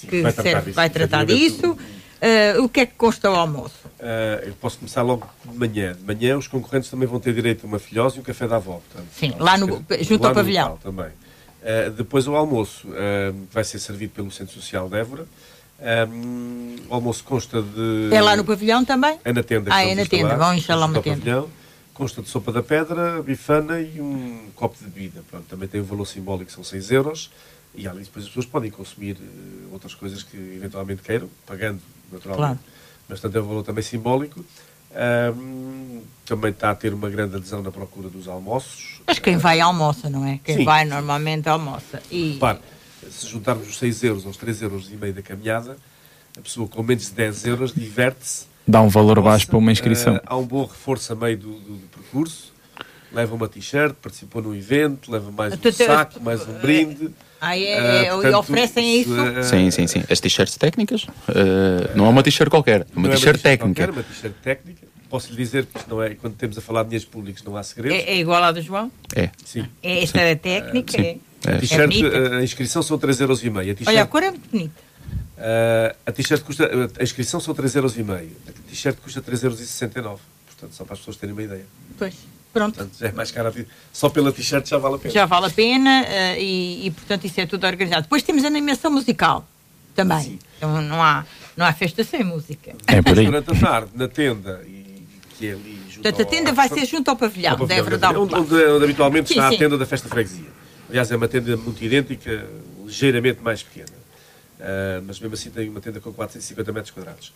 que, 0.00 0.06
que 0.06 0.22
vai 0.22 0.32
tratar 0.32 0.60
disso. 0.60 0.74
Vai 0.74 0.90
tratar 0.90 1.24
disso. 1.24 1.72
Uh, 1.72 2.62
o 2.62 2.68
que 2.68 2.80
é 2.80 2.86
que 2.86 2.94
consta 2.94 3.30
o 3.30 3.34
almoço? 3.34 3.85
Uh, 3.98 4.48
eu 4.48 4.54
posso 4.60 4.78
começar 4.78 5.02
logo 5.02 5.26
de 5.44 5.56
manhã. 5.56 5.94
De 5.94 6.02
manhã 6.02 6.36
os 6.36 6.46
concorrentes 6.46 6.90
também 6.90 7.08
vão 7.08 7.18
ter 7.18 7.32
direito 7.32 7.64
a 7.64 7.66
uma 7.66 7.78
filhose 7.78 8.18
e 8.18 8.20
um 8.20 8.22
café 8.22 8.46
da 8.46 8.56
avó. 8.56 8.80
Portanto, 8.92 9.08
Sim, 9.12 9.34
lá 9.38 9.56
no, 9.56 9.84
junto 10.02 10.22
lá 10.22 10.28
ao 10.28 10.34
pavilhão. 10.34 10.76
também. 10.82 11.06
Uh, 11.06 11.90
depois 11.96 12.28
o 12.28 12.36
almoço 12.36 12.86
vai 13.50 13.64
ser 13.64 13.78
servido 13.78 14.12
pelo 14.12 14.30
Centro 14.30 14.54
Social 14.54 14.88
de 14.88 14.98
Évora. 14.98 15.26
Um, 15.78 16.76
o 16.88 16.94
almoço 16.94 17.22
consta 17.24 17.60
de. 17.60 18.08
É 18.12 18.20
lá 18.20 18.36
no 18.36 18.44
pavilhão 18.44 18.84
também? 18.84 19.18
É 19.24 19.32
na 19.32 19.42
tenda. 19.42 19.70
Ah, 19.72 19.84
é 19.84 19.94
na 19.94 20.06
tenda. 20.06 20.36
Vão 20.36 20.54
instalar 20.54 20.88
uma 20.88 21.02
tenda. 21.02 21.18
Pavilhão. 21.18 21.50
Consta 21.92 22.20
de 22.20 22.28
sopa 22.28 22.52
da 22.52 22.62
pedra, 22.62 23.22
bifana 23.22 23.80
e 23.80 24.00
um 24.00 24.50
copo 24.54 24.76
de 24.78 24.84
bebida. 24.84 25.22
Pronto, 25.30 25.46
também 25.48 25.66
tem 25.66 25.80
um 25.80 25.84
valor 25.84 26.04
simbólico, 26.04 26.52
são 26.52 26.62
6 26.62 26.90
euros. 26.90 27.30
E 27.74 27.82
depois 27.82 28.24
as 28.24 28.28
pessoas 28.28 28.46
podem 28.46 28.70
consumir 28.70 29.16
uh, 29.16 29.72
outras 29.72 29.94
coisas 29.94 30.22
que 30.22 30.36
eventualmente 30.36 31.02
queiram, 31.02 31.28
pagando 31.46 31.80
naturalmente. 32.10 32.58
Claro. 32.58 32.75
Mas, 33.08 33.20
portanto, 33.20 33.36
é 33.36 33.44
um 33.44 33.48
valor 33.48 33.62
também 33.62 33.82
simbólico. 33.82 34.44
Um, 35.36 36.02
também 36.24 36.50
está 36.50 36.70
a 36.70 36.74
ter 36.74 36.94
uma 36.94 37.10
grande 37.10 37.36
adesão 37.36 37.62
na 37.62 37.70
procura 37.70 38.08
dos 38.08 38.26
almoços. 38.26 39.00
Mas 39.06 39.18
quem 39.18 39.36
vai 39.36 39.60
almoça, 39.60 40.08
não 40.08 40.24
é? 40.26 40.40
Quem 40.42 40.58
Sim. 40.58 40.64
vai 40.64 40.84
normalmente 40.84 41.48
almoça. 41.48 42.02
E... 42.10 42.32
Repare, 42.34 42.58
se 43.10 43.26
juntarmos 43.26 43.68
os 43.68 43.78
6 43.78 44.02
euros 44.04 44.26
aos 44.26 44.36
3 44.36 44.62
euros 44.62 44.90
e 44.90 44.96
meio 44.96 45.12
da 45.12 45.22
caminhada, 45.22 45.76
a 46.36 46.40
pessoa 46.40 46.66
com 46.66 46.82
menos 46.82 47.06
de 47.06 47.12
10 47.12 47.46
euros 47.46 47.72
diverte-se. 47.74 48.46
Dá 48.66 48.80
um 48.80 48.88
valor 48.88 49.20
baixo 49.20 49.46
para 49.46 49.58
uma 49.58 49.70
inscrição. 49.70 50.16
Uh, 50.16 50.20
há 50.26 50.36
um 50.36 50.44
bom 50.44 50.64
reforço 50.64 51.12
a 51.12 51.16
meio 51.16 51.36
do, 51.38 51.52
do, 51.52 51.76
do 51.76 51.86
percurso. 51.88 52.52
Leva 53.12 53.34
uma 53.34 53.48
t-shirt, 53.48 53.94
participou 54.02 54.42
num 54.42 54.54
evento, 54.54 55.12
leva 55.12 55.30
mais 55.30 55.54
um 55.54 55.72
saco, 55.72 56.20
mais 56.20 56.42
um 56.46 56.52
brinde. 56.54 57.14
Ah, 57.40 57.58
é, 57.58 58.12
uh, 58.12 58.14
portanto, 58.14 58.32
e 58.32 58.36
oferecem 58.36 59.00
isso? 59.00 59.12
Uh, 59.12 59.42
sim, 59.42 59.70
sim, 59.70 59.86
sim. 59.86 60.04
As 60.08 60.20
t-shirts 60.20 60.56
técnicas. 60.56 61.04
Uh, 61.04 61.94
não 61.94 62.06
é 62.06 62.08
uma 62.08 62.22
t-shirt 62.22 62.50
qualquer, 62.50 62.82
é 62.82 62.86
uma 62.94 63.08
t-shirt 63.10 63.40
técnica. 63.40 63.84
É 63.84 63.90
uma 63.90 64.02
t-shirt 64.02 64.34
técnica. 64.42 64.86
Posso 65.08 65.30
lhe 65.30 65.36
dizer 65.36 65.66
que 65.66 65.88
não 65.88 66.02
é, 66.02 66.14
quando 66.14 66.34
temos 66.34 66.58
a 66.58 66.60
falar 66.60 66.82
de 66.82 66.90
dinheiros 66.90 67.08
públicos 67.08 67.42
não 67.44 67.56
há 67.56 67.62
segredos. 67.62 67.98
É, 67.98 68.10
é 68.10 68.16
igual 68.18 68.42
à 68.42 68.50
do 68.50 68.60
João? 68.60 68.90
É. 69.14 69.30
Sim. 69.44 69.66
É 69.82 70.02
esta 70.02 70.18
sim. 70.18 70.36
técnica? 70.36 70.92
sim. 70.92 71.20
É. 71.46 71.52
A 71.52 71.58
t-shirt, 71.58 71.92
a 72.32 72.42
inscrição 72.42 72.82
são 72.82 72.98
3,5€. 72.98 73.84
Olha, 73.86 74.02
a 74.02 74.06
cor 74.06 74.22
é 74.22 74.30
muito 74.30 74.50
bonita. 74.50 74.74
a 76.04 76.12
t-shirt 76.12 76.42
custa, 76.42 76.70
a 76.98 77.02
inscrição 77.02 77.38
são 77.38 77.54
3,5€. 77.54 78.26
A 78.48 78.70
t-shirt 78.70 78.98
custa 78.98 79.22
3,69€. 79.22 80.18
Portanto, 80.46 80.72
só 80.72 80.84
para 80.84 80.94
as 80.94 80.98
pessoas 81.00 81.16
terem 81.18 81.34
uma 81.34 81.42
ideia. 81.42 81.66
Pois. 81.98 82.14
Pronto. 82.56 82.74
Portanto, 82.74 83.04
é 83.04 83.12
mais 83.12 83.30
caro. 83.30 83.52
Só 83.92 84.08
pela 84.08 84.32
t-shirt 84.32 84.66
já 84.66 84.78
vale 84.78 84.94
a 84.94 84.98
pena. 84.98 85.12
Já 85.12 85.26
vale 85.26 85.46
a 85.46 85.50
pena 85.50 86.04
uh, 86.04 86.40
e, 86.40 86.86
e, 86.86 86.90
portanto, 86.90 87.26
isso 87.26 87.38
é 87.38 87.44
tudo 87.44 87.66
organizado. 87.66 88.02
Depois 88.02 88.22
temos 88.22 88.44
a 88.44 88.46
animação 88.46 88.90
musical 88.90 89.46
também. 89.94 90.20
Sim. 90.20 90.38
Então 90.56 90.80
não 90.80 91.02
há, 91.02 91.26
não 91.54 91.66
há 91.66 91.72
festa 91.74 92.02
sem 92.02 92.24
música. 92.24 92.74
É 92.86 93.02
por 93.02 93.18
aí. 93.18 93.26
Durante 93.26 93.50
a 93.50 93.54
tarde, 93.54 93.90
na 93.94 94.08
tenda, 94.08 94.62
e, 94.66 95.06
que 95.38 95.48
é 95.48 95.52
ali 95.52 95.78
junto 95.90 96.02
Portanto, 96.02 96.22
a 96.22 96.24
tenda 96.24 96.50
ao, 96.50 96.56
vai 96.56 96.68
ser 96.70 96.86
junto 96.86 97.10
ao 97.10 97.16
pavilhão, 97.16 97.52
ao 97.52 97.58
pavilhão 97.58 97.84
deve 97.84 97.96
dar 97.98 98.16
onde, 98.16 98.34
onde, 98.34 98.54
onde, 98.54 98.84
habitualmente 98.84 99.28
sim, 99.28 99.34
está 99.34 99.50
sim. 99.50 99.56
a 99.56 99.58
tenda 99.58 99.76
da 99.76 99.84
festa 99.84 100.08
freguesia. 100.08 100.48
Aliás, 100.88 101.12
é 101.12 101.16
uma 101.16 101.28
tenda 101.28 101.54
muito 101.58 101.84
idêntica, 101.84 102.46
ligeiramente 102.86 103.42
mais 103.42 103.62
pequena. 103.62 103.96
Uh, 104.58 105.04
mas 105.06 105.20
mesmo 105.20 105.34
assim 105.34 105.50
tem 105.50 105.68
uma 105.68 105.80
tenda 105.82 106.00
com 106.00 106.10
450 106.10 106.72
metros 106.72 106.90
quadrados. 106.90 107.34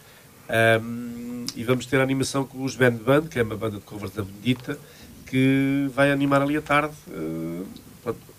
Um, 0.82 1.46
e 1.54 1.62
vamos 1.62 1.86
ter 1.86 2.00
a 2.00 2.02
animação 2.02 2.44
com 2.44 2.64
os 2.64 2.74
Band 2.74 2.92
Band, 2.92 3.22
que 3.22 3.38
é 3.38 3.42
uma 3.42 3.56
banda 3.56 3.76
de 3.76 3.82
covers 3.82 4.12
da 4.12 4.22
Benedita, 4.22 4.78
que 5.30 5.88
vai 5.94 6.10
animar 6.10 6.42
ali 6.42 6.56
à 6.56 6.62
tarde. 6.62 6.94
Uh, 7.08 7.66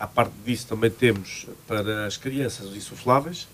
parte 0.08 0.34
disso, 0.46 0.68
também 0.68 0.89
temos 0.92 1.48
para 1.68 2.06
as 2.06 2.18
crianças 2.18 2.68
os 2.68 2.76
insufláveis, 2.76 3.48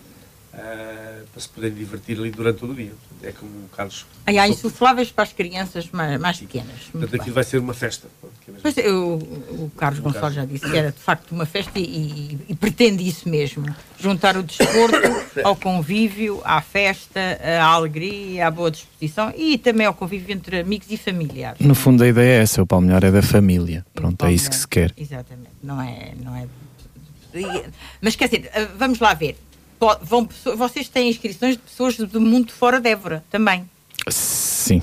uh, 0.58 1.28
para 1.32 1.42
se 1.42 1.50
poderem 1.50 1.78
divertir 1.78 2.18
ali 2.18 2.32
durante 2.32 2.60
todo 2.60 2.74
o 2.74 2.76
dia. 2.76 2.92
É 3.22 3.32
como 3.32 3.52
o 3.52 3.70
Carlos. 3.70 4.06
Aí 4.26 4.38
há 4.38 4.48
insufláveis 4.48 5.12
para 5.12 5.24
as 5.24 5.34
crianças 5.34 5.90
mais, 5.92 6.20
mais 6.20 6.40
pequenas. 6.40 6.82
Portanto, 6.92 7.16
aquilo 7.16 7.36
vai 7.36 7.44
ser 7.44 7.60
uma 7.60 7.74
festa. 7.74 8.08
É 8.48 8.52
pois, 8.62 8.78
eu, 8.78 9.16
o 9.52 9.72
Carlos 9.78 10.00
Gonçalves 10.00 10.36
já 10.36 10.46
disse 10.46 10.70
que 10.70 10.78
era 10.78 10.92
de 10.92 11.00
facto 11.00 11.32
uma 11.32 11.46
festa 11.46 11.80
e, 11.80 11.84
e, 11.84 12.40
e 12.50 12.56
pretende 12.56 13.08
isso 13.08 13.30
mesmo: 13.30 13.66
juntar 14.00 14.38
o 14.38 14.44
desporto 14.44 14.98
ao 15.44 15.56
convívio, 15.56 16.42
à 16.44 16.62
festa, 16.62 17.20
à 17.42 17.66
alegria, 17.66 18.48
à 18.48 18.52
boa 18.52 18.72
disposição 18.72 19.34
e 19.36 19.58
também 19.58 19.86
ao 19.86 19.94
convívio 19.94 20.34
entre 20.34 20.60
amigos 20.60 20.88
e 20.90 20.98
familiares. 20.98 21.60
No 21.60 21.76
fundo, 21.76 22.04
a 22.04 22.08
ideia 22.08 22.40
é 22.40 22.42
essa: 22.42 22.62
o 22.62 22.68
Palmeirar 22.68 23.04
é 23.06 23.12
da 23.12 23.22
família. 23.22 23.86
Pronto, 23.94 24.26
é 24.26 24.34
isso 24.34 24.50
que 24.50 24.56
se 24.56 24.68
quer. 24.68 24.94
Exatamente. 24.98 25.50
Não 25.64 25.82
é. 25.82 26.14
Não 26.24 26.36
é... 26.36 26.48
Mas 28.02 28.16
quer 28.16 28.30
dizer, 28.30 28.50
vamos 28.78 29.00
lá 29.00 29.14
ver 29.14 29.38
vão, 30.02 30.28
vocês 30.56 30.90
têm 30.90 31.10
inscrições 31.10 31.54
de 31.56 31.62
pessoas 31.62 31.98
do 31.98 32.22
mundo 32.22 32.52
fora 32.52 32.80
de 32.80 32.90
Évora 32.90 33.24
também. 33.30 33.66
Sim, 34.10 34.82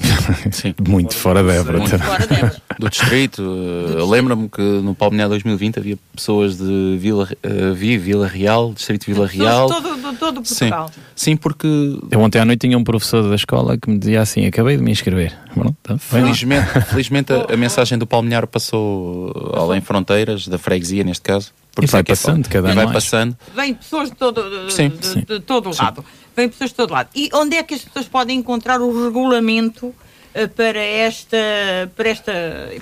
Sim. 0.51 0.75
muito 0.89 1.15
fora 1.15 1.43
de 1.43 1.51
Évora. 1.51 1.79
Muito 1.79 1.99
fora 1.99 2.27
de 2.27 2.35
Évora. 2.35 2.63
Do 2.79 2.91
distrito. 2.91 3.43
Uh, 3.43 4.11
Lembro-me 4.11 4.49
que 4.49 4.61
no 4.61 4.95
Palmear 4.95 5.29
2020 5.29 5.79
havia 5.79 5.99
pessoas 6.15 6.57
de 6.57 6.97
Vila, 6.99 7.29
uh, 7.45 7.75
Vila 7.75 8.27
Real, 8.27 8.73
distrito 8.73 9.07
de 9.07 9.13
Vila 9.13 9.27
Real. 9.27 9.69
Todo, 9.69 9.97
todo, 10.01 10.19
todo 10.19 10.43
Portugal. 10.43 10.89
Sim. 10.89 11.01
Sim, 11.15 11.37
porque. 11.37 11.67
Eu 12.11 12.21
ontem 12.21 12.41
à 12.41 12.45
noite 12.45 12.61
tinha 12.61 12.77
um 12.77 12.85
professor 12.85 13.29
da 13.29 13.35
escola 13.35 13.77
que 13.77 13.89
me 13.89 13.99
dizia 13.99 14.23
assim: 14.23 14.47
acabei 14.47 14.77
de 14.77 14.83
me 14.83 14.91
inscrever. 14.91 15.37
Bom, 15.55 15.73
tá, 15.83 15.97
felizmente, 15.99 16.67
felizmente 16.89 17.33
a, 17.33 17.47
a, 17.53 17.57
mensagem 17.57 17.97
do 17.97 18.07
Palmear 18.07 18.47
passou 18.47 19.33
além 19.55 19.81
fronteiras, 19.81 20.49
da 20.49 20.59
freguesia 20.59 21.05
neste 21.05 21.23
caso. 21.23 21.53
Porque 21.75 21.87
e 21.87 21.91
vai 21.91 22.05
passando, 22.05 22.49
cada 22.49 22.71
e 22.71 22.75
vai 22.75 22.93
passando. 22.93 23.37
Vem 23.55 23.75
pessoas 23.75 24.11
de 24.11 24.17
todo, 24.17 24.71
sim, 24.71 24.89
de, 24.91 25.07
sim. 25.07 25.21
de 25.21 25.41
todo 25.41 25.73
sim. 25.73 25.83
lado. 25.83 26.05
Vem 26.37 26.49
pessoas 26.49 26.71
de 26.71 26.77
todo 26.77 26.93
lado. 26.93 27.09
E 27.15 27.29
onde 27.33 27.57
é 27.57 27.63
que 27.63 27.75
as 27.75 27.83
pessoas 27.83 28.07
podem 28.07 28.39
encontrar 28.39 28.81
o 28.81 29.05
regulamento 29.05 29.87
uh, 29.87 30.49
para, 30.55 30.81
esta, 30.81 31.37
para, 31.97 32.09
esta, 32.09 32.33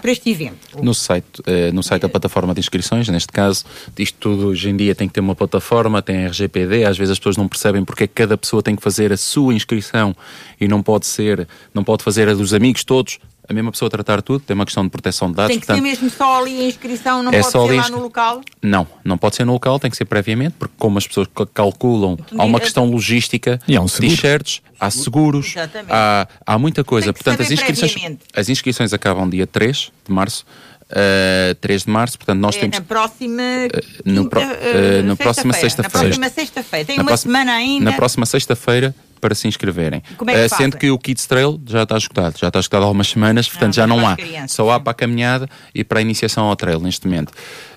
para 0.01 0.11
este 0.11 0.31
evento? 0.31 0.83
No 0.83 0.95
site, 0.95 1.41
uh, 1.41 1.73
no 1.73 1.83
site 1.83 2.03
da 2.03 2.09
plataforma 2.09 2.53
de 2.53 2.61
inscrições, 2.61 3.09
neste 3.09 3.33
caso, 3.33 3.65
isto 3.99 4.19
tudo 4.19 4.49
hoje 4.49 4.69
em 4.69 4.77
dia 4.77 4.95
tem 4.95 5.09
que 5.09 5.15
ter 5.15 5.21
uma 5.21 5.35
plataforma, 5.35 6.03
tem 6.03 6.27
RGPD, 6.27 6.85
às 6.85 6.99
vezes 6.99 7.13
as 7.13 7.19
pessoas 7.19 7.37
não 7.37 7.49
percebem 7.49 7.85
porque 7.85 8.05
é 8.05 8.07
que 8.07 8.15
cada 8.15 8.37
pessoa 8.37 8.63
tem 8.63 8.77
que 8.77 8.83
fazer 8.83 9.13
a 9.13 9.17
sua 9.17 9.55
inscrição 9.55 10.15
e 10.61 10.69
não 10.69 10.83
pode 10.83 11.07
ser, 11.07 11.49
não 11.73 11.83
pode 11.83 12.03
fazer 12.03 12.29
a 12.29 12.35
dos 12.35 12.53
amigos 12.53 12.85
todos, 12.85 13.19
a 13.53 13.55
mesma 13.55 13.71
pessoa 13.71 13.91
tratar 13.91 14.23
tudo, 14.23 14.41
tem 14.41 14.55
uma 14.55 14.65
questão 14.65 14.83
de 14.83 14.91
proteção 14.91 15.29
de 15.29 15.37
dados. 15.37 15.51
Tem 15.51 15.61
que 15.61 15.67
portanto, 15.67 15.85
ser 15.85 15.89
mesmo 15.89 16.11
só 16.11 16.41
ali 16.41 16.61
a 16.61 16.65
inscrição, 16.65 17.23
não 17.23 17.31
é 17.33 17.41
pode 17.41 17.53
ser 17.53 17.77
lá 17.77 17.89
no 17.91 18.01
local? 18.01 18.41
Não, 18.61 18.87
não 19.05 19.17
pode 19.17 19.37
ser 19.37 19.45
no 19.45 19.53
local, 19.53 19.79
tem 19.79 19.91
que 19.91 19.97
ser 19.97 20.05
previamente, 20.05 20.57
porque 20.59 20.75
como 20.79 20.99
as 20.99 21.07
pessoas 21.07 21.29
calculam, 21.55 22.19
há 22.37 22.45
uma 22.45 22.59
questão 22.59 22.87
logística, 22.87 23.61
e 23.69 23.77
há 23.77 23.81
um 23.81 23.87
t-shirts, 23.87 24.63
há 24.81 24.91
seguros, 24.91 25.55
há, 25.89 26.27
há 26.45 26.59
muita 26.59 26.83
coisa. 26.83 27.13
Portanto, 27.13 27.43
as 27.43 27.51
inscrições, 27.51 27.95
as 28.35 28.49
inscrições 28.49 28.93
acabam 28.93 29.29
dia 29.29 29.47
3 29.47 29.93
de 30.07 30.13
março. 30.13 30.45
Uh, 30.91 31.55
3 31.55 31.85
de 31.85 31.91
março, 31.91 32.19
portanto 32.19 32.39
nós 32.39 32.55
é, 32.55 32.61
temos... 32.61 32.79
Na 32.79 32.85
próxima... 32.85 33.43
Uh, 33.43 34.13
no, 34.13 34.23
uh, 34.25 35.03
na 35.07 35.17
próxima 35.17 35.55
sexta-feira. 35.55 36.09
Na 36.09 36.17
próxima 36.19 36.29
sexta-feira, 36.29 36.85
tem 36.85 36.97
na 36.97 37.03
uma 37.03 37.09
próxima, 37.09 37.33
semana 37.33 37.53
ainda. 37.55 37.85
Na 37.87 37.97
próxima 37.97 38.27
sexta-feira 38.27 38.95
para 39.23 39.37
se 39.37 39.47
inscreverem. 39.47 40.03
É 40.05 40.15
que 40.15 40.25
uh, 40.25 40.57
sendo 40.57 40.77
que 40.77 40.91
o 40.91 40.99
Kids 40.99 41.27
Trail 41.27 41.63
já 41.65 41.85
está 41.85 41.97
esgotado, 41.97 42.37
já 42.37 42.49
está 42.49 42.59
esgotado 42.59 42.83
há 42.83 42.87
algumas 42.89 43.07
semanas, 43.09 43.49
portanto 43.49 43.69
não, 43.69 43.73
já 43.73 43.87
não 43.87 44.05
há. 44.05 44.17
Crianças, 44.17 44.51
Só 44.51 44.69
há 44.73 44.81
para 44.81 44.91
a 44.91 44.95
caminhada 44.95 45.49
e 45.73 45.85
para 45.85 46.01
a 46.01 46.03
iniciação 46.03 46.47
ao 46.47 46.57
trail 46.57 46.81
neste 46.81 47.07
momento. 47.07 47.33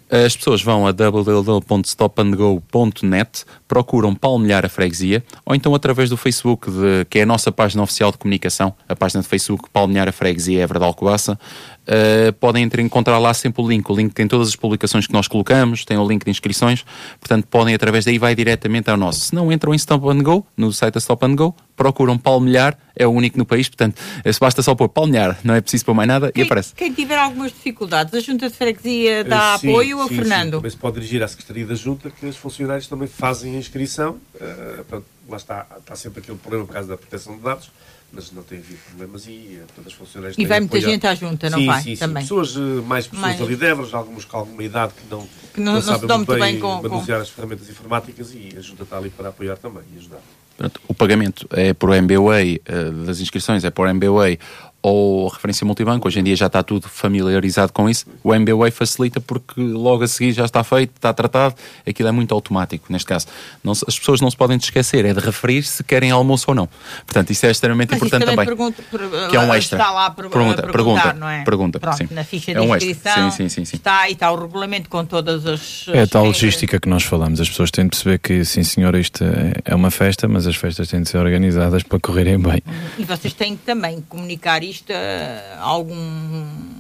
As 0.10 0.36
pessoas 0.36 0.62
vão 0.62 0.86
a 0.86 0.92
www.stopandgo.net, 0.92 3.46
procuram 3.68 4.14
palmilhar 4.14 4.64
a 4.64 4.70
freguesia, 4.70 5.24
ou 5.44 5.56
então 5.56 5.74
através 5.74 6.12
do 6.12 6.18
Facebook, 6.18 6.70
de, 6.70 7.06
que 7.10 7.18
é 7.20 7.24
a 7.24 7.26
nossa 7.26 7.52
página 7.52 7.82
oficial 7.82 8.12
de 8.12 8.20
comunicação, 8.20 8.72
a 8.88 8.96
página 8.96 9.24
de 9.24 9.28
Facebook 9.28 9.68
Palmilhar 9.74 10.08
a 10.08 10.12
Freguesia 10.12 10.62
Évora 10.62 10.78
de 10.80 10.86
Alcobaça, 10.86 11.40
uh, 11.88 12.34
podem 12.34 12.70
encontrar 12.80 13.18
lá 13.18 13.34
sempre 13.34 13.62
o 13.62 13.68
link. 13.68 13.90
O 13.90 13.96
link 13.96 14.14
tem 14.14 14.28
todas 14.28 14.50
as 14.50 14.56
publicações 14.56 15.08
que 15.08 15.14
nós 15.14 15.28
colocamos, 15.28 15.86
tem 15.86 15.98
o 15.98 16.08
link 16.08 16.24
de 16.24 16.32
inscrições, 16.32 16.86
portanto 17.20 17.48
podem 17.48 17.74
através 17.74 18.06
daí 18.06 18.18
vai 18.18 18.36
diretamente 18.36 18.90
ao 18.90 18.98
nosso. 18.98 19.20
Se 19.20 19.36
não 19.36 19.52
entram 19.52 19.74
em 19.74 19.78
Stop 19.78 20.08
and 20.10 20.24
Go, 20.24 20.46
no 20.56 20.72
site 20.72 20.94
da 20.94 21.00
Stop 21.00 21.26
and 21.26 21.36
Go, 21.36 21.56
procuram 21.76 22.18
palmilhar, 22.18 22.78
é 22.96 23.06
o 23.06 23.12
único 23.12 23.38
no 23.38 23.46
país, 23.46 23.68
portanto, 23.68 24.00
se 24.32 24.40
basta 24.40 24.62
só 24.62 24.74
pôr 24.74 24.88
palmilhar, 24.88 25.38
não 25.44 25.54
é 25.54 25.62
preciso 25.62 25.86
pôr 25.86 25.94
mais 25.94 26.08
nada 26.08 26.32
quem, 26.32 26.44
e 26.44 26.46
aparece. 26.46 26.74
Quem 26.74 26.94
tiver 26.94 27.18
algumas 27.18 27.52
dificuldades, 27.52 28.14
a 28.14 28.20
Junta 28.20 28.50
de 28.50 28.56
Freguesia 28.56 29.24
dá 29.24 29.56
uh, 29.56 29.60
sim, 29.60 29.70
apoio 29.70 30.02
ao 30.02 30.08
Fernando? 30.08 30.46
Sim, 30.46 30.52
também 30.52 30.72
se 30.72 30.78
pode 30.78 30.96
dirigir 30.96 31.22
à 31.22 31.28
Secretaria 31.28 31.66
da 31.66 31.76
Junta, 31.76 32.10
que 32.10 32.26
os 32.26 32.38
funcionários 32.38 32.88
também 32.88 33.08
fazem 33.08 33.56
a 33.56 33.60
inscrição. 33.60 34.18
Uh, 34.36 34.84
pronto, 34.86 35.06
lá 35.28 35.38
está, 35.38 35.66
está 35.78 35.96
sempre 35.96 36.22
aquele 36.22 36.38
problema 36.38 36.66
por 36.66 36.74
causa 36.74 36.88
da 36.88 36.98
proteção 36.98 37.36
de 37.36 37.42
dados 37.42 37.70
mas 38.16 38.32
não 38.32 38.42
tem 38.44 38.60
havido 38.60 38.80
problemas 38.88 39.28
e 39.28 39.60
eh, 39.62 39.66
todas 39.76 39.92
as 39.92 39.98
funcionárias 39.98 40.38
E 40.38 40.46
vai 40.46 40.60
muita 40.60 40.78
apoiado. 40.78 40.92
gente 40.92 41.08
à 41.08 41.16
junta, 41.16 41.50
não 41.50 41.60
sim, 41.60 41.66
vai? 41.66 41.82
Sim, 41.82 41.96
também. 41.98 42.24
Sim. 42.24 42.30
Pessoas, 42.30 42.56
eh, 42.56 42.82
mais 42.88 43.08
pessoas 43.08 43.22
mais... 43.22 43.42
ali 43.42 43.56
devras, 43.56 43.94
alguns 43.94 44.26
com 44.26 44.38
alguma 44.38 44.64
idade 44.64 44.94
que 44.94 45.14
não, 45.14 45.28
que 45.54 45.60
não, 45.60 45.66
não, 45.66 45.74
não 45.74 45.82
sabem 45.82 46.18
muito 46.18 46.32
bem, 46.34 46.40
bem 46.40 46.60
com, 46.60 46.82
manusear 46.82 47.18
com... 47.18 47.24
as 47.24 47.30
ferramentas 47.30 47.70
informáticas 47.70 48.32
e 48.34 48.56
a 48.58 48.62
junta 48.62 48.84
está 48.84 48.98
ali 48.98 49.10
para 49.10 49.30
apoiar 49.30 49.58
também 49.58 49.84
e 49.94 49.98
ajudar. 50.00 50.22
Pronto, 50.58 50.80
o 50.88 50.94
pagamento 50.94 51.46
é 51.52 51.74
por 51.74 51.94
MBWay, 51.94 52.62
eh, 52.66 52.92
das 53.06 53.20
inscrições 53.20 53.66
é 53.66 53.70
por 53.70 53.90
MBWay 53.90 54.40
ou 54.88 55.28
referência 55.30 55.66
multibanco, 55.66 56.08
hoje 56.08 56.20
em 56.20 56.24
dia 56.24 56.36
já 56.36 56.46
está 56.46 56.62
tudo 56.62 56.88
familiarizado 56.88 57.74
com 57.74 57.90
isso. 57.90 58.06
O 58.24 58.36
MBWay 58.36 58.70
facilita 58.70 59.20
porque 59.20 59.60
logo 59.60 60.04
a 60.04 60.08
seguir 60.08 60.32
já 60.32 60.46
está 60.46 60.64
feito, 60.64 60.92
está 60.96 61.12
tratado, 61.12 61.56
aquilo 61.88 62.08
é 62.08 62.12
muito 62.12 62.36
automático 62.36 62.86
neste 62.94 63.08
caso. 63.08 63.26
Não, 63.64 63.72
as 63.72 63.98
pessoas 63.98 64.22
não 64.22 64.30
se 64.30 64.38
podem 64.38 64.58
esquecer, 64.58 65.04
é 65.04 65.12
de 65.12 65.20
referir 65.20 65.64
se 65.64 65.84
querem 65.84 66.12
almoço 66.12 66.46
ou 66.50 66.54
não. 66.54 66.70
Portanto, 67.04 67.32
isso 67.32 67.48
é 67.48 67.50
extremamente 67.50 67.90
Mas 67.94 67.98
importante 67.98 68.26
também. 68.28 68.46
Pergunto, 68.46 68.84
per, 68.84 69.00
que 69.32 69.36
é 69.36 69.40
um 69.40 69.52
extra. 69.56 69.80
Está 69.80 69.90
lá 69.90 70.12
per, 70.12 70.30
pergunta, 70.30 70.62
pergunta, 70.62 71.14
não 71.14 71.30
é? 71.30 71.44
Pergunta, 71.44 71.80
Pronto, 71.80 71.98
sim. 71.98 72.08
Na 72.12 72.24
ficha 72.24 72.52
de 72.52 72.60
é 72.60 72.62
um 72.62 72.76
inscrição 72.76 73.32
sim, 73.32 73.50
sim, 73.50 73.66
sim, 73.66 73.78
está 73.78 74.08
e 74.08 74.12
está 74.12 74.32
o 74.32 74.40
regulamento 74.40 74.88
com 74.88 75.04
todas 75.04 75.48
as. 75.48 75.88
É 75.88 76.04
a 76.04 76.08
tal 76.08 76.26
logística 76.26 76.80
que 76.80 76.88
nós 76.88 77.02
falamos. 77.02 77.42
As 77.42 77.50
pessoas 77.50 77.72
têm 77.72 77.86
de 77.86 77.90
perceber 77.90 78.20
que, 78.20 78.46
sim 78.46 78.62
senhora, 78.64 79.00
isto 79.00 79.24
é, 79.24 79.54
é 79.66 79.74
uma 79.74 79.90
festa, 79.90 80.28
mas 80.28 80.46
as 80.46 80.56
festas 80.56 80.88
têm 80.90 81.02
de 81.02 81.10
ser 81.10 81.18
organizadas 81.18 81.82
para 81.82 82.00
correrem 82.00 82.38
bem. 82.38 82.62
E 83.00 83.04
vocês 83.04 83.34
têm 83.34 83.58
que 83.58 83.64
também 83.64 84.00
comunicar 84.08 84.64
isto 84.64 84.75
algum 85.60 86.76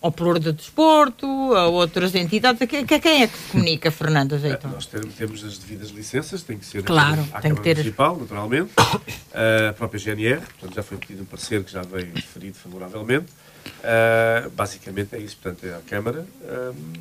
ao 0.00 0.12
Pluro 0.12 0.38
de 0.38 0.52
Desporto, 0.52 1.26
a 1.26 1.66
outras 1.66 2.14
entidades. 2.14 2.62
A 2.62 2.66
quem 2.66 3.22
é 3.22 3.26
que 3.26 3.36
se 3.36 3.50
comunica, 3.50 3.90
Fernando 3.90 4.34
Azeitão? 4.34 4.70
É, 4.70 4.74
nós 4.74 4.86
temos 4.86 5.44
as 5.44 5.58
devidas 5.58 5.90
licenças, 5.90 6.42
tem 6.42 6.58
que 6.58 6.64
ser 6.64 6.82
claro, 6.84 7.26
a, 7.32 7.40
tem 7.40 7.50
Câmara 7.50 7.56
que 7.56 7.62
ter... 7.62 7.76
Municipal, 7.76 8.16
naturalmente, 8.16 8.70
a 9.68 9.72
própria 9.72 9.98
GNR, 9.98 10.40
portanto 10.40 10.74
já 10.74 10.82
foi 10.82 10.96
pedido 10.98 11.22
um 11.22 11.26
parecer 11.26 11.64
que 11.64 11.72
já 11.72 11.82
veio 11.82 12.06
deferido 12.06 12.56
favoravelmente. 12.56 13.26
Uh, 13.66 14.48
basicamente 14.50 15.16
é 15.16 15.18
isso, 15.18 15.36
portanto 15.42 15.64
é 15.66 15.74
a 15.74 15.80
Câmara 15.80 16.24
um, 16.44 16.92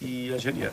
e 0.00 0.34
a 0.34 0.38
GNR. 0.38 0.72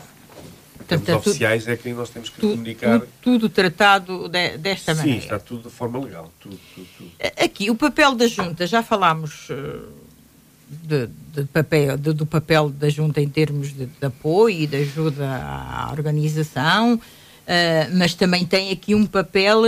Portanto, 0.88 1.08
é 1.08 1.16
oficiais 1.16 1.68
é 1.68 1.76
quem 1.76 1.92
nós 1.92 2.08
temos 2.08 2.30
que 2.30 2.40
tudo, 2.40 2.52
comunicar. 2.52 3.00
Tudo, 3.00 3.10
tudo 3.20 3.48
tratado 3.50 4.28
de, 4.28 4.56
desta 4.56 4.94
Sim, 4.94 5.00
maneira. 5.00 5.20
Sim, 5.20 5.26
está 5.26 5.38
tudo 5.38 5.68
de 5.68 5.74
forma 5.74 5.98
legal. 5.98 6.32
Tudo, 6.40 6.58
tudo, 6.74 6.86
tudo. 6.96 7.10
Aqui, 7.44 7.70
o 7.70 7.74
papel 7.74 8.14
da 8.14 8.26
Junta, 8.26 8.66
já 8.66 8.82
falámos 8.82 9.50
uh, 9.50 9.88
de, 10.68 11.08
de 11.34 11.44
papel, 11.44 11.98
de, 11.98 12.12
do 12.14 12.24
papel 12.24 12.70
da 12.70 12.88
Junta 12.88 13.20
em 13.20 13.28
termos 13.28 13.68
de, 13.68 13.86
de, 13.86 14.06
apoio 14.06 14.62
e 14.62 14.66
de 14.66 14.76
ajuda 14.76 15.26
à 15.28 15.90
organização, 15.92 16.94
uh, 16.94 17.00
mas 17.92 18.14
também 18.14 18.46
tem 18.46 18.70
aqui 18.70 18.94
um 18.94 19.04
papel 19.04 19.62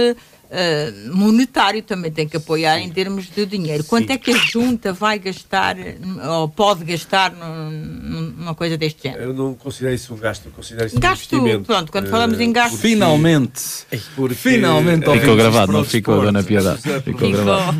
uh, 0.50 1.16
monetário 1.16 1.82
também 1.82 2.10
tem 2.10 2.28
que 2.28 2.36
apoiar 2.36 2.78
Sim. 2.78 2.84
em 2.84 2.90
termos 2.90 3.30
de 3.30 3.46
dinheiro. 3.46 3.84
Quanto 3.84 4.08
Sim. 4.08 4.12
é 4.14 4.18
que 4.18 4.32
a 4.32 4.36
junta 4.36 4.92
vai 4.92 5.18
gastar 5.18 5.76
ou 6.28 6.48
pode 6.48 6.84
gastar 6.84 7.32
numa 7.32 8.54
coisa 8.54 8.76
deste 8.76 9.04
género? 9.04 9.24
Eu 9.24 9.34
não 9.34 9.54
considero 9.54 9.94
isso 9.94 10.12
um 10.12 10.18
gasto, 10.18 10.46
eu 10.46 10.52
considero 10.52 10.86
isso 10.88 10.98
gasto, 10.98 11.32
um 11.32 11.38
investimento. 11.38 11.66
Pronto, 11.66 11.92
quando 11.92 12.08
falamos 12.08 12.38
uh, 12.38 12.42
em 12.42 12.52
gasto... 12.52 12.76
Finalmente! 12.76 13.60
Porque, 14.16 14.34
finalmente 14.34 15.06
ficou 15.10 15.36
gravado, 15.36 15.72
não 15.72 15.84
ficou, 15.84 16.20
Dona 16.20 16.42
Piedade. 16.42 16.80
Ficou, 16.80 17.00
ficou 17.00 17.30
gravado. 17.30 17.78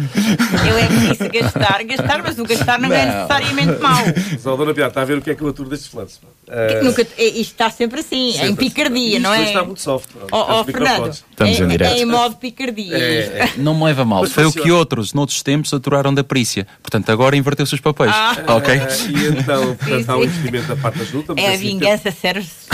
Eu 0.69 0.79
é 0.79 0.87
que 0.87 0.97
disse 1.09 1.29
gastar, 1.29 1.83
gastar, 1.85 2.23
mas 2.23 2.39
o 2.39 2.45
gastar 2.45 2.79
não, 2.79 2.89
não. 2.89 2.97
é 2.97 3.07
necessariamente 3.07 3.81
mau. 3.81 4.05
Só, 4.41 4.57
Dona 4.57 4.75
Piedade, 4.75 4.91
está 4.91 5.03
a 5.03 5.05
ver 5.05 5.19
o 5.19 5.23
que 5.23 5.31
é 5.31 5.35
que 5.35 5.43
eu 5.43 5.49
aturo 5.49 5.69
destes 5.69 5.89
planos. 5.89 6.21
Uh, 6.49 6.85
Nunca, 6.85 7.03
isto 7.03 7.39
está 7.41 7.71
sempre 7.71 8.01
assim, 8.01 8.33
sempre. 8.33 8.49
em 8.49 8.55
picardia, 8.57 9.17
isto 9.17 9.23
não 9.23 9.33
é? 9.33 9.45
está 9.45 9.65
muito 9.65 9.81
soft. 9.81 10.09
Oh, 10.31 10.61
oh 10.61 10.65
Fernando, 10.65 11.11
Estamos 11.11 11.59
em, 11.59 11.63
em 11.63 11.69
direto. 11.69 11.97
em 11.97 12.05
modo 12.05 12.37
picardia. 12.37 12.60
É, 12.63 13.45
é. 13.45 13.53
Não 13.57 13.75
me 13.75 13.85
leva 13.85 14.05
mal. 14.05 14.23
Mas 14.23 14.33
Foi 14.33 14.45
funciona. 14.45 14.63
o 14.63 14.65
que 14.65 14.73
outros, 14.73 15.13
noutros 15.13 15.43
tempos, 15.43 15.73
aturaram 15.73 16.13
da 16.13 16.23
perícia. 16.23 16.67
Portanto, 16.83 17.11
agora 17.11 17.37
inverteu-se 17.37 17.75
os 17.75 17.81
papéis. 17.81 18.13
Ah. 18.15 18.37
ok? 18.49 18.77
Uh, 18.77 19.19
e 19.19 19.41
então, 19.41 19.77
portanto, 19.77 20.11
há 20.11 20.17
um 20.17 20.25
investimento 20.25 20.69
da 20.69 20.77
parte 20.77 20.99
da 20.99 21.05
junta. 21.05 21.35
É 21.37 21.47
a 21.47 21.51
assim, 21.51 21.59
vingança 21.59 22.11
serve-se. 22.11 22.69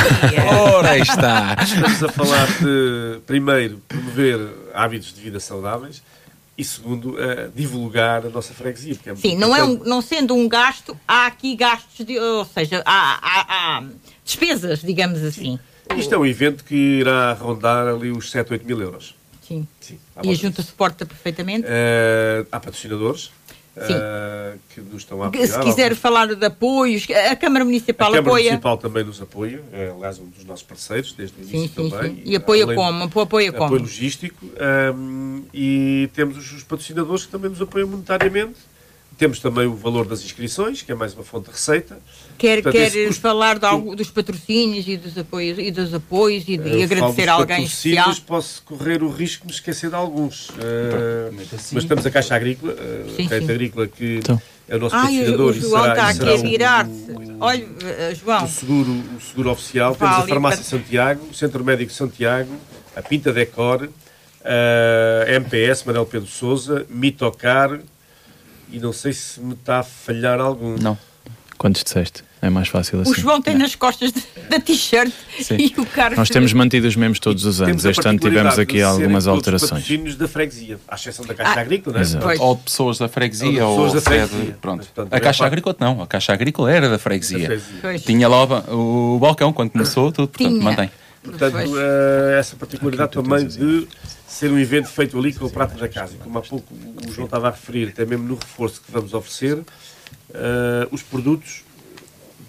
Ora, 0.74 0.90
aí 0.90 1.02
está. 1.02 1.56
Estamos 1.62 2.02
a 2.02 2.08
falar 2.08 2.46
de, 2.60 3.20
primeiro, 3.26 3.80
promover 3.88 4.38
hábitos 4.74 5.14
de 5.14 5.20
vida 5.20 5.40
saudáveis 5.40 6.02
e 6.58 6.64
segundo, 6.64 7.10
uh, 7.10 7.52
divulgar 7.54 8.24
a 8.24 8.30
nossa 8.30 8.54
freguesia. 8.54 8.96
É 9.04 9.14
Sim, 9.14 9.36
não, 9.36 9.54
é 9.54 9.62
um, 9.62 9.78
não 9.84 10.00
sendo 10.00 10.34
um 10.34 10.48
gasto, 10.48 10.96
há 11.06 11.26
aqui 11.26 11.54
gastos, 11.54 12.04
de, 12.04 12.18
ou 12.18 12.44
seja, 12.46 12.82
há, 12.86 13.18
há, 13.22 13.46
há 13.48 13.84
despesas, 14.24 14.80
digamos 14.80 15.22
assim. 15.22 15.58
Isto 15.94 16.14
é 16.14 16.18
um 16.18 16.26
evento 16.26 16.64
que 16.64 16.74
irá 16.74 17.32
rondar 17.34 17.86
ali 17.86 18.10
os 18.10 18.30
7, 18.30 18.52
8 18.52 18.66
mil 18.66 18.80
euros. 18.80 19.14
Sim. 19.46 19.66
Sim 19.80 19.98
e 20.22 20.30
a 20.30 20.34
Junta 20.34 20.62
suporta 20.62 21.04
perfeitamente? 21.04 21.66
Uh, 21.66 22.46
há 22.50 22.60
patrocinadores. 22.60 23.30
Uh, 23.76 24.58
que 24.70 24.80
nos 24.80 25.02
estão 25.02 25.22
a 25.22 25.26
apoiar. 25.26 25.46
Se 25.46 25.60
quiser 25.60 25.94
falar 25.94 26.34
de 26.34 26.46
apoios, 26.46 27.06
a 27.30 27.36
Câmara 27.36 27.62
Municipal 27.62 28.06
apoia. 28.06 28.16
A 28.16 28.22
Câmara 28.22 28.30
apoia. 28.30 28.50
Municipal 28.52 28.78
também 28.78 29.04
nos 29.04 29.20
apoia, 29.20 29.62
é, 29.70 29.90
aliás, 29.90 30.18
um 30.18 30.30
dos 30.30 30.46
nossos 30.46 30.64
parceiros, 30.64 31.12
desde 31.12 31.38
o 31.38 31.44
início 31.44 31.68
sim, 31.68 31.90
também. 31.90 32.14
Sim. 32.14 32.22
E, 32.24 32.32
e 32.32 32.36
apoia 32.36 32.64
como? 32.74 33.04
Apoia 33.04 33.52
como? 33.52 33.64
Apoio 33.66 33.82
logístico 33.82 34.46
um, 34.96 35.42
e 35.52 36.08
temos 36.14 36.38
os 36.38 36.62
patrocinadores 36.62 37.26
que 37.26 37.32
também 37.32 37.50
nos 37.50 37.60
apoiam 37.60 37.86
monetariamente 37.86 38.56
temos 39.18 39.38
também 39.40 39.66
o 39.66 39.74
valor 39.74 40.06
das 40.06 40.22
inscrições, 40.22 40.82
que 40.82 40.92
é 40.92 40.94
mais 40.94 41.14
uma 41.14 41.24
fonte 41.24 41.46
de 41.46 41.52
receita. 41.52 41.98
Quer, 42.36 42.62
Portanto, 42.62 42.82
quer 42.82 43.06
custo, 43.06 43.22
falar 43.22 43.64
algo, 43.64 43.96
dos 43.96 44.10
patrocínios 44.10 44.86
e 44.86 44.96
dos 44.98 45.16
apoios 45.16 45.58
e, 45.58 45.70
dos 45.70 45.94
apoios 45.94 46.44
e, 46.46 46.56
e 46.56 46.82
agradecer 46.82 47.28
a 47.28 47.32
alguém 47.32 47.64
especial? 47.64 48.14
posso 48.26 48.62
correr 48.62 49.02
o 49.02 49.08
risco 49.08 49.42
de 49.42 49.46
me 49.46 49.52
esquecer 49.54 49.88
de 49.88 49.96
alguns. 49.96 50.50
Uh, 50.50 51.34
mas 51.72 51.84
temos 51.84 52.04
a 52.04 52.10
Caixa 52.10 52.34
Agrícola, 52.34 52.74
uh, 52.74 53.16
sim, 53.16 53.26
a 53.26 53.28
Caixa 53.30 53.52
Agrícola 53.52 53.86
que 53.86 54.18
então. 54.18 54.40
é 54.68 54.76
o 54.76 54.78
nosso 54.80 54.94
patrocinador. 54.94 55.50
O 55.50 55.52
João 55.54 55.88
está 55.88 56.08
aqui 56.08 56.28
a 56.28 56.36
virar-se. 56.36 57.06
Olha, 57.40 57.64
uh, 57.64 58.14
João. 58.14 58.44
O 58.44 58.48
seguro, 58.48 58.92
o 59.16 59.20
seguro 59.20 59.50
oficial. 59.50 59.94
Fala 59.94 60.10
temos 60.10 60.24
a 60.24 60.28
Farmácia 60.28 60.58
para... 60.58 60.78
Santiago, 60.78 61.26
o 61.30 61.34
Centro 61.34 61.64
Médico 61.64 61.92
Santiago, 61.92 62.54
a 62.94 63.00
Pinta 63.00 63.32
Decor, 63.32 63.88
a 64.44 65.32
MPS, 65.32 65.84
Manuel 65.86 66.04
Pedro 66.04 66.28
Souza, 66.28 66.84
Mitocar, 66.90 67.80
e 68.70 68.78
não 68.78 68.92
sei 68.92 69.12
se 69.12 69.40
me 69.40 69.54
está 69.54 69.80
a 69.80 69.82
falhar 69.82 70.40
algum. 70.40 70.76
Não. 70.76 70.98
Quantos 71.58 71.82
disseste? 71.82 72.22
É 72.42 72.50
mais 72.50 72.68
fácil 72.68 73.00
assim. 73.00 73.10
O 73.10 73.14
João 73.14 73.40
tem 73.40 73.54
é. 73.54 73.58
nas 73.58 73.74
costas 73.74 74.12
da 74.48 74.60
t-shirt 74.60 75.12
e 75.50 75.74
o 75.80 75.86
Carlos. 75.86 76.18
Nós 76.18 76.28
temos 76.28 76.52
mantido 76.52 76.86
os 76.86 76.94
mesmos 76.94 77.18
todos 77.18 77.44
os 77.46 77.62
anos. 77.62 77.84
Este 77.84 78.06
ano 78.06 78.18
tivemos 78.18 78.58
aqui 78.58 78.82
algumas 78.82 79.26
alterações. 79.26 79.88
Os 79.88 80.16
da 80.16 80.28
freguesia, 80.28 80.78
à 80.86 80.94
exceção 80.96 81.24
da 81.24 81.34
Caixa 81.34 81.58
ah, 81.58 81.62
Agrícola, 81.62 82.02
não 82.02 82.30
é? 82.30 82.36
Ou 82.38 82.56
pessoas 82.56 82.98
da 82.98 83.08
freguesia, 83.08 83.66
ou, 83.66 83.76
pessoas 83.76 83.92
da 83.94 84.00
freguesia. 84.02 84.58
Pronto. 84.60 84.86
Portanto, 84.86 85.12
a 85.12 85.20
Caixa 85.20 85.46
Agrícola 85.46 85.76
não, 85.80 86.02
a 86.02 86.06
Caixa 86.06 86.32
Agrícola 86.34 86.70
era 86.70 86.88
da 86.90 86.98
freguesia. 86.98 87.48
Da 87.48 87.58
freguesia. 87.58 88.06
Tinha 88.06 88.28
lá 88.28 88.44
o 88.70 89.18
balcão 89.18 89.52
quando 89.52 89.70
começou, 89.70 90.12
tudo, 90.12 90.28
portanto, 90.28 90.50
Tinha. 90.50 90.62
mantém. 90.62 90.90
Portanto, 91.24 91.56
uh, 91.56 92.30
essa 92.38 92.54
particularidade 92.54 93.12
também 93.12 93.46
de 93.46 93.88
ser 94.36 94.52
um 94.52 94.58
evento 94.58 94.88
feito 94.88 95.18
ali 95.18 95.32
com 95.32 95.46
o 95.46 95.50
prato 95.50 95.78
da 95.78 95.88
casa. 95.88 96.14
Como 96.22 96.38
há 96.38 96.42
pouco 96.42 96.66
o 97.06 97.12
João 97.12 97.24
estava 97.24 97.48
a 97.48 97.50
referir, 97.50 97.88
até 97.88 98.04
mesmo 98.04 98.26
no 98.28 98.34
reforço 98.34 98.82
que 98.82 98.92
vamos 98.92 99.14
oferecer, 99.14 99.56
uh, 99.56 99.64
os 100.90 101.02
produtos, 101.02 101.64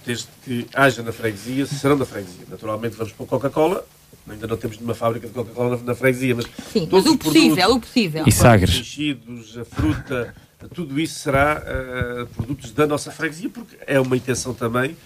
desde 0.06 0.28
que 0.44 0.68
haja 0.74 1.02
na 1.02 1.14
freguesia, 1.14 1.66
serão 1.66 1.98
da 1.98 2.06
freguesia. 2.06 2.46
Naturalmente 2.50 2.98
vamos 2.98 3.14
para 3.14 3.26
Coca-Cola, 3.26 3.88
ainda 4.28 4.48
não 4.48 4.58
temos 4.58 4.78
nenhuma 4.78 4.96
fábrica 4.96 5.28
de 5.28 5.34
Coca-Cola 5.34 5.80
na, 5.84 5.96
freguesia, 5.96 6.36
mas 6.36 6.46
Sim, 6.74 6.88
todos 6.88 7.06
mas 7.06 7.14
o 7.14 7.18
possível, 7.18 7.56
produtos, 7.56 7.76
o 7.76 7.80
possível. 7.80 8.24
E 8.28 8.32
sagres. 8.34 8.76
Enchidos, 8.76 9.58
a 9.58 9.64
fruta, 9.64 10.36
tudo 10.76 11.00
isso 11.00 11.20
será 11.20 11.64
uh, 11.64 12.28
produtos 12.28 12.72
da 12.72 12.86
nossa 12.86 13.12
freguesia, 13.12 13.50
porque 13.50 13.78
é 13.88 13.98
uma 13.98 14.18
intenção 14.18 14.54
também 14.54 14.98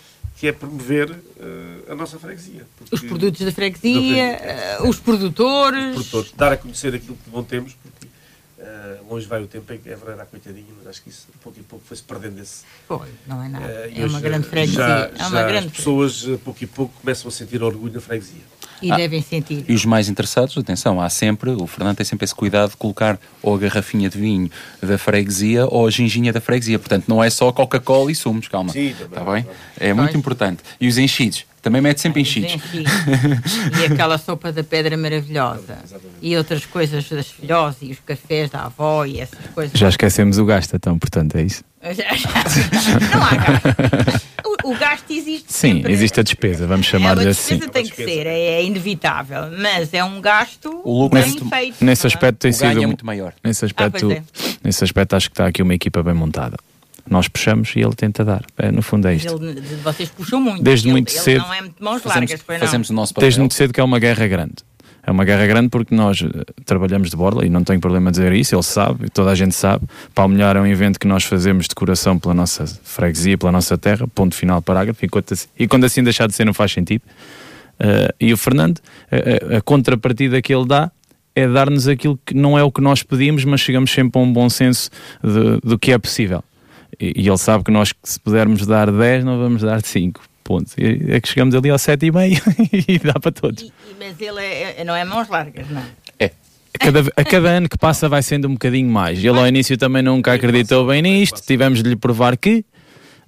que 0.42 0.48
é 0.48 0.52
promover 0.52 1.12
uh, 1.12 1.92
a 1.92 1.94
nossa 1.94 2.18
freguesia. 2.18 2.66
Os 2.92 3.00
produtos 3.02 3.42
da 3.42 3.52
freguesia, 3.52 4.80
uh, 4.82 4.90
os 4.90 4.98
produtores. 4.98 5.96
Os 5.96 6.08
produtores, 6.08 6.34
dar 6.36 6.52
a 6.52 6.58
conhecer 6.58 6.96
aquilo 6.96 7.16
que 7.16 7.30
bom 7.30 7.44
temos, 7.44 7.76
porque 7.76 8.01
uh, 8.82 9.10
longe 9.10 9.28
vai 9.28 9.42
o 9.42 9.48
tempo 9.48 9.72
em 9.74 9.78
que 9.78 9.90
Évora 9.90 10.14
era 10.14 10.26
coitadinho, 10.26 10.68
mas 10.78 10.88
acho 10.88 11.04
que 11.04 11.10
isso, 11.10 11.28
pouco 11.42 11.60
e 11.60 11.64
pouco, 11.64 11.86
foi-se 11.86 12.04
perdendo 12.04 12.42
esse. 12.42 12.64
Não 13.28 13.44
é 13.44 13.48
nada. 13.48 13.66
Uh, 13.66 14.02
é 14.02 14.06
uma 14.06 14.20
grande 14.20 14.48
freguesia. 14.48 14.78
Já, 14.78 15.12
é 15.18 15.28
uma 15.28 15.44
grande 15.44 15.68
as 15.68 15.74
pessoas, 15.74 16.26
pouco 16.44 16.64
e 16.64 16.68
pouco, 16.68 16.94
começam 17.02 17.30
a 17.30 17.32
sentir 17.32 17.62
orgulho 17.62 17.94
na 17.94 18.02
freguesia. 18.02 18.42
E 18.82 18.92
ah, 18.92 18.98
devem 18.98 19.22
sentir. 19.22 19.64
E 19.68 19.74
os 19.74 19.86
mais 19.86 20.10
interessados, 20.10 20.58
atenção, 20.58 21.00
há 21.00 21.08
sempre, 21.10 21.52
o 21.52 21.68
Fernando 21.68 21.98
tem 21.98 22.06
sempre 22.06 22.26
esse 22.26 22.34
cuidado 22.34 22.72
de 22.72 22.78
colocar 22.78 23.20
ou 23.42 23.54
a 23.54 23.58
garrafinha 23.60 24.10
de 24.10 24.18
vinho 24.18 24.50
da 24.82 24.98
freguesia 24.98 25.68
ou 25.68 25.86
a 25.86 25.92
ginginha 25.92 26.34
da 26.34 26.42
freguesia. 26.42 26.80
Portanto, 26.80 27.06
não 27.08 27.24
é 27.24 27.30
só 27.30 27.52
Coca-Cola 27.52 28.12
e 28.12 28.16
sumos, 28.16 28.48
calma. 28.48 28.74
Sim, 28.74 28.96
também. 28.98 29.20
Está 29.20 29.32
bem? 29.32 29.46
É 29.80 29.94
muito 29.94 30.18
importante. 30.18 30.64
E 30.80 30.88
os 30.88 30.98
enchidos. 30.98 31.46
Também 31.62 31.82
mete 31.82 32.02
sempre 32.02 32.22
enchidos. 32.22 32.54
e 33.80 33.86
aquela 33.86 34.18
sopa 34.18 34.52
da 34.52 34.64
pedra 34.64 34.98
maravilhosa. 34.98 35.78
E 36.22 36.36
outras 36.36 36.66
coisas 36.66 37.08
das 37.08 37.28
filhós 37.28 37.76
e 37.82 37.92
os 37.92 38.00
cafés 38.00 38.50
da 38.50 38.66
avó 38.66 39.06
e 39.06 39.20
essas 39.20 39.46
coisas. 39.54 39.78
Já 39.78 39.90
esquecemos 39.90 40.40
o 40.40 40.46
gasto, 40.46 40.76
então, 40.76 40.98
portanto, 40.98 41.36
é 41.36 41.44
isso? 41.44 41.64
não 41.82 43.24
há 43.24 43.36
gasto. 43.36 44.32
O, 44.64 44.72
o 44.72 44.78
gasto 44.78 45.12
existe 45.12 45.52
Sim, 45.52 45.76
sempre. 45.76 45.92
existe 45.92 46.20
a 46.20 46.24
despesa, 46.24 46.68
vamos 46.68 46.86
chamar-lhe 46.86 47.28
assim. 47.28 47.56
A 47.56 47.58
despesa 47.58 47.72
tem 47.72 47.86
que 47.86 47.96
ser, 47.96 48.28
é, 48.28 48.40
é, 48.40 48.64
inevitável, 48.64 49.52
mas 49.58 49.94
é 49.94 50.04
um 50.04 50.22
gasto 50.22 50.82
o 50.84 51.04
lucro 51.04 51.20
bem 51.20 51.50
feito. 51.50 51.84
Nesse 51.84 52.06
aspecto 52.06 52.40
tem 52.40 52.52
o 52.52 52.54
sido... 52.54 52.84
é 52.84 52.86
muito 52.88 53.06
maior. 53.06 53.34
Nesse 53.44 53.66
aspecto, 53.66 54.12
ah, 54.12 54.14
é. 54.14 54.24
nesse 54.64 54.84
aspecto 54.84 55.16
acho 55.16 55.30
que 55.30 55.34
está 55.34 55.48
aqui 55.48 55.62
uma 55.62 55.74
equipa 55.74 56.04
bem 56.04 56.14
montada 56.14 56.58
nós 57.12 57.28
puxamos 57.28 57.74
e 57.76 57.80
ele 57.80 57.94
tenta 57.94 58.24
dar. 58.24 58.44
É, 58.58 58.72
no 58.72 58.82
fundo 58.82 59.08
é 59.08 59.16
isto. 59.16 59.36
Ele, 59.44 59.62
vocês 59.84 60.10
puxam 60.10 60.40
muito. 60.40 60.64
Desde 60.64 60.88
ele, 60.88 60.94
muito 60.94 61.12
ele 61.12 61.20
cedo. 61.20 61.42
não 61.42 61.54
é 61.54 61.62
muito 61.62 61.84
mãos 61.84 62.02
fazemos, 62.02 62.30
largas, 62.30 62.46
foi 62.46 62.60
fazemos 62.60 62.90
o 62.90 62.94
nosso 62.94 63.14
papel. 63.14 63.28
Desde 63.28 63.40
muito 63.40 63.54
cedo 63.54 63.74
que 63.74 63.82
é 63.82 63.84
uma 63.84 64.00
guerra 64.00 64.28
grande. 64.28 64.56
É 65.04 65.12
uma 65.12 65.26
guerra 65.26 65.46
grande 65.48 65.70
porque 65.70 65.94
nós 65.96 66.22
eh, 66.22 66.46
trabalhamos 66.64 67.10
de 67.10 67.16
borla 67.16 67.46
e 67.46 67.50
não 67.50 67.64
tenho 67.64 67.80
problema 67.80 68.12
dizer 68.12 68.32
isso, 68.34 68.56
ele 68.56 68.64
sabe, 68.64 69.10
toda 69.10 69.32
a 69.32 69.36
gente 69.36 69.56
sabe. 69.56 69.86
Palmilhar 70.14 70.56
é 70.56 70.62
um 70.62 70.68
evento 70.68 71.00
que 71.00 71.08
nós 71.08 71.24
fazemos 71.24 71.68
de 71.68 71.74
coração 71.74 72.20
pela 72.20 72.36
nossa 72.36 72.66
freguesia, 72.66 73.38
pela 73.38 73.52
nossa 73.52 73.78
terra, 73.78 74.08
ponto 74.08 74.36
final, 74.36 74.62
parágrafo, 74.62 75.00
assim, 75.04 75.48
e 75.58 75.68
quando 75.68 75.86
assim 75.86 76.04
deixar 76.04 76.28
de 76.28 76.36
ser 76.36 76.46
não 76.46 76.54
faz 76.54 76.72
sentido. 76.72 77.02
Uh, 77.80 78.14
e 78.20 78.32
o 78.32 78.38
Fernando, 78.38 78.80
a, 79.12 79.56
a, 79.56 79.58
a 79.58 79.62
contrapartida 79.62 80.40
que 80.40 80.54
ele 80.54 80.68
dá 80.68 80.92
é 81.36 81.48
dar-nos 81.48 81.88
aquilo 81.88 82.20
que 82.24 82.36
não 82.36 82.58
é 82.58 82.64
o 82.64 82.72
que 82.72 82.80
nós 82.80 83.02
pedimos, 83.02 83.44
mas 83.44 83.60
chegamos 83.60 83.92
sempre 83.92 84.22
a 84.22 84.24
um 84.24 84.32
bom 84.32 84.50
senso 84.50 84.92
do 85.64 85.80
que 85.80 85.92
é 85.92 85.98
possível. 85.98 86.44
E, 87.02 87.28
ele 87.28 87.38
sabe 87.38 87.64
que 87.64 87.72
nós, 87.72 87.94
se 88.04 88.20
pudermos 88.20 88.66
dar 88.66 88.92
10, 88.92 89.24
não 89.24 89.40
vamos 89.40 89.62
dar 89.62 89.82
5 89.82 90.22
pontos. 90.44 90.74
E, 90.78 91.12
é 91.14 91.20
que 91.20 91.28
chegamos 91.28 91.56
ali 91.56 91.70
ao 91.70 91.78
7,5 91.78 92.86
e 92.88 93.00
dá 93.00 93.14
para 93.14 93.32
todos. 93.32 93.64
E, 93.64 93.74
mas 94.00 94.20
ele 94.20 94.40
é, 94.40 94.82
é, 94.82 94.84
não 94.84 94.96
é 94.96 95.04
mãos 95.04 95.28
largas, 95.28 95.70
não 95.70 95.82
é? 95.82 96.02
A 96.74 96.78
cada, 96.78 97.00
a 97.18 97.24
cada 97.24 97.50
ano 97.50 97.68
que 97.68 97.78
passa 97.78 98.08
vai 98.08 98.24
sendo 98.24 98.48
um 98.48 98.54
bocadinho 98.54 98.90
mais. 98.90 99.20
Ele 99.20 99.38
ao 99.38 99.48
início 99.48 99.78
também 99.78 100.02
nunca 100.02 100.34
acreditou 100.34 100.88
bem 100.88 101.02
nisto, 101.02 101.42
tivemos 101.42 101.84
de 101.84 101.90
lhe 101.90 101.96
provar 101.96 102.38
que. 102.38 102.66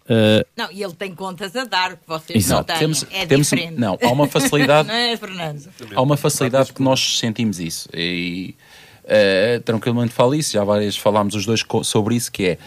Uh... 0.06 0.46
Não, 0.56 0.72
e 0.72 0.82
ele 0.82 0.94
tem 0.94 1.14
contas 1.14 1.56
a 1.56 1.66
dar 1.66 1.92
que 1.98 2.08
vocês 2.08 2.46
Exato. 2.46 2.60
não 2.60 2.64
têm. 2.64 2.80
Temos, 2.80 3.06
é 3.12 3.26
temos, 3.26 3.50
diferente. 3.50 3.80
Não, 3.80 3.98
há 4.02 4.12
uma 4.12 4.28
facilidade. 4.28 4.88
não 4.90 4.96
é, 4.96 5.18
Fernando? 5.18 5.70
Há 5.94 6.02
uma 6.02 6.18
facilidade 6.18 6.72
que 6.72 6.82
nós 6.82 7.20
sentimos 7.20 7.60
isso. 7.60 7.90
E 7.94 8.56
uh, 9.04 9.62
tranquilamente 9.62 10.14
falo 10.14 10.34
isso, 10.36 10.54
já 10.54 10.64
várias 10.64 10.96
falámos 10.96 11.36
os 11.36 11.46
dois 11.46 11.64
sobre 11.84 12.16
isso, 12.16 12.32
que 12.32 12.48
é 12.48 12.58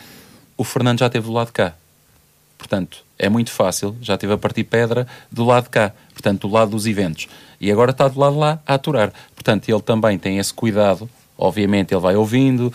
o 0.56 0.64
Fernando 0.64 1.00
já 1.00 1.06
esteve 1.06 1.26
do 1.26 1.32
lado 1.32 1.48
de 1.48 1.52
cá. 1.52 1.74
Portanto, 2.58 3.04
é 3.18 3.28
muito 3.28 3.50
fácil, 3.50 3.96
já 4.00 4.14
esteve 4.14 4.32
a 4.32 4.38
partir 4.38 4.64
pedra 4.64 5.06
do 5.30 5.44
lado 5.44 5.64
de 5.64 5.70
cá, 5.70 5.92
portanto, 6.12 6.48
do 6.48 6.54
lado 6.54 6.70
dos 6.70 6.86
eventos. 6.86 7.28
E 7.60 7.70
agora 7.70 7.90
está 7.90 8.08
do 8.08 8.18
lado 8.18 8.32
de 8.32 8.38
lá 8.38 8.60
a 8.66 8.74
aturar. 8.74 9.12
Portanto, 9.34 9.68
ele 9.68 9.80
também 9.80 10.18
tem 10.18 10.38
esse 10.38 10.52
cuidado, 10.52 11.08
obviamente 11.38 11.92
ele 11.92 12.00
vai 12.00 12.16
ouvindo, 12.16 12.66
uh, 12.68 12.72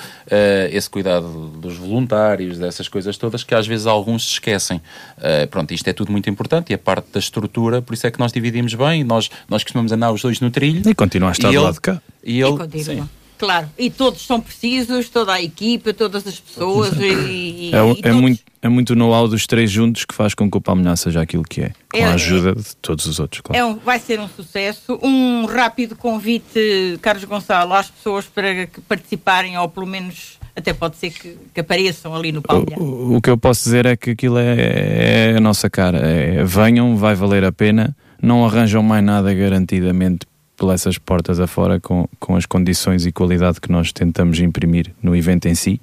esse 0.71 0.89
cuidado 0.89 1.49
dos 1.57 1.77
voluntários, 1.77 2.57
dessas 2.57 2.87
coisas 2.87 3.17
todas, 3.17 3.43
que 3.43 3.53
às 3.53 3.65
vezes 3.67 3.87
alguns 3.87 4.23
se 4.23 4.33
esquecem. 4.33 4.77
Uh, 5.17 5.47
pronto, 5.49 5.73
isto 5.73 5.87
é 5.87 5.93
tudo 5.93 6.11
muito 6.11 6.29
importante 6.29 6.71
e 6.71 6.73
a 6.73 6.77
parte 6.77 7.11
da 7.11 7.19
estrutura, 7.19 7.81
por 7.81 7.93
isso 7.93 8.05
é 8.07 8.11
que 8.11 8.19
nós 8.19 8.31
dividimos 8.31 8.73
bem, 8.73 9.03
nós, 9.03 9.29
nós 9.49 9.63
costumamos 9.63 9.91
andar 9.91 10.11
os 10.11 10.21
dois 10.21 10.39
no 10.39 10.51
trilho. 10.51 10.87
E 10.87 10.95
continua 10.95 11.29
a 11.29 11.31
estar 11.31 11.49
do 11.49 11.53
ele, 11.53 11.63
lado 11.63 11.73
de 11.75 11.81
cá. 11.81 12.01
E 12.23 12.39
ele, 12.39 12.53
e 12.53 12.57
continua. 12.57 12.83
Sim. 12.83 13.09
Claro, 13.41 13.67
e 13.75 13.89
todos 13.89 14.23
são 14.23 14.39
precisos, 14.39 15.09
toda 15.09 15.33
a 15.33 15.41
equipa, 15.41 15.91
todas 15.95 16.27
as 16.27 16.39
pessoas. 16.39 16.95
E, 16.95 17.71
e, 17.71 17.71
é, 17.73 17.77
e 17.79 17.99
é 18.03 18.11
muito, 18.11 18.43
é 18.61 18.69
muito 18.69 18.95
know-how 18.95 19.27
dos 19.27 19.47
três 19.47 19.71
juntos 19.71 20.05
que 20.05 20.13
faz 20.13 20.35
com 20.35 20.49
que 20.49 20.55
o 20.55 20.61
Palmilhar 20.61 20.95
seja 20.95 21.21
aquilo 21.21 21.41
que 21.41 21.61
é, 21.61 21.71
com 21.91 21.97
é, 21.97 22.03
a 22.03 22.13
ajuda 22.13 22.53
de 22.53 22.75
todos 22.75 23.07
os 23.07 23.19
outros. 23.19 23.41
Claro. 23.41 23.59
É 23.59 23.65
um, 23.65 23.77
vai 23.77 23.97
ser 23.97 24.19
um 24.19 24.29
sucesso. 24.29 24.99
Um 25.01 25.45
rápido 25.45 25.95
convite, 25.95 26.99
Carlos 27.01 27.23
Gonçalo, 27.23 27.73
às 27.73 27.89
pessoas 27.89 28.27
para 28.27 28.67
que 28.67 28.79
participarem, 28.81 29.57
ou 29.57 29.67
pelo 29.67 29.87
menos 29.87 30.37
até 30.55 30.71
pode 30.71 30.97
ser 30.97 31.09
que, 31.09 31.35
que 31.51 31.61
apareçam 31.61 32.15
ali 32.15 32.31
no 32.31 32.43
Palmilhar. 32.43 32.79
O, 32.79 33.15
o, 33.15 33.21
que 33.23 33.31
eu 33.31 33.39
posso 33.39 33.63
dizer 33.63 33.87
é 33.87 33.97
que 33.97 34.11
aquilo 34.11 34.37
é, 34.37 35.31
é 35.31 35.35
a 35.35 35.41
nossa 35.41 35.67
cara. 35.67 35.97
É, 35.97 36.43
venham, 36.43 36.95
vai 36.95 37.15
valer 37.15 37.43
a 37.43 37.51
pena. 37.51 37.97
Não 38.21 38.45
arranjam 38.45 38.83
mais 38.83 39.03
nada 39.03 39.33
garantidamente 39.33 40.27
pelas 40.61 40.95
portas 40.99 41.39
afora 41.39 41.79
com, 41.79 42.07
com 42.19 42.35
as 42.35 42.45
condições 42.45 43.07
e 43.07 43.11
qualidade 43.11 43.59
que 43.59 43.71
nós 43.71 43.91
tentamos 43.91 44.39
imprimir 44.39 44.93
no 45.01 45.15
evento 45.15 45.47
em 45.47 45.55
si 45.55 45.81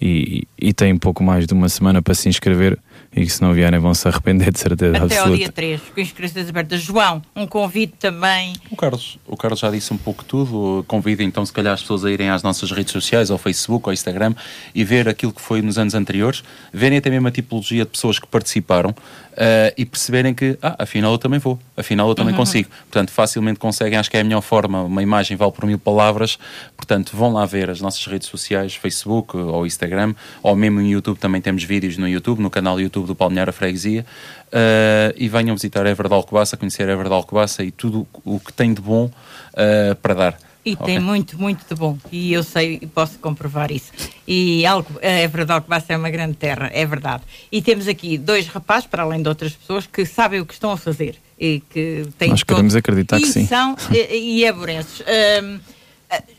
e, 0.00 0.46
e 0.56 0.72
tem 0.72 0.92
um 0.92 0.98
pouco 0.98 1.20
mais 1.24 1.48
de 1.48 1.52
uma 1.52 1.68
semana 1.68 2.00
para 2.00 2.14
se 2.14 2.28
inscrever 2.28 2.78
e 3.14 3.24
que 3.24 3.30
se 3.30 3.42
não 3.42 3.52
vierem 3.52 3.80
vão 3.80 3.92
se 3.92 4.06
arrepender 4.06 4.52
de 4.52 4.60
certeza 4.60 4.96
Até 4.96 5.04
absoluta. 5.04 5.30
ao 5.30 5.36
dia 5.36 5.50
3, 5.50 5.80
com 5.92 6.00
inscrições 6.00 6.48
abertas. 6.48 6.80
João, 6.80 7.20
um 7.34 7.44
convite 7.44 7.94
também. 7.98 8.54
O 8.70 8.76
Carlos, 8.76 9.18
o 9.26 9.36
Carlos 9.36 9.58
já 9.58 9.68
disse 9.68 9.92
um 9.92 9.96
pouco 9.96 10.24
tudo. 10.24 10.84
Convido 10.86 11.22
então, 11.22 11.44
se 11.44 11.52
calhar, 11.52 11.74
as 11.74 11.80
pessoas 11.80 12.04
a 12.04 12.10
irem 12.10 12.30
às 12.30 12.44
nossas 12.44 12.70
redes 12.70 12.92
sociais, 12.92 13.30
ao 13.30 13.38
Facebook, 13.38 13.88
ao 13.88 13.92
Instagram, 13.92 14.32
e 14.72 14.84
ver 14.84 15.08
aquilo 15.08 15.32
que 15.32 15.40
foi 15.40 15.60
nos 15.60 15.76
anos 15.76 15.94
anteriores, 15.94 16.44
verem 16.72 16.98
até 16.98 17.10
mesmo 17.10 17.26
a 17.26 17.32
tipologia 17.32 17.84
de 17.84 17.90
pessoas 17.90 18.20
que 18.20 18.28
participaram 18.28 18.94
uh, 19.32 19.72
e 19.76 19.84
perceberem 19.84 20.34
que, 20.34 20.58
ah, 20.62 20.76
afinal 20.80 21.12
eu 21.12 21.18
também 21.18 21.38
vou, 21.38 21.58
afinal 21.76 22.08
eu 22.08 22.14
também 22.14 22.32
uhum. 22.32 22.38
consigo. 22.38 22.68
Portanto, 22.90 23.10
facilmente 23.10 23.58
conseguem, 23.58 23.98
acho 23.98 24.10
que 24.10 24.16
é 24.16 24.20
a 24.20 24.24
melhor 24.24 24.42
forma. 24.42 24.82
Uma 24.82 25.02
imagem 25.02 25.36
vale 25.36 25.52
por 25.52 25.64
mil 25.64 25.78
palavras. 25.78 26.38
Portanto, 26.76 27.16
vão 27.16 27.32
lá 27.32 27.46
ver 27.46 27.70
as 27.70 27.80
nossas 27.80 28.04
redes 28.06 28.28
sociais, 28.28 28.74
Facebook 28.74 29.36
ou 29.36 29.66
Instagram, 29.66 30.14
ou 30.42 30.54
mesmo 30.54 30.80
no 30.80 30.86
YouTube, 30.86 31.18
também 31.18 31.40
temos 31.40 31.64
vídeos 31.64 31.96
no 31.96 32.08
YouTube, 32.08 32.40
no 32.40 32.50
canal 32.50 32.78
YouTube 32.80 32.90
YouTube 32.90 33.06
do 33.06 33.14
Palmeiras 33.14 33.54
Freguesia 33.54 34.04
uh, 34.48 35.14
e 35.16 35.28
venham 35.28 35.54
visitar 35.54 35.86
Évora 35.86 36.08
de 36.08 36.14
Alcobaça, 36.14 36.56
conhecer 36.56 36.88
Évora 36.88 37.08
de 37.08 37.14
Alcobaça 37.14 37.62
e 37.62 37.70
tudo 37.70 38.06
o 38.24 38.38
que 38.40 38.52
tem 38.52 38.74
de 38.74 38.82
bom 38.82 39.06
uh, 39.06 39.94
para 40.02 40.14
dar. 40.14 40.49
E 40.70 40.74
okay. 40.74 40.86
tem 40.86 41.00
muito, 41.00 41.36
muito 41.40 41.64
de 41.68 41.74
bom. 41.74 41.98
E 42.12 42.32
eu 42.32 42.44
sei 42.44 42.78
e 42.80 42.86
posso 42.86 43.18
comprovar 43.18 43.72
isso. 43.72 43.90
E 44.26 44.64
algo, 44.64 44.88
é 45.00 45.26
verdade 45.26 45.64
que 45.64 45.68
vai 45.68 45.80
ser 45.80 45.96
uma 45.96 46.10
grande 46.10 46.36
terra, 46.36 46.70
é 46.72 46.86
verdade. 46.86 47.24
E 47.50 47.60
temos 47.60 47.88
aqui 47.88 48.16
dois 48.16 48.46
rapazes, 48.46 48.86
para 48.86 49.02
além 49.02 49.20
de 49.20 49.28
outras 49.28 49.52
pessoas, 49.52 49.86
que 49.86 50.06
sabem 50.06 50.40
o 50.40 50.46
que 50.46 50.54
estão 50.54 50.70
a 50.70 50.76
fazer. 50.76 51.16
E 51.38 51.60
que 51.70 52.06
têm 52.18 52.30
Nós 52.30 52.44
queremos 52.44 52.76
acreditar 52.76 53.18
que 53.18 53.26
sim. 53.26 53.46
São, 53.46 53.74
e, 53.90 54.42
e 54.42 54.44
é. 54.44 54.52
Um, 54.52 55.60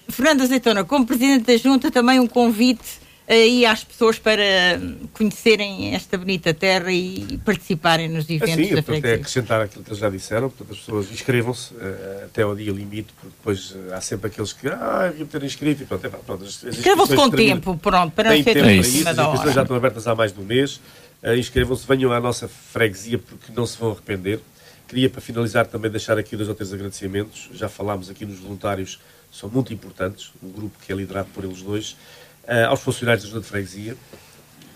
Fernando 0.09 0.41
Azeitona, 0.41 0.83
como 0.83 1.05
Presidente 1.05 1.45
da 1.45 1.57
Junta, 1.57 1.89
também 1.89 2.19
um 2.19 2.27
convite 2.27 3.01
aí 3.31 3.65
às 3.65 3.83
pessoas 3.83 4.19
para 4.19 4.43
conhecerem 5.13 5.95
esta 5.95 6.17
bonita 6.17 6.53
terra 6.53 6.91
e 6.91 7.39
participarem 7.45 8.09
nos 8.09 8.29
eventos 8.29 8.65
assim, 8.65 8.75
da 8.75 8.83
freguesia. 8.83 9.11
É 9.11 9.15
acrescentar 9.15 9.61
aquilo 9.61 9.83
que 9.83 9.89
eles 9.89 9.99
já 9.99 10.09
disseram, 10.09 10.49
portanto 10.49 10.73
as 10.73 10.79
pessoas 10.79 11.11
inscrevam-se 11.11 11.73
uh, 11.73 12.25
até 12.25 12.41
ao 12.41 12.53
dia 12.55 12.71
limite, 12.71 13.13
porque 13.13 13.35
depois 13.37 13.71
uh, 13.71 13.93
há 13.93 14.01
sempre 14.01 14.27
aqueles 14.27 14.51
que 14.51 14.67
ah, 14.67 15.07
deviam 15.09 15.27
ter 15.27 15.43
inscrito 15.43 15.83
e 15.83 15.85
pronto, 15.85 16.05
é, 16.05 16.09
pronto 16.09 16.43
Inscrevam-se 16.43 17.15
com 17.15 17.29
tempo, 17.29 17.77
pronto, 17.77 18.11
para 18.11 18.31
não 18.31 18.37
ser 18.37 18.43
tempo 18.43 18.59
para 18.59 18.73
isso, 18.73 19.07
as 19.07 19.17
inscrições 19.17 19.55
já 19.55 19.61
estão 19.61 19.77
abertas 19.77 20.07
há 20.07 20.13
mais 20.13 20.33
de 20.33 20.39
um 20.39 20.43
mês, 20.43 20.81
uh, 21.23 21.33
inscrevam-se, 21.33 21.87
venham 21.87 22.11
à 22.11 22.19
nossa 22.19 22.49
freguesia 22.49 23.17
porque 23.17 23.53
não 23.55 23.65
se 23.65 23.77
vão 23.77 23.91
arrepender. 23.91 24.39
Queria 24.89 25.09
para 25.09 25.21
finalizar 25.21 25.65
também 25.67 25.89
deixar 25.89 26.17
aqui 26.17 26.35
dois 26.35 26.49
ou 26.49 26.55
três 26.55 26.73
agradecimentos, 26.73 27.49
já 27.53 27.69
falámos 27.69 28.09
aqui 28.09 28.25
nos 28.25 28.39
voluntários, 28.39 28.99
são 29.31 29.49
muito 29.49 29.73
importantes, 29.73 30.33
o 30.43 30.49
grupo 30.49 30.77
que 30.85 30.91
é 30.91 30.95
liderado 30.95 31.29
por 31.33 31.45
eles 31.45 31.61
dois, 31.61 31.95
uh, 32.43 32.69
aos 32.69 32.81
funcionários 32.81 33.23
da 33.23 33.29
Junta 33.29 33.41
de 33.41 33.47
Freguesia, 33.47 33.97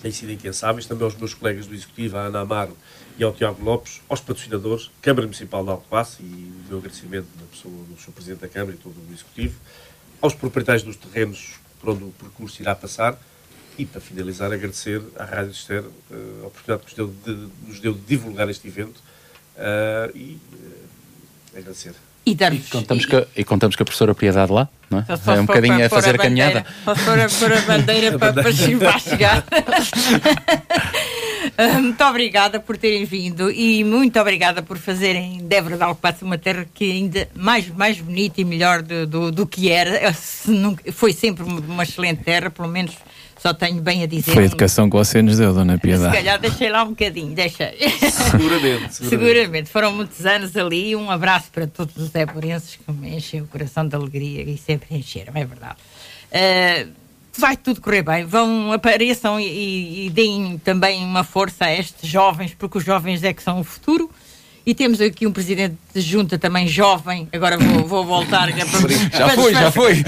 têm 0.02 0.12
sido 0.12 0.32
incansáveis, 0.32 0.86
também 0.86 1.04
aos 1.04 1.16
meus 1.16 1.34
colegas 1.34 1.66
do 1.66 1.74
Executivo, 1.74 2.18
a 2.18 2.26
Ana 2.26 2.42
Amaro 2.42 2.78
e 3.18 3.24
ao 3.24 3.34
Tiago 3.34 3.64
Lopes, 3.64 4.02
aos 4.08 4.20
patrocinadores, 4.20 4.92
Câmara 5.02 5.26
Municipal 5.26 5.64
de 5.64 5.72
Alcobaça 5.72 6.22
e 6.22 6.26
o 6.26 6.70
meu 6.70 6.78
agradecimento 6.78 7.28
da 7.40 7.46
pessoa 7.46 7.74
do 7.86 8.00
Sr. 8.00 8.12
Presidente 8.12 8.42
da 8.42 8.48
Câmara 8.48 8.76
e 8.76 8.78
todo 8.78 8.94
o 8.94 9.14
Executivo, 9.14 9.60
aos 10.22 10.34
proprietários 10.34 10.84
dos 10.84 10.96
terrenos 10.96 11.56
por 11.80 11.90
onde 11.92 12.04
o 12.04 12.12
percurso 12.12 12.62
irá 12.62 12.76
passar 12.76 13.20
e, 13.78 13.86
para 13.86 14.00
finalizar, 14.00 14.52
agradecer 14.52 15.02
à 15.18 15.26
Rádio 15.26 15.52
Ester 15.52 15.84
uh, 15.84 16.44
a 16.44 16.48
oportunidade 16.48 16.84
que 16.84 17.02
nos 17.02 17.14
deu 17.24 17.36
de, 17.36 17.52
nos 17.68 17.80
deu 17.80 17.94
de 17.94 18.02
divulgar 18.02 18.50
este 18.50 18.68
evento 18.68 19.02
uh, 19.58 20.16
e 20.16 20.40
agradecer. 21.56 21.96
E, 22.26 22.32
e, 22.32 22.60
contamos 22.72 23.06
que, 23.06 23.28
e 23.36 23.44
contamos 23.44 23.76
com 23.76 23.84
a 23.84 23.86
professora 23.86 24.16
Piedade 24.16 24.52
lá, 24.52 24.68
não 24.90 24.98
é? 24.98 25.06
é 25.38 25.40
um 25.40 25.46
bocadinho 25.46 25.86
a 25.86 25.90
fazer 25.90 26.16
a, 26.16 26.18
caminhada. 26.18 26.66
Só 26.84 26.96
for 26.96 27.20
a, 27.20 27.58
a 27.58 27.62
bandeira 27.62 28.18
para, 28.20 28.34
para 28.34 28.52
chegar. 29.00 29.44
Uh, 31.58 31.74
muito 31.82 32.04
obrigada 32.04 32.60
por 32.60 32.78
terem 32.78 33.06
vindo 33.06 33.52
e 33.52 33.84
muito 33.84 34.20
obrigada 34.20 34.64
por 34.64 34.80
fazerem 34.80 35.38
de 35.38 35.56
Évora 35.56 35.78
de 35.78 35.84
Alcobaça 35.84 36.26
uma 36.26 36.40
terra 36.40 36.66
que 36.74 36.92
ainda 36.92 37.30
mais, 37.36 37.68
mais 37.70 38.02
bonita 38.02 38.42
e 38.42 38.44
melhor 38.44 38.82
do, 38.82 39.06
do, 39.06 39.32
do 39.32 39.46
que 39.46 39.70
era. 39.70 40.12
Foi 40.94 41.14
sempre 41.14 41.44
uma 41.44 41.84
excelente 41.84 42.24
terra, 42.24 42.50
pelo 42.50 42.68
menos 42.68 42.96
só 43.42 43.54
tenho 43.54 43.82
bem 43.82 44.04
a 44.04 44.06
dizer. 44.08 44.32
Foi 44.34 44.44
a 44.44 44.46
educação 44.46 44.90
que 44.90 44.96
você 44.96 45.22
nos 45.22 45.38
deu, 45.38 45.54
Dona 45.54 45.78
Piedade. 45.78 46.12
Se 46.12 46.18
calhar 46.18 46.40
deixei 46.40 46.70
lá 46.70 46.84
um 46.84 46.90
bocadinho, 46.90 47.36
deixei. 47.36 47.78
Seguramente, 47.78 48.94
seguramente. 48.96 48.96
seguramente. 48.96 49.70
Foram 49.70 49.92
muitos 49.92 50.26
anos 50.26 50.56
ali. 50.56 50.96
Um 50.96 51.12
abraço 51.12 51.52
para 51.52 51.68
todos 51.68 51.96
os 51.98 52.14
éborenses 52.16 52.76
que 52.76 52.92
me 52.92 53.16
enchem 53.16 53.42
o 53.42 53.48
coração 53.48 53.88
de 53.88 53.96
alegria 53.96 54.44
e 54.44 54.58
sempre 54.58 54.96
encheram, 54.96 55.34
é 55.36 55.46
verdade. 55.46 55.78
Uh, 56.32 56.92
vai 57.38 57.58
tudo 57.58 57.82
correr 57.82 58.02
bem. 58.02 58.26
Vão, 58.26 58.72
apareçam 58.72 59.40
e, 59.40 60.06
e 60.06 60.10
deem 60.10 60.58
também 60.58 61.04
uma 61.04 61.24
força 61.24 61.66
a 61.66 61.74
estes 61.74 62.10
jovens, 62.10 62.54
porque 62.54 62.78
os 62.78 62.84
jovens 62.84 63.24
é 63.24 63.34
que 63.34 63.44
são 63.44 63.60
o 63.60 63.64
futuro. 63.64 64.10
E 64.66 64.74
temos 64.74 65.00
aqui 65.00 65.28
um 65.28 65.32
presidente 65.32 65.78
de 65.94 66.02
junta 66.02 66.40
também 66.40 66.68
jovem, 66.68 67.30
agora 67.32 67.56
vou, 67.56 67.86
vou 67.86 68.04
voltar. 68.04 68.50
É 68.50 68.66
para, 68.66 69.18
já 69.18 69.30
foi, 69.30 69.54
já 69.54 69.72
foi. 69.72 70.04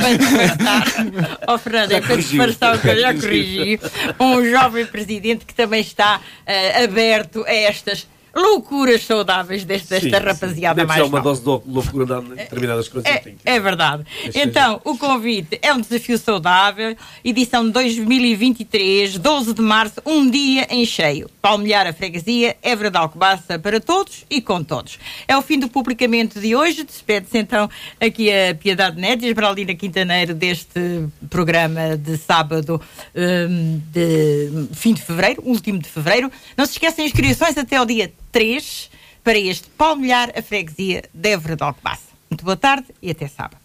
Ó 1.46 1.54
oh, 1.54 1.58
Fernando, 1.60 1.92
é 1.92 2.02
para 2.02 2.16
disfarçar 2.16 2.76
o 2.76 2.80
que 2.80 2.88
eu 2.88 3.00
já 3.00 3.14
corrigi. 3.16 3.80
Um 4.20 4.44
jovem 4.50 4.86
presidente 4.88 5.46
que 5.46 5.54
também 5.54 5.82
está 5.82 6.18
uh, 6.18 6.84
aberto 6.84 7.46
a 7.46 7.54
estas 7.54 8.08
loucuras 8.36 9.04
saudáveis 9.06 9.64
deste, 9.64 9.90
desta 9.90 10.20
sim, 10.20 10.26
rapaziada 10.26 10.82
sim. 10.82 10.88
mais 10.88 11.04
uma 11.04 11.22
dose 11.22 11.42
de 11.42 11.48
loucura 11.48 12.20
em 12.20 12.36
determinadas 12.36 12.88
coisas. 12.88 13.10
É, 13.10 13.34
é 13.46 13.60
verdade. 13.60 14.04
Então, 14.36 14.82
o 14.84 14.98
convite 14.98 15.58
é 15.62 15.74
um 15.74 15.82
desafio 15.82 16.18
saudável, 16.18 16.96
edição 17.24 17.70
2023, 17.70 19.18
12 19.18 19.54
de 19.54 19.62
março, 19.62 20.02
um 20.06 20.30
dia 20.30 20.68
em 20.70 20.86
cheio. 20.86 21.30
Palmilhar 21.42 21.88
a 21.88 21.94
freguesia, 21.94 22.56
Évora 22.62 22.92
de 22.92 22.98
Alcobaça 22.98 23.58
para 23.58 23.80
todos 23.80 24.26
e 24.30 24.42
com 24.42 24.64
todos. 24.64 25.00
É 25.28 25.36
o 25.38 25.42
fim 25.42 25.60
do 25.60 25.68
publicamento 25.68 26.40
de 26.40 26.56
hoje. 26.56 26.84
Despede-se 26.84 27.38
então 27.38 27.70
aqui 28.00 28.30
a 28.32 28.54
Piedade 28.56 29.00
Neto 29.00 29.24
e 29.24 29.28
a 29.28 29.30
Esmeraldina 29.30 29.74
Quintaneiro 29.74 30.34
deste 30.34 31.08
programa 31.30 31.98
de 31.98 32.18
sábado 32.18 32.82
um, 33.16 33.82
de 33.92 34.68
fim 34.74 34.94
de 34.94 35.02
fevereiro, 35.02 35.42
último 35.46 35.80
de 35.80 35.90
fevereiro. 35.90 36.32
Não 36.56 36.66
se 36.66 36.74
esqueçam 36.74 37.06
inscrições 37.06 37.58
até 37.58 37.78
ao 37.78 37.86
dia 37.86 38.12
3 38.38 38.92
para 39.24 39.40
este 39.40 39.68
palmilhar 39.76 40.32
a 40.38 40.44
freguesia 40.44 41.02
de 41.12 41.30
Évora 41.32 41.56
de 41.56 41.64
Alcobaça. 41.64 42.04
Muito 42.30 42.46
boa 42.46 42.56
tarde 42.56 42.86
e 43.02 43.10
até 43.10 43.28
sábado. 43.28 43.58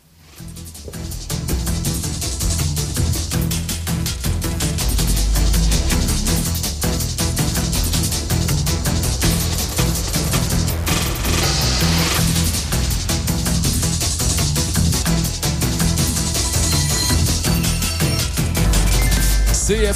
CFM 19.53 19.93